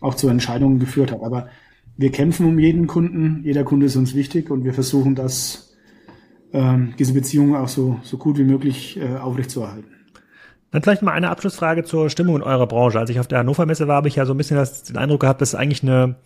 auch 0.00 0.14
zu 0.14 0.28
Entscheidungen 0.28 0.80
geführt 0.80 1.12
hat. 1.12 1.22
Aber 1.22 1.48
wir 1.96 2.10
kämpfen 2.10 2.46
um 2.46 2.58
jeden 2.58 2.86
Kunden, 2.86 3.42
jeder 3.44 3.64
Kunde 3.64 3.86
ist 3.86 3.96
uns 3.96 4.14
wichtig 4.14 4.50
und 4.50 4.64
wir 4.64 4.74
versuchen 4.74 5.14
das, 5.14 5.76
ähm, 6.52 6.94
diese 6.98 7.12
Beziehung 7.12 7.54
auch 7.54 7.68
so, 7.68 8.00
so 8.02 8.16
gut 8.16 8.38
wie 8.38 8.44
möglich 8.44 8.98
äh, 8.98 9.16
aufrechtzuerhalten. 9.16 10.01
Dann 10.72 10.82
vielleicht 10.82 11.02
mal 11.02 11.12
eine 11.12 11.30
Abschlussfrage 11.30 11.84
zur 11.84 12.10
Stimmung 12.10 12.36
in 12.36 12.42
eurer 12.42 12.66
Branche. 12.66 12.98
Als 12.98 13.10
ich 13.10 13.20
auf 13.20 13.28
der 13.28 13.38
Hannover 13.38 13.66
Messe 13.66 13.88
war, 13.88 13.96
habe 13.96 14.08
ich 14.08 14.16
ja 14.16 14.24
so 14.26 14.34
ein 14.34 14.38
bisschen 14.38 14.56
das, 14.56 14.82
den 14.82 14.96
Eindruck 14.96 15.20
gehabt, 15.20 15.40
dass 15.40 15.50
es 15.50 15.54
eigentlich 15.54 15.82
eine 15.82 16.16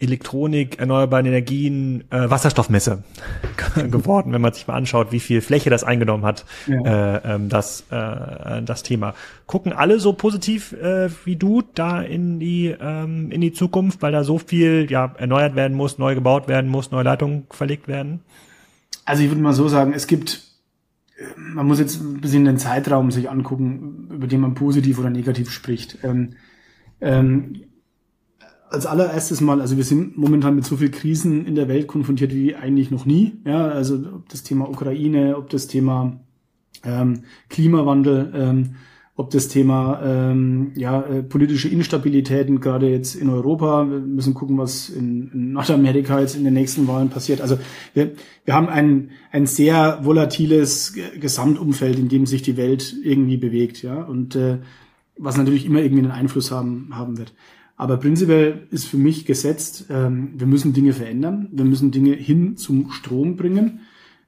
Elektronik, 0.00 0.80
erneuerbare 0.80 1.26
Energien, 1.26 2.04
äh, 2.10 2.28
Wasserstoffmesse 2.28 3.04
geworden, 3.90 4.32
wenn 4.32 4.40
man 4.40 4.52
sich 4.52 4.66
mal 4.66 4.74
anschaut, 4.74 5.12
wie 5.12 5.20
viel 5.20 5.40
Fläche 5.40 5.70
das 5.70 5.84
eingenommen 5.84 6.24
hat, 6.24 6.46
ja. 6.66 6.80
äh, 7.16 7.34
ähm, 7.34 7.48
das, 7.48 7.84
äh, 7.90 8.62
das 8.62 8.82
Thema. 8.82 9.14
Gucken 9.46 9.72
alle 9.72 10.00
so 10.00 10.14
positiv 10.14 10.72
äh, 10.72 11.10
wie 11.24 11.36
du 11.36 11.62
da 11.74 12.00
in 12.00 12.40
die, 12.40 12.74
ähm, 12.80 13.30
in 13.30 13.40
die 13.40 13.52
Zukunft, 13.52 14.02
weil 14.02 14.12
da 14.12 14.24
so 14.24 14.38
viel 14.38 14.90
ja, 14.90 15.14
erneuert 15.18 15.54
werden 15.54 15.76
muss, 15.76 15.98
neu 15.98 16.14
gebaut 16.14 16.48
werden 16.48 16.70
muss, 16.70 16.90
neue 16.90 17.04
Leitungen 17.04 17.46
verlegt 17.50 17.86
werden? 17.86 18.20
Also 19.04 19.22
ich 19.22 19.30
würde 19.30 19.42
mal 19.42 19.52
so 19.52 19.68
sagen, 19.68 19.92
es 19.92 20.06
gibt 20.06 20.49
man 21.36 21.66
muss 21.66 21.78
jetzt 21.78 22.00
ein 22.00 22.20
bisschen 22.20 22.44
den 22.44 22.58
Zeitraum 22.58 23.10
sich 23.10 23.30
angucken, 23.30 24.08
über 24.10 24.26
den 24.26 24.40
man 24.40 24.54
positiv 24.54 24.98
oder 24.98 25.10
negativ 25.10 25.50
spricht. 25.50 25.98
Ähm, 26.02 26.30
ähm, 27.00 27.62
als 28.70 28.86
allererstes 28.86 29.40
mal, 29.40 29.60
also 29.60 29.76
wir 29.76 29.84
sind 29.84 30.16
momentan 30.16 30.54
mit 30.54 30.64
so 30.64 30.76
viel 30.76 30.90
Krisen 30.90 31.44
in 31.44 31.56
der 31.56 31.68
Welt 31.68 31.88
konfrontiert 31.88 32.32
wie 32.32 32.54
eigentlich 32.54 32.90
noch 32.90 33.04
nie. 33.04 33.40
Ja, 33.44 33.66
also 33.66 33.96
ob 34.14 34.28
das 34.28 34.44
Thema 34.44 34.68
Ukraine, 34.68 35.36
ob 35.36 35.50
das 35.50 35.66
Thema 35.66 36.20
ähm, 36.84 37.24
Klimawandel, 37.48 38.32
ähm, 38.34 38.76
ob 39.20 39.28
das 39.28 39.48
Thema 39.48 40.00
ähm, 40.02 40.72
ja, 40.76 41.02
äh, 41.02 41.22
politische 41.22 41.68
Instabilitäten, 41.68 42.58
gerade 42.58 42.88
jetzt 42.88 43.14
in 43.14 43.28
Europa, 43.28 43.86
wir 43.86 43.98
müssen 43.98 44.32
gucken, 44.32 44.56
was 44.56 44.88
in, 44.88 45.30
in 45.30 45.52
Nordamerika 45.52 46.18
jetzt 46.20 46.36
in 46.36 46.44
den 46.44 46.54
nächsten 46.54 46.88
Wahlen 46.88 47.10
passiert. 47.10 47.42
Also 47.42 47.58
wir, 47.92 48.12
wir 48.46 48.54
haben 48.54 48.70
ein, 48.70 49.10
ein 49.30 49.44
sehr 49.44 50.00
volatiles 50.04 50.94
Gesamtumfeld, 51.20 51.98
in 51.98 52.08
dem 52.08 52.24
sich 52.24 52.40
die 52.40 52.56
Welt 52.56 52.96
irgendwie 53.02 53.36
bewegt, 53.36 53.82
ja, 53.82 54.02
und 54.02 54.36
äh, 54.36 54.60
was 55.18 55.36
natürlich 55.36 55.66
immer 55.66 55.82
irgendwie 55.82 56.04
einen 56.04 56.12
Einfluss 56.12 56.50
haben, 56.50 56.88
haben 56.92 57.18
wird. 57.18 57.34
Aber 57.76 57.98
prinzipiell 57.98 58.68
ist 58.70 58.86
für 58.86 58.96
mich 58.96 59.26
gesetzt, 59.26 59.88
ähm, 59.90 60.30
wir 60.34 60.46
müssen 60.46 60.72
Dinge 60.72 60.94
verändern, 60.94 61.50
wir 61.52 61.66
müssen 61.66 61.90
Dinge 61.90 62.14
hin 62.14 62.56
zum 62.56 62.90
Strom 62.90 63.36
bringen. 63.36 63.80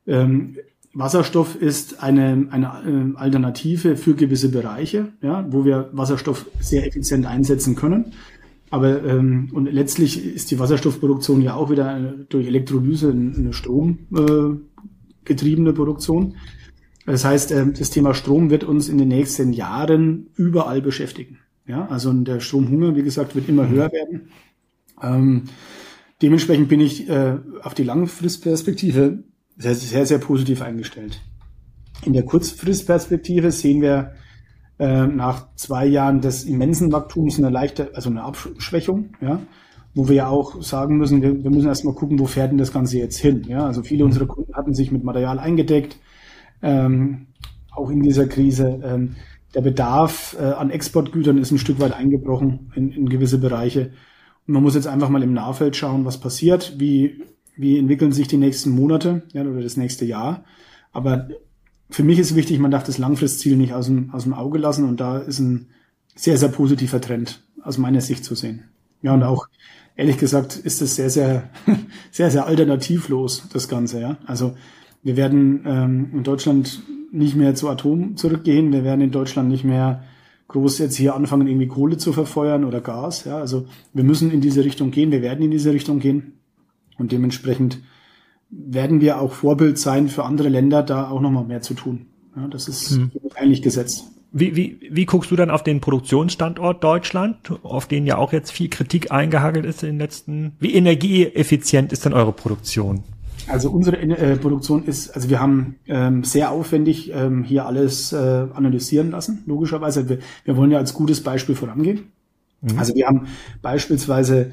Ähm, 0.07 0.59
Wasserstoff 0.95 1.57
ist 1.57 2.03
eine, 2.03 2.49
eine 2.51 2.67
äh, 2.67 3.17
Alternative 3.17 3.97
für 3.97 4.15
gewisse 4.15 4.51
Bereiche, 4.51 5.09
ja, 5.23 5.47
wo 5.51 5.65
wir 5.65 5.89
Wasserstoff 5.93 6.47
sehr 6.61 6.87
effizient 6.87 7.27
einsetzen 7.27 7.77
können. 7.77 8.13
Aber 8.71 9.03
ähm, 9.05 9.51
und 9.53 9.71
letztlich 9.71 10.35
ist 10.35 10.51
die 10.51 10.59
Wasserstoffproduktion 10.59 11.43
ja 11.43 11.55
auch 11.55 11.71
wieder 11.71 11.89
eine, 11.89 12.27
durch 12.29 12.47
Elektrolyse 12.47 13.11
eine 13.11 13.53
stromgetriebene 13.53 15.71
äh, 15.71 15.75
Produktion. 15.75 16.37
Das 17.07 17.25
heißt, 17.25 17.53
äh, 17.53 17.73
das 17.73 17.91
Thema 17.91 18.15
Strom 18.15 18.51
wird 18.51 18.65
uns 18.65 18.89
in 18.89 18.99
den 18.99 19.09
nächsten 19.09 19.53
Jahren 19.53 20.29
überall 20.37 20.83
beschäftigen. 20.83 21.39
Ja, 21.67 21.87
also 21.89 22.13
der 22.13 22.41
Stromhunger, 22.41 22.97
wie 22.97 23.03
gesagt, 23.03 23.35
wird 23.35 23.49
immer 23.49 23.69
höher 23.69 23.91
werden. 23.93 24.29
Ähm, 25.03 25.45
dementsprechend 26.21 26.69
bin 26.69 26.81
ich 26.81 27.09
äh, 27.09 27.39
auf 27.63 27.75
die 27.75 27.85
Langfristperspektive 27.85 29.25
sehr, 29.57 29.75
sehr, 29.75 30.07
sehr 30.07 30.19
positiv 30.19 30.63
eingestellt. 30.63 31.21
In 32.05 32.13
der 32.13 32.25
Kurzfristperspektive 32.25 33.53
sehen 33.53 33.81
wir 33.81 34.13
äh, 34.79 35.07
nach 35.07 35.55
zwei 35.55 35.87
Jahren 35.87 36.21
des 36.21 36.45
immensen 36.45 36.91
Wachstums 36.93 37.39
eine 37.39 37.51
leichte, 37.51 37.91
also 37.95 38.11
eine 38.11 38.25
Abschwächung, 38.25 39.15
ja, 39.21 39.41
wo 39.95 40.09
wir 40.09 40.17
ja 40.17 40.29
auch 40.29 40.63
sagen 40.63 40.97
müssen, 40.97 41.23
wir, 41.23 41.45
wir 41.45 41.51
müssen 41.51 41.69
erstmal 41.69 41.95
gucken, 41.95 42.19
wo 42.19 42.27
fährt 42.27 42.51
denn 42.51 42.59
das 42.59 42.73
Ganze 42.73 42.99
jetzt 42.99 43.19
hin. 43.19 43.45
Ja, 43.47 43.67
also 43.67 43.83
viele 43.83 44.05
unserer 44.05 44.27
Kunden 44.27 44.55
hatten 44.55 44.75
sich 44.75 44.91
mit 44.91 45.05
Material 45.05 45.39
eingedeckt, 45.39 45.99
ähm, 46.63 47.27
auch 47.71 47.91
in 47.91 48.03
dieser 48.03 48.27
Krise. 48.27 48.81
Ähm, 48.83 49.17
der 49.55 49.61
Bedarf 49.61 50.37
äh, 50.41 50.45
an 50.45 50.71
Exportgütern 50.71 51.39
ist 51.39 51.51
ein 51.51 51.59
Stück 51.59 51.79
weit 51.79 51.93
eingebrochen 51.93 52.73
in, 52.75 52.91
in 52.91 53.09
gewisse 53.09 53.39
Bereiche. 53.39 53.93
Und 54.47 54.55
man 54.55 54.63
muss 54.63 54.75
jetzt 54.75 54.87
einfach 54.87 55.11
mal 55.11 55.23
im 55.23 55.35
Nahfeld 55.35 55.77
schauen, 55.77 56.05
was 56.05 56.19
passiert, 56.19 56.75
wie 56.79 57.23
wie 57.57 57.79
entwickeln 57.79 58.13
sich 58.13 58.29
die 58.29 58.37
nächsten 58.37 58.71
Monate 58.71 59.23
ja, 59.33 59.43
oder 59.43 59.63
das 59.63 59.77
nächste 59.77 60.05
Jahr. 60.05 60.45
Aber 60.93 61.29
für 61.91 62.03
mich 62.03 62.19
ist 62.19 62.35
wichtig, 62.35 62.59
man 62.59 62.71
darf 62.71 62.85
das 62.85 62.99
Langfristziel 62.99 63.57
nicht 63.57 63.75
aus 63.75 63.87
dem, 63.87 64.11
aus 64.13 64.25
dem 64.25 64.35
Auge 64.35 64.59
lassen 64.59 64.89
und 64.89 65.01
da 65.01 65.19
ist 65.19 65.39
ein 65.39 65.69
sehr, 66.15 66.37
sehr 66.37 66.49
positiver 66.49 67.01
Trend 67.01 67.43
aus 67.63 67.79
meiner 67.79 68.01
Sicht 68.01 68.25
zu 68.25 68.35
sehen. 68.35 68.65
Ja, 69.03 69.15
und 69.15 69.23
auch 69.23 69.49
ehrlich 69.97 70.19
gesagt 70.19 70.57
ist 70.57 70.81
es 70.83 70.97
sehr, 70.97 71.11
sehr, 71.11 71.51
sehr, 72.11 72.31
sehr 72.31 72.47
alternativlos, 72.47 73.49
das 73.53 73.69
Ganze. 73.69 74.01
Ja, 74.01 74.19
Also 74.27 74.55
wir 75.03 75.17
werden 75.17 75.65
ähm, 75.67 76.11
in 76.13 76.23
Deutschland 76.23 76.83
nicht 77.13 77.37
mehr 77.37 77.55
zu 77.55 77.69
Atom 77.69 78.17
zurückgehen. 78.17 78.73
Wir 78.73 78.85
werden 78.85 79.03
in 79.03 79.11
Deutschland 79.11 79.49
nicht 79.49 79.65
mehr 79.65 80.05
groß 80.49 80.79
jetzt 80.79 80.97
hier 80.97 81.15
anfangen, 81.15 81.47
irgendwie 81.47 81.67
Kohle 81.67 81.99
zu 81.99 82.13
verfeuern 82.13 82.65
oder 82.65 82.81
Gas. 82.81 83.25
Ja, 83.25 83.39
also 83.39 83.67
wir 83.93 84.05
müssen 84.05 84.31
in 84.31 84.41
diese 84.41 84.65
Richtung 84.65 84.91
gehen. 84.91 85.11
Wir 85.11 85.23
werden 85.23 85.45
in 85.45 85.51
diese 85.51 85.73
Richtung 85.73 85.99
gehen. 85.99 86.35
Und 87.03 87.11
dementsprechend 87.11 87.81
werden 88.49 89.01
wir 89.01 89.21
auch 89.21 89.33
Vorbild 89.33 89.77
sein 89.77 90.07
für 90.07 90.23
andere 90.23 90.49
Länder, 90.49 90.85
da 90.85 91.11
auch 91.11 91.21
nochmal 91.21 91.43
mehr 91.43 91.61
zu 91.61 91.75
tun. 91.75 92.07
Ja, 92.37 92.47
das 92.47 92.69
ist 92.69 92.93
hm. 92.93 93.11
eigentlich 93.35 93.61
gesetzt. 93.61 94.05
Wie, 94.31 94.55
wie, 94.55 94.79
wie 94.89 95.05
guckst 95.05 95.33
du 95.33 95.35
dann 95.35 95.51
auf 95.51 95.65
den 95.65 95.81
Produktionsstandort 95.81 96.85
Deutschland, 96.85 97.39
auf 97.65 97.89
den 97.89 98.07
ja 98.07 98.19
auch 98.19 98.33
jetzt 98.33 98.53
viel 98.53 98.69
Kritik 98.69 99.11
eingehagelt 99.11 99.67
ist 99.67 99.83
in 99.83 99.89
den 99.89 99.99
letzten? 99.99 100.53
Wie 100.61 100.75
energieeffizient 100.75 101.93
ist 101.93 102.05
denn 102.05 102.13
eure 102.13 102.33
Produktion? 102.33 103.03
Also 103.49 103.69
unsere 103.71 103.97
äh, 103.99 104.37
Produktion 104.37 104.85
ist, 104.85 105.11
also 105.11 105.29
wir 105.29 105.41
haben 105.41 105.75
ähm, 105.89 106.23
sehr 106.23 106.53
aufwendig 106.53 107.11
ähm, 107.13 107.43
hier 107.43 107.67
alles 107.67 108.13
äh, 108.13 108.47
analysieren 108.55 109.11
lassen, 109.11 109.43
logischerweise. 109.47 110.09
Wir, 110.09 110.19
wir 110.45 110.57
wollen 110.57 110.71
ja 110.71 110.79
als 110.79 110.95
gutes 110.95 111.21
Beispiel 111.21 111.57
vorangehen. 111.57 112.13
Mhm. 112.61 112.79
Also 112.79 112.95
wir 112.95 113.09
haben 113.09 113.27
beispielsweise 113.61 114.53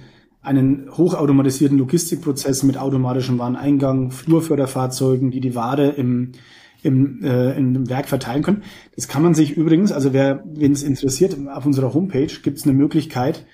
einen 0.50 0.90
hochautomatisierten 0.98 1.78
Logistikprozess 1.78 2.64
mit 2.64 2.76
automatischem 2.76 3.38
Wareneingang, 3.38 4.10
Flurförderfahrzeugen, 4.10 5.30
die 5.30 5.42
die 5.42 5.54
Ware 5.54 5.90
im, 5.90 6.32
im, 6.82 7.24
äh, 7.24 7.56
im 7.56 7.88
Werk 7.88 8.08
verteilen 8.08 8.42
können. 8.42 8.64
Das 8.96 9.08
kann 9.08 9.22
man 9.22 9.36
sich 9.36 9.56
übrigens, 9.56 9.92
also 9.92 10.12
wer, 10.12 10.44
wen 10.46 10.72
es 10.72 10.82
interessiert, 10.82 11.38
auf 11.54 11.68
unserer 11.68 11.94
Homepage 11.94 12.34
gibt 12.42 12.58
es 12.58 12.64
eine 12.64 12.74
Möglichkeit, 12.74 13.46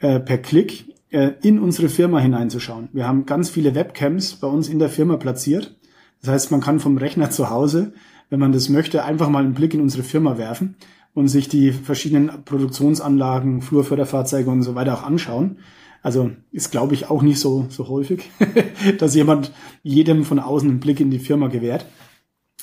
äh, 0.00 0.20
per 0.20 0.38
Klick 0.38 0.86
äh, 1.10 1.32
in 1.42 1.58
unsere 1.58 1.90
Firma 1.90 2.18
hineinzuschauen. 2.18 2.88
Wir 2.94 3.06
haben 3.06 3.26
ganz 3.26 3.50
viele 3.50 3.74
Webcams 3.74 4.36
bei 4.36 4.48
uns 4.48 4.70
in 4.70 4.78
der 4.78 4.88
Firma 4.88 5.18
platziert. 5.18 5.76
Das 6.22 6.30
heißt, 6.30 6.50
man 6.50 6.62
kann 6.62 6.80
vom 6.80 6.96
Rechner 6.96 7.30
zu 7.30 7.50
Hause, 7.50 7.92
wenn 8.30 8.40
man 8.40 8.52
das 8.52 8.70
möchte, 8.70 9.04
einfach 9.04 9.28
mal 9.28 9.44
einen 9.44 9.52
Blick 9.52 9.74
in 9.74 9.82
unsere 9.82 10.02
Firma 10.02 10.38
werfen 10.38 10.76
und 11.12 11.28
sich 11.28 11.48
die 11.48 11.72
verschiedenen 11.72 12.30
Produktionsanlagen, 12.46 13.60
Flurförderfahrzeuge 13.60 14.48
und 14.48 14.62
so 14.62 14.74
weiter 14.74 14.94
auch 14.94 15.02
anschauen. 15.02 15.58
Also 16.02 16.30
ist, 16.52 16.70
glaube 16.70 16.94
ich, 16.94 17.10
auch 17.10 17.22
nicht 17.22 17.40
so, 17.40 17.66
so 17.68 17.88
häufig, 17.88 18.30
dass 18.98 19.14
jemand 19.14 19.52
jedem 19.82 20.24
von 20.24 20.38
außen 20.38 20.68
einen 20.68 20.80
Blick 20.80 21.00
in 21.00 21.10
die 21.10 21.18
Firma 21.18 21.48
gewährt. 21.48 21.86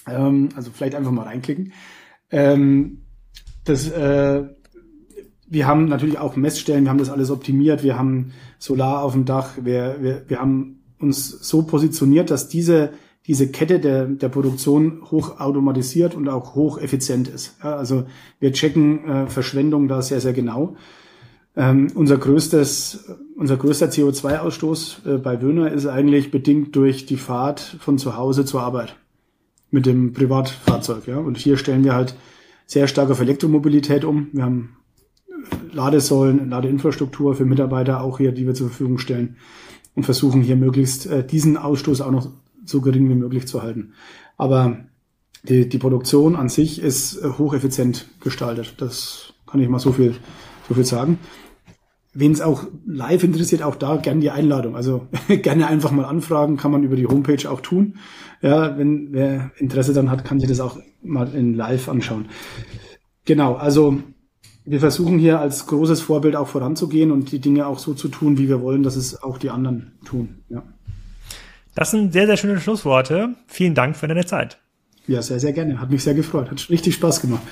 Ähm, 0.07 0.49
also 0.55 0.71
vielleicht 0.73 0.95
einfach 0.95 1.11
mal 1.11 1.23
reinklicken. 1.23 1.73
Ähm, 2.31 3.01
das, 3.65 3.89
äh, 3.89 4.43
wir 5.47 5.67
haben 5.67 5.85
natürlich 5.85 6.17
auch 6.17 6.35
Messstellen, 6.35 6.85
wir 6.85 6.89
haben 6.89 6.97
das 6.97 7.09
alles 7.09 7.31
optimiert, 7.31 7.83
wir 7.83 7.97
haben 7.97 8.31
Solar 8.57 9.03
auf 9.03 9.13
dem 9.13 9.25
Dach, 9.25 9.53
wir, 9.61 9.97
wir, 10.01 10.23
wir 10.27 10.39
haben 10.39 10.81
uns 10.99 11.29
so 11.29 11.63
positioniert, 11.63 12.31
dass 12.31 12.47
diese, 12.47 12.91
diese 13.27 13.49
Kette 13.49 13.79
der, 13.79 14.05
der 14.05 14.29
Produktion 14.29 15.01
hochautomatisiert 15.11 16.15
und 16.15 16.29
auch 16.29 16.55
hocheffizient 16.55 17.27
ist. 17.27 17.57
Ja, 17.63 17.75
also 17.75 18.05
wir 18.39 18.53
checken 18.53 19.07
äh, 19.07 19.27
Verschwendung 19.27 19.87
da 19.87 20.01
sehr, 20.01 20.21
sehr 20.21 20.33
genau. 20.33 20.75
Ähm, 21.57 21.87
unser 21.95 22.17
größtes, 22.17 23.05
unser 23.37 23.55
größter 23.55 23.87
CO2-Ausstoß 23.87 25.07
äh, 25.07 25.17
bei 25.17 25.41
Wöhner 25.41 25.71
ist 25.71 25.85
eigentlich 25.85 26.29
bedingt 26.29 26.75
durch 26.75 27.05
die 27.05 27.15
Fahrt 27.15 27.77
von 27.79 27.97
zu 27.97 28.17
Hause 28.17 28.43
zur 28.43 28.61
Arbeit 28.61 28.97
mit 29.71 29.85
dem 29.85 30.11
Privatfahrzeug. 30.11 31.07
Ja? 31.07 31.17
Und 31.17 31.37
hier 31.37 31.55
stellen 31.57 31.85
wir 31.85 31.93
halt 31.93 32.15
sehr 32.65 32.87
stark 32.87 33.09
auf 33.09 33.21
Elektromobilität 33.21 34.03
um. 34.03 34.27
Wir 34.33 34.43
haben 34.43 34.75
äh, 35.29 35.73
Ladesäulen, 35.73 36.49
Ladeinfrastruktur 36.49 37.35
für 37.35 37.45
Mitarbeiter 37.45 38.01
auch 38.01 38.17
hier, 38.17 38.33
die 38.33 38.45
wir 38.45 38.53
zur 38.53 38.67
Verfügung 38.67 38.97
stellen 38.97 39.37
und 39.95 40.03
versuchen 40.03 40.41
hier 40.41 40.57
möglichst 40.57 41.05
äh, 41.05 41.25
diesen 41.25 41.55
Ausstoß 41.55 42.01
auch 42.01 42.11
noch 42.11 42.27
so 42.65 42.81
gering 42.81 43.07
wie 43.09 43.15
möglich 43.15 43.47
zu 43.47 43.63
halten. 43.63 43.93
Aber 44.35 44.79
die, 45.43 45.69
die 45.69 45.77
Produktion 45.77 46.35
an 46.35 46.49
sich 46.49 46.81
ist 46.81 47.15
äh, 47.15 47.29
hocheffizient 47.29 48.09
gestaltet. 48.19 48.73
Das 48.79 49.33
kann 49.47 49.61
ich 49.61 49.69
mal 49.69 49.79
so 49.79 49.93
viel, 49.93 50.15
so 50.67 50.73
viel 50.73 50.83
sagen 50.83 51.17
wen 52.15 52.31
es 52.31 52.41
auch 52.41 52.63
live 52.87 53.23
interessiert, 53.23 53.61
auch 53.61 53.75
da 53.75 53.97
gern 53.97 54.21
die 54.21 54.31
Einladung. 54.31 54.75
Also 54.75 55.07
gerne 55.27 55.67
einfach 55.67 55.91
mal 55.91 56.05
anfragen, 56.05 56.57
kann 56.57 56.71
man 56.71 56.83
über 56.83 56.95
die 56.95 57.05
Homepage 57.05 57.49
auch 57.49 57.61
tun. 57.61 57.97
Ja, 58.41 58.77
wenn 58.77 59.13
wer 59.13 59.51
Interesse 59.57 59.93
dann 59.93 60.09
hat, 60.09 60.25
kann 60.25 60.39
sich 60.39 60.49
das 60.49 60.59
auch 60.59 60.79
mal 61.03 61.33
in 61.35 61.53
live 61.53 61.89
anschauen. 61.89 62.25
Genau, 63.25 63.55
also 63.55 63.99
wir 64.65 64.79
versuchen 64.79 65.19
hier 65.19 65.39
als 65.39 65.67
großes 65.67 66.01
Vorbild 66.01 66.35
auch 66.35 66.47
voranzugehen 66.47 67.11
und 67.11 67.31
die 67.31 67.39
Dinge 67.39 67.67
auch 67.67 67.79
so 67.79 67.93
zu 67.93 68.07
tun, 68.07 68.37
wie 68.37 68.49
wir 68.49 68.61
wollen, 68.61 68.81
dass 68.81 68.95
es 68.95 69.21
auch 69.21 69.37
die 69.37 69.51
anderen 69.51 69.91
tun. 70.05 70.39
Ja. 70.49 70.63
Das 71.75 71.91
sind 71.91 72.13
sehr, 72.13 72.25
sehr 72.25 72.37
schöne 72.37 72.59
Schlussworte. 72.59 73.35
Vielen 73.47 73.75
Dank 73.75 73.97
für 73.97 74.07
deine 74.07 74.25
Zeit. 74.25 74.57
Ja, 75.07 75.21
sehr, 75.21 75.39
sehr 75.39 75.53
gerne. 75.53 75.79
Hat 75.79 75.91
mich 75.91 76.03
sehr 76.03 76.15
gefreut. 76.15 76.49
Hat 76.49 76.69
richtig 76.69 76.95
Spaß 76.95 77.21
gemacht. 77.21 77.43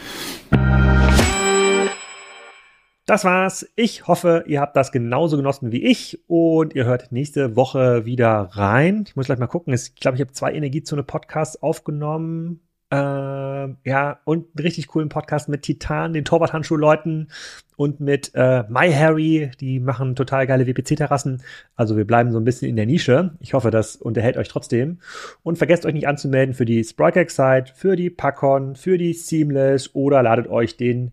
Das 3.05 3.25
war's. 3.25 3.67
Ich 3.75 4.07
hoffe, 4.07 4.45
ihr 4.47 4.61
habt 4.61 4.77
das 4.77 4.93
genauso 4.93 5.35
genossen 5.35 5.73
wie 5.73 5.83
ich 5.83 6.21
und 6.27 6.73
ihr 6.73 6.85
hört 6.85 7.11
nächste 7.11 7.57
Woche 7.57 8.05
wieder 8.05 8.49
rein. 8.53 9.03
Ich 9.05 9.17
muss 9.17 9.25
gleich 9.25 9.39
mal 9.39 9.47
gucken. 9.47 9.73
Ich 9.73 9.95
glaube, 9.95 10.15
ich 10.15 10.21
habe 10.21 10.31
zwei 10.31 10.53
Energiezone-Podcasts 10.53 11.61
aufgenommen. 11.61 12.61
Ähm, 12.91 13.77
ja, 13.83 14.19
und 14.23 14.45
einen 14.55 14.63
richtig 14.63 14.87
coolen 14.87 15.09
Podcast 15.09 15.49
mit 15.49 15.63
Titan, 15.63 16.13
den 16.13 16.23
Torwarthandschuh-Leuten 16.23 17.27
und 17.75 17.99
mit 17.99 18.31
äh, 18.35 18.63
MyHarry. 18.69 19.51
Die 19.59 19.81
machen 19.81 20.15
total 20.15 20.47
geile 20.47 20.65
WPC-Terrassen. 20.65 21.41
Also 21.75 21.97
wir 21.97 22.07
bleiben 22.07 22.31
so 22.31 22.39
ein 22.39 22.45
bisschen 22.45 22.69
in 22.69 22.77
der 22.77 22.85
Nische. 22.85 23.35
Ich 23.41 23.53
hoffe, 23.53 23.69
das 23.69 23.97
unterhält 23.97 24.37
euch 24.37 24.47
trotzdem. 24.47 24.99
Und 25.41 25.57
vergesst 25.57 25.85
euch 25.85 25.93
nicht 25.93 26.07
anzumelden 26.07 26.55
für 26.55 26.65
die 26.65 26.85
Sproikex-Site, 26.85 27.73
für 27.75 27.97
die 27.97 28.09
Pacon, 28.09 28.75
für 28.77 28.97
die 28.97 29.11
Seamless 29.11 29.93
oder 29.93 30.23
ladet 30.23 30.47
euch 30.47 30.77
den 30.77 31.11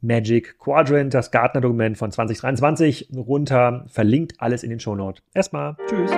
Magic 0.00 0.58
Quadrant, 0.58 1.12
das 1.14 1.30
Gartner-Dokument 1.30 1.98
von 1.98 2.10
2023 2.10 3.10
runter. 3.16 3.84
Verlinkt 3.88 4.34
alles 4.38 4.62
in 4.62 4.70
den 4.70 4.80
Shownote. 4.80 5.22
Erstmal, 5.34 5.76
tschüss. 5.88 6.10